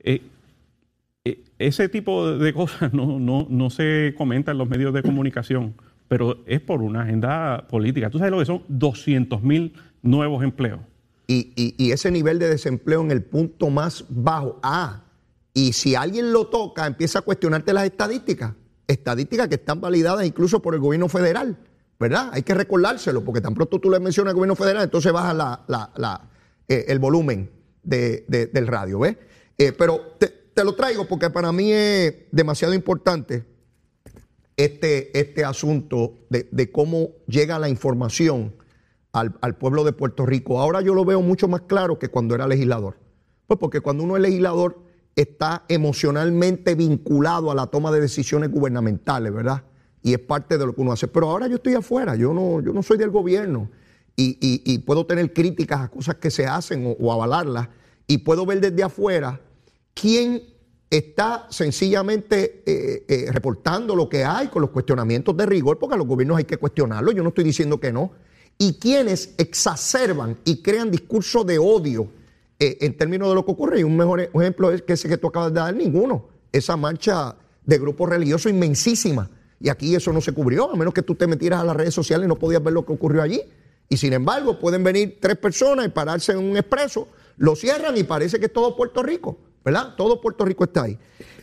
Eh, 0.00 0.20
eh, 1.24 1.42
ese 1.58 1.88
tipo 1.88 2.30
de 2.30 2.52
cosas 2.52 2.92
no, 2.92 3.18
no, 3.18 3.46
no 3.48 3.70
se 3.70 4.14
comenta 4.18 4.52
en 4.52 4.58
los 4.58 4.68
medios 4.68 4.92
de 4.92 5.02
comunicación 5.02 5.74
pero 6.08 6.38
es 6.46 6.60
por 6.60 6.82
una 6.82 7.02
agenda 7.02 7.66
política. 7.68 8.10
¿Tú 8.10 8.18
sabes 8.18 8.30
lo 8.30 8.38
que 8.38 8.46
son 8.46 8.62
200 8.68 9.42
mil 9.42 9.74
nuevos 10.02 10.42
empleos? 10.44 10.80
Y, 11.26 11.90
ese 11.90 12.10
nivel 12.10 12.38
de 12.38 12.48
desempleo 12.48 13.00
en 13.00 13.10
el 13.10 13.22
punto 13.22 13.70
más 13.70 14.04
bajo. 14.08 14.60
Ah, 14.62 15.04
y 15.54 15.72
si 15.72 15.94
alguien 15.94 16.32
lo 16.32 16.46
toca, 16.48 16.86
empieza 16.86 17.20
a 17.20 17.22
cuestionarte 17.22 17.72
las 17.72 17.84
estadísticas. 17.84 18.52
Estadísticas 18.86 19.48
que 19.48 19.54
están 19.54 19.80
validadas 19.80 20.26
incluso 20.26 20.60
por 20.60 20.74
el 20.74 20.80
gobierno 20.80 21.08
federal, 21.08 21.56
¿verdad? 21.98 22.30
Hay 22.32 22.42
que 22.42 22.54
recordárselo, 22.54 23.24
porque 23.24 23.40
tan 23.40 23.54
pronto 23.54 23.78
tú 23.80 23.90
le 23.90 24.00
mencionas 24.00 24.32
al 24.32 24.36
gobierno 24.36 24.56
federal, 24.56 24.84
entonces 24.84 25.12
baja 25.12 26.28
eh, 26.68 26.84
el 26.88 26.98
volumen 26.98 27.50
del 27.82 28.66
radio, 28.66 29.00
¿ves? 29.00 29.16
Eh, 29.58 29.72
pero 29.72 30.16
te 30.54 30.64
lo 30.64 30.74
traigo 30.74 31.06
porque 31.06 31.30
para 31.30 31.52
mí 31.52 31.72
es 31.72 32.14
demasiado 32.30 32.74
importante 32.74 33.44
este, 34.56 35.18
este 35.18 35.44
asunto 35.44 36.14
de, 36.30 36.70
cómo 36.70 37.10
llega 37.26 37.58
la 37.58 37.68
información 37.68 38.54
al, 39.12 39.56
pueblo 39.56 39.84
de 39.84 39.92
Puerto 39.92 40.26
Rico. 40.26 40.60
Ahora 40.60 40.80
yo 40.80 40.94
lo 40.94 41.04
veo 41.04 41.20
mucho 41.20 41.48
más 41.48 41.62
claro 41.62 41.98
que 41.98 42.08
cuando 42.08 42.34
era 42.34 42.46
legislador. 42.46 42.96
Pues 43.46 43.58
porque 43.58 43.80
cuando 43.80 44.04
uno 44.04 44.16
es 44.16 44.22
legislador 44.22 44.78
está 45.16 45.64
emocionalmente 45.68 46.74
vinculado 46.74 47.50
a 47.50 47.54
la 47.54 47.66
toma 47.66 47.92
de 47.92 48.00
decisiones 48.00 48.50
gubernamentales, 48.50 49.32
¿verdad? 49.32 49.64
Y 50.04 50.12
es 50.12 50.20
parte 50.20 50.58
de 50.58 50.66
lo 50.66 50.74
que 50.74 50.82
uno 50.82 50.92
hace. 50.92 51.08
Pero 51.08 51.30
ahora 51.30 51.48
yo 51.48 51.56
estoy 51.56 51.74
afuera, 51.74 52.14
yo 52.14 52.34
no, 52.34 52.60
yo 52.60 52.74
no 52.74 52.82
soy 52.82 52.98
del 52.98 53.10
gobierno. 53.10 53.70
Y, 54.16 54.78
puedo 54.80 55.06
tener 55.06 55.32
críticas 55.32 55.80
a 55.80 55.88
cosas 55.88 56.16
que 56.16 56.30
se 56.30 56.46
hacen 56.46 56.94
o, 57.00 57.12
avalarlas. 57.12 57.68
Y 58.06 58.18
puedo 58.18 58.44
ver 58.44 58.60
desde 58.60 58.82
afuera 58.82 59.40
quién 59.94 60.42
está 60.90 61.46
sencillamente 61.50 62.62
eh, 62.66 63.04
eh, 63.08 63.32
reportando 63.32 63.96
lo 63.96 64.08
que 64.08 64.24
hay 64.24 64.48
con 64.48 64.60
los 64.60 64.70
cuestionamientos 64.70 65.34
de 65.36 65.46
rigor, 65.46 65.78
porque 65.78 65.94
a 65.94 65.98
los 65.98 66.06
gobiernos 66.06 66.36
hay 66.36 66.44
que 66.44 66.58
cuestionarlo, 66.58 67.10
yo 67.10 67.22
no 67.22 67.30
estoy 67.30 67.42
diciendo 67.42 67.80
que 67.80 67.90
no, 67.90 68.12
y 68.58 68.74
quienes 68.74 69.34
exacerban 69.38 70.36
y 70.44 70.62
crean 70.62 70.90
discursos 70.90 71.44
de 71.46 71.58
odio 71.58 72.08
eh, 72.60 72.78
en 72.82 72.96
términos 72.96 73.30
de 73.30 73.34
lo 73.34 73.44
que 73.44 73.52
ocurre, 73.52 73.80
y 73.80 73.82
un 73.82 73.96
mejor 73.96 74.20
ejemplo 74.20 74.70
es 74.70 74.82
que 74.82 74.92
ese 74.92 75.08
que 75.08 75.16
tú 75.16 75.28
acabas 75.28 75.52
de 75.52 75.60
dar, 75.60 75.74
ninguno, 75.74 76.28
esa 76.52 76.76
marcha 76.76 77.34
de 77.64 77.78
grupos 77.78 78.10
religiosos 78.10 78.52
inmensísima, 78.52 79.28
y 79.64 79.68
aquí 79.70 79.96
eso 79.96 80.12
no 80.12 80.20
se 80.20 80.30
cubrió, 80.30 80.70
a 80.70 80.76
menos 80.76 80.94
que 80.94 81.02
tú 81.02 81.16
te 81.16 81.26
metieras 81.26 81.60
a 81.60 81.64
las 81.64 81.74
redes 81.74 81.94
sociales 81.94 82.26
y 82.26 82.28
no 82.28 82.36
podías 82.36 82.62
ver 82.62 82.72
lo 82.72 82.84
que 82.84 82.92
ocurrió 82.92 83.22
allí, 83.22 83.42
y 83.88 83.96
sin 83.96 84.12
embargo 84.12 84.60
pueden 84.60 84.84
venir 84.84 85.18
tres 85.20 85.36
personas 85.36 85.86
y 85.86 85.88
pararse 85.88 86.32
en 86.32 86.38
un 86.38 86.56
expreso, 86.56 87.08
lo 87.36 87.56
cierran 87.56 87.96
y 87.96 88.04
parece 88.04 88.38
que 88.38 88.46
es 88.46 88.52
todo 88.52 88.76
Puerto 88.76 89.02
Rico. 89.02 89.38
¿verdad? 89.64 89.94
Todo 89.96 90.20
Puerto 90.20 90.44
Rico 90.44 90.64
está 90.64 90.82
ahí. 90.82 90.98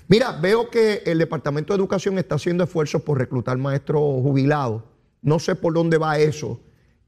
Mira, 0.07 0.33
veo 0.33 0.69
que 0.69 1.01
el 1.05 1.17
Departamento 1.17 1.73
de 1.73 1.79
Educación 1.79 2.17
está 2.17 2.35
haciendo 2.35 2.63
esfuerzos 2.63 3.01
por 3.01 3.17
reclutar 3.17 3.57
maestros 3.57 4.01
jubilados. 4.01 4.83
No 5.21 5.39
sé 5.39 5.55
por 5.55 5.73
dónde 5.73 5.97
va 5.97 6.19
eso 6.19 6.59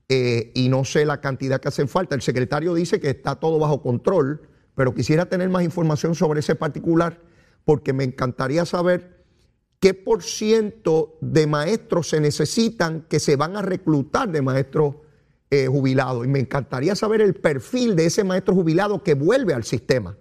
eh, 0.09 0.51
y 0.55 0.69
no 0.69 0.83
sé 0.83 1.05
la 1.05 1.21
cantidad 1.21 1.61
que 1.61 1.67
hacen 1.67 1.87
falta. 1.87 2.15
El 2.15 2.21
secretario 2.21 2.73
dice 2.73 2.99
que 2.99 3.09
está 3.09 3.35
todo 3.35 3.59
bajo 3.59 3.81
control, 3.81 4.41
pero 4.75 4.93
quisiera 4.93 5.27
tener 5.27 5.49
más 5.49 5.63
información 5.63 6.15
sobre 6.15 6.39
ese 6.39 6.55
particular 6.55 7.19
porque 7.65 7.93
me 7.93 8.03
encantaría 8.03 8.65
saber 8.65 9.22
¿qué 9.83 9.93
por 9.93 10.23
ciento 10.23 11.17
de 11.19 11.45
maestros 11.45 12.07
se 12.07 12.21
necesitan 12.21 13.01
que 13.09 13.19
se 13.19 13.35
van 13.35 13.57
a 13.57 13.61
reclutar 13.61 14.31
de 14.31 14.41
maestros 14.41 14.95
eh, 15.51 15.67
jubilados? 15.67 16.23
Y 16.23 16.29
me 16.29 16.39
encantaría 16.39 16.95
saber 16.95 17.19
el 17.19 17.33
perfil 17.33 17.93
de 17.97 18.05
ese 18.05 18.23
maestro 18.23 18.55
jubilado 18.55 19.03
que 19.03 19.13
vuelve 19.13 19.53
al 19.53 19.65
sistema. 19.65 20.17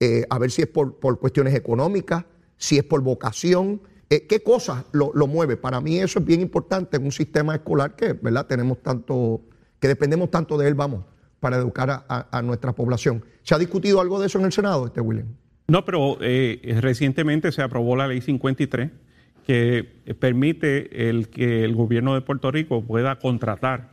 Eh, 0.00 0.24
a 0.30 0.38
ver 0.38 0.50
si 0.50 0.62
es 0.62 0.68
por, 0.68 0.98
cuestiones 1.18 1.54
económicas, 1.54 2.24
si 2.56 2.78
es 2.78 2.84
por 2.84 3.02
vocación, 3.02 3.82
eh, 4.08 4.26
qué 4.26 4.42
cosas 4.42 4.86
lo, 4.92 5.12
mueve. 5.26 5.58
Para 5.58 5.82
mí 5.82 5.98
eso 5.98 6.20
es 6.20 6.24
bien 6.24 6.40
importante 6.40 6.96
en 6.96 7.04
un 7.04 7.12
sistema 7.12 7.56
escolar 7.56 7.96
que, 7.96 8.14
¿verdad? 8.14 8.46
Tenemos 8.46 8.82
tanto, 8.82 9.42
que 9.80 9.88
dependemos 9.88 10.30
tanto 10.30 10.56
de 10.56 10.66
él, 10.66 10.74
vamos, 10.74 11.04
para 11.40 11.58
educar 11.58 12.06
a, 12.08 12.40
nuestra 12.40 12.72
población. 12.72 13.22
¿Se 13.42 13.54
ha 13.54 13.58
discutido 13.58 14.00
algo 14.00 14.18
de 14.18 14.28
eso 14.28 14.38
en 14.38 14.46
el 14.46 14.52
Senado, 14.52 14.86
este 14.86 15.02
William? 15.02 15.26
No, 15.66 15.84
pero 15.84 16.18
eh, 16.20 16.78
recientemente 16.80 17.52
se 17.52 17.62
aprobó 17.62 17.96
la 17.96 18.08
ley 18.08 18.20
53 18.20 18.90
que 19.46 19.86
permite 20.18 21.08
el 21.08 21.28
que 21.28 21.64
el 21.64 21.74
gobierno 21.74 22.14
de 22.14 22.22
Puerto 22.22 22.50
Rico 22.50 22.82
pueda 22.82 23.16
contratar 23.16 23.90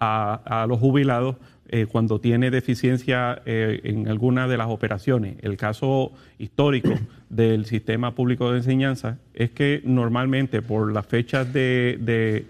a, 0.00 0.66
los 0.68 0.80
jubilados 0.80 1.36
eh, 1.68 1.86
cuando 1.86 2.20
tiene 2.20 2.50
deficiencia 2.50 3.42
eh, 3.44 3.80
en 3.84 4.08
alguna 4.08 4.48
de 4.48 4.56
las 4.56 4.68
operaciones. 4.68 5.36
El 5.42 5.56
caso 5.56 6.12
histórico 6.38 6.90
del 7.28 7.66
sistema 7.66 8.14
público 8.14 8.50
de 8.50 8.58
enseñanza 8.58 9.18
es 9.34 9.50
que 9.50 9.82
normalmente 9.84 10.62
por 10.62 10.92
las 10.92 11.06
fechas 11.06 11.52
de, 11.52 11.98
de, 12.00 12.46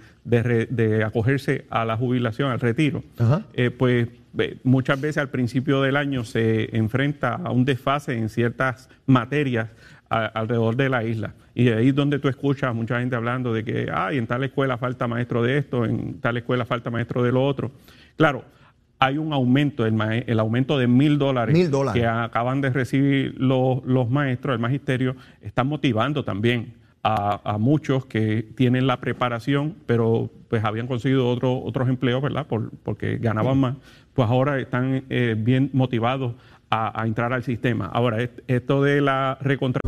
acogerse 1.05 1.67
a 1.71 1.85
la 1.85 1.97
jubilación, 1.97 2.51
al 2.51 2.61
retiro, 2.61 3.03
pues 3.79 4.09
muchas 4.65 5.01
veces 5.01 5.19
al 5.19 5.31
principio 5.31 5.81
del 5.83 5.97
año 5.97 6.25
se 6.25 6.77
enfrenta 6.77 7.35
a 7.35 7.51
un 7.51 7.65
desfase 7.65 8.17
en 8.17 8.29
ciertas 8.29 8.89
materias 9.07 9.69
alrededor 10.09 10.77
de 10.77 10.89
la 10.89 11.05
isla. 11.05 11.35
Y 11.55 11.69
ahí 11.71 11.89
es 11.89 11.95
donde 11.95 12.19
tú 12.19 12.29
escuchas 12.29 12.71
a 12.71 12.73
mucha 12.73 13.01
gente 13.01 13.17
hablando 13.17 13.53
de 13.53 13.65
que, 13.65 13.89
ay, 13.93 14.19
en 14.19 14.27
tal 14.27 14.45
escuela 14.45 14.77
falta 14.77 15.09
maestro 15.09 15.43
de 15.43 15.59
esto, 15.59 15.85
en 15.85 16.21
tal 16.21 16.37
escuela 16.37 16.65
falta 16.65 16.91
maestro 16.91 17.23
de 17.23 17.33
lo 17.33 17.45
otro. 17.45 17.73
Claro, 18.17 18.45
hay 18.99 19.19
un 19.19 19.33
aumento, 19.33 19.85
el, 19.87 20.01
el 20.27 20.39
aumento 20.39 20.79
de 20.79 20.87
mil 20.87 21.19
dólares 21.19 21.71
que 21.93 22.07
acaban 22.07 22.61
de 22.61 22.71
recibir 22.71 23.35
los, 23.39 23.85
los 23.85 24.09
maestros, 24.11 24.55
el 24.55 24.61
magisterio, 24.61 25.17
están 25.41 25.67
motivando 25.67 26.25
también 26.25 26.75
a, 27.07 27.57
muchos 27.59 28.07
que 28.07 28.43
tienen 28.57 28.87
la 28.87 29.01
preparación, 29.01 29.77
pero 29.87 30.31
pues 30.49 30.65
habían 30.65 30.87
conseguido 30.87 31.29
otro, 31.29 31.59
otros 31.63 31.89
empleos, 31.89 32.23
¿verdad? 32.23 32.47
Por, 32.47 32.71
porque 32.83 33.19
ganaban 33.19 33.59
más, 33.59 33.77
pues 34.15 34.29
ahora 34.29 34.59
están 34.59 35.05
eh, 35.09 35.37
bien 35.39 35.71
motivados 35.73 36.35
a, 36.71 37.05
entrar 37.07 37.33
al 37.33 37.45
sistema. 37.45 37.87
Ahora, 37.87 38.19
esto 38.49 38.83
de 38.83 39.01
la 39.01 39.39
recontra... 39.41 39.81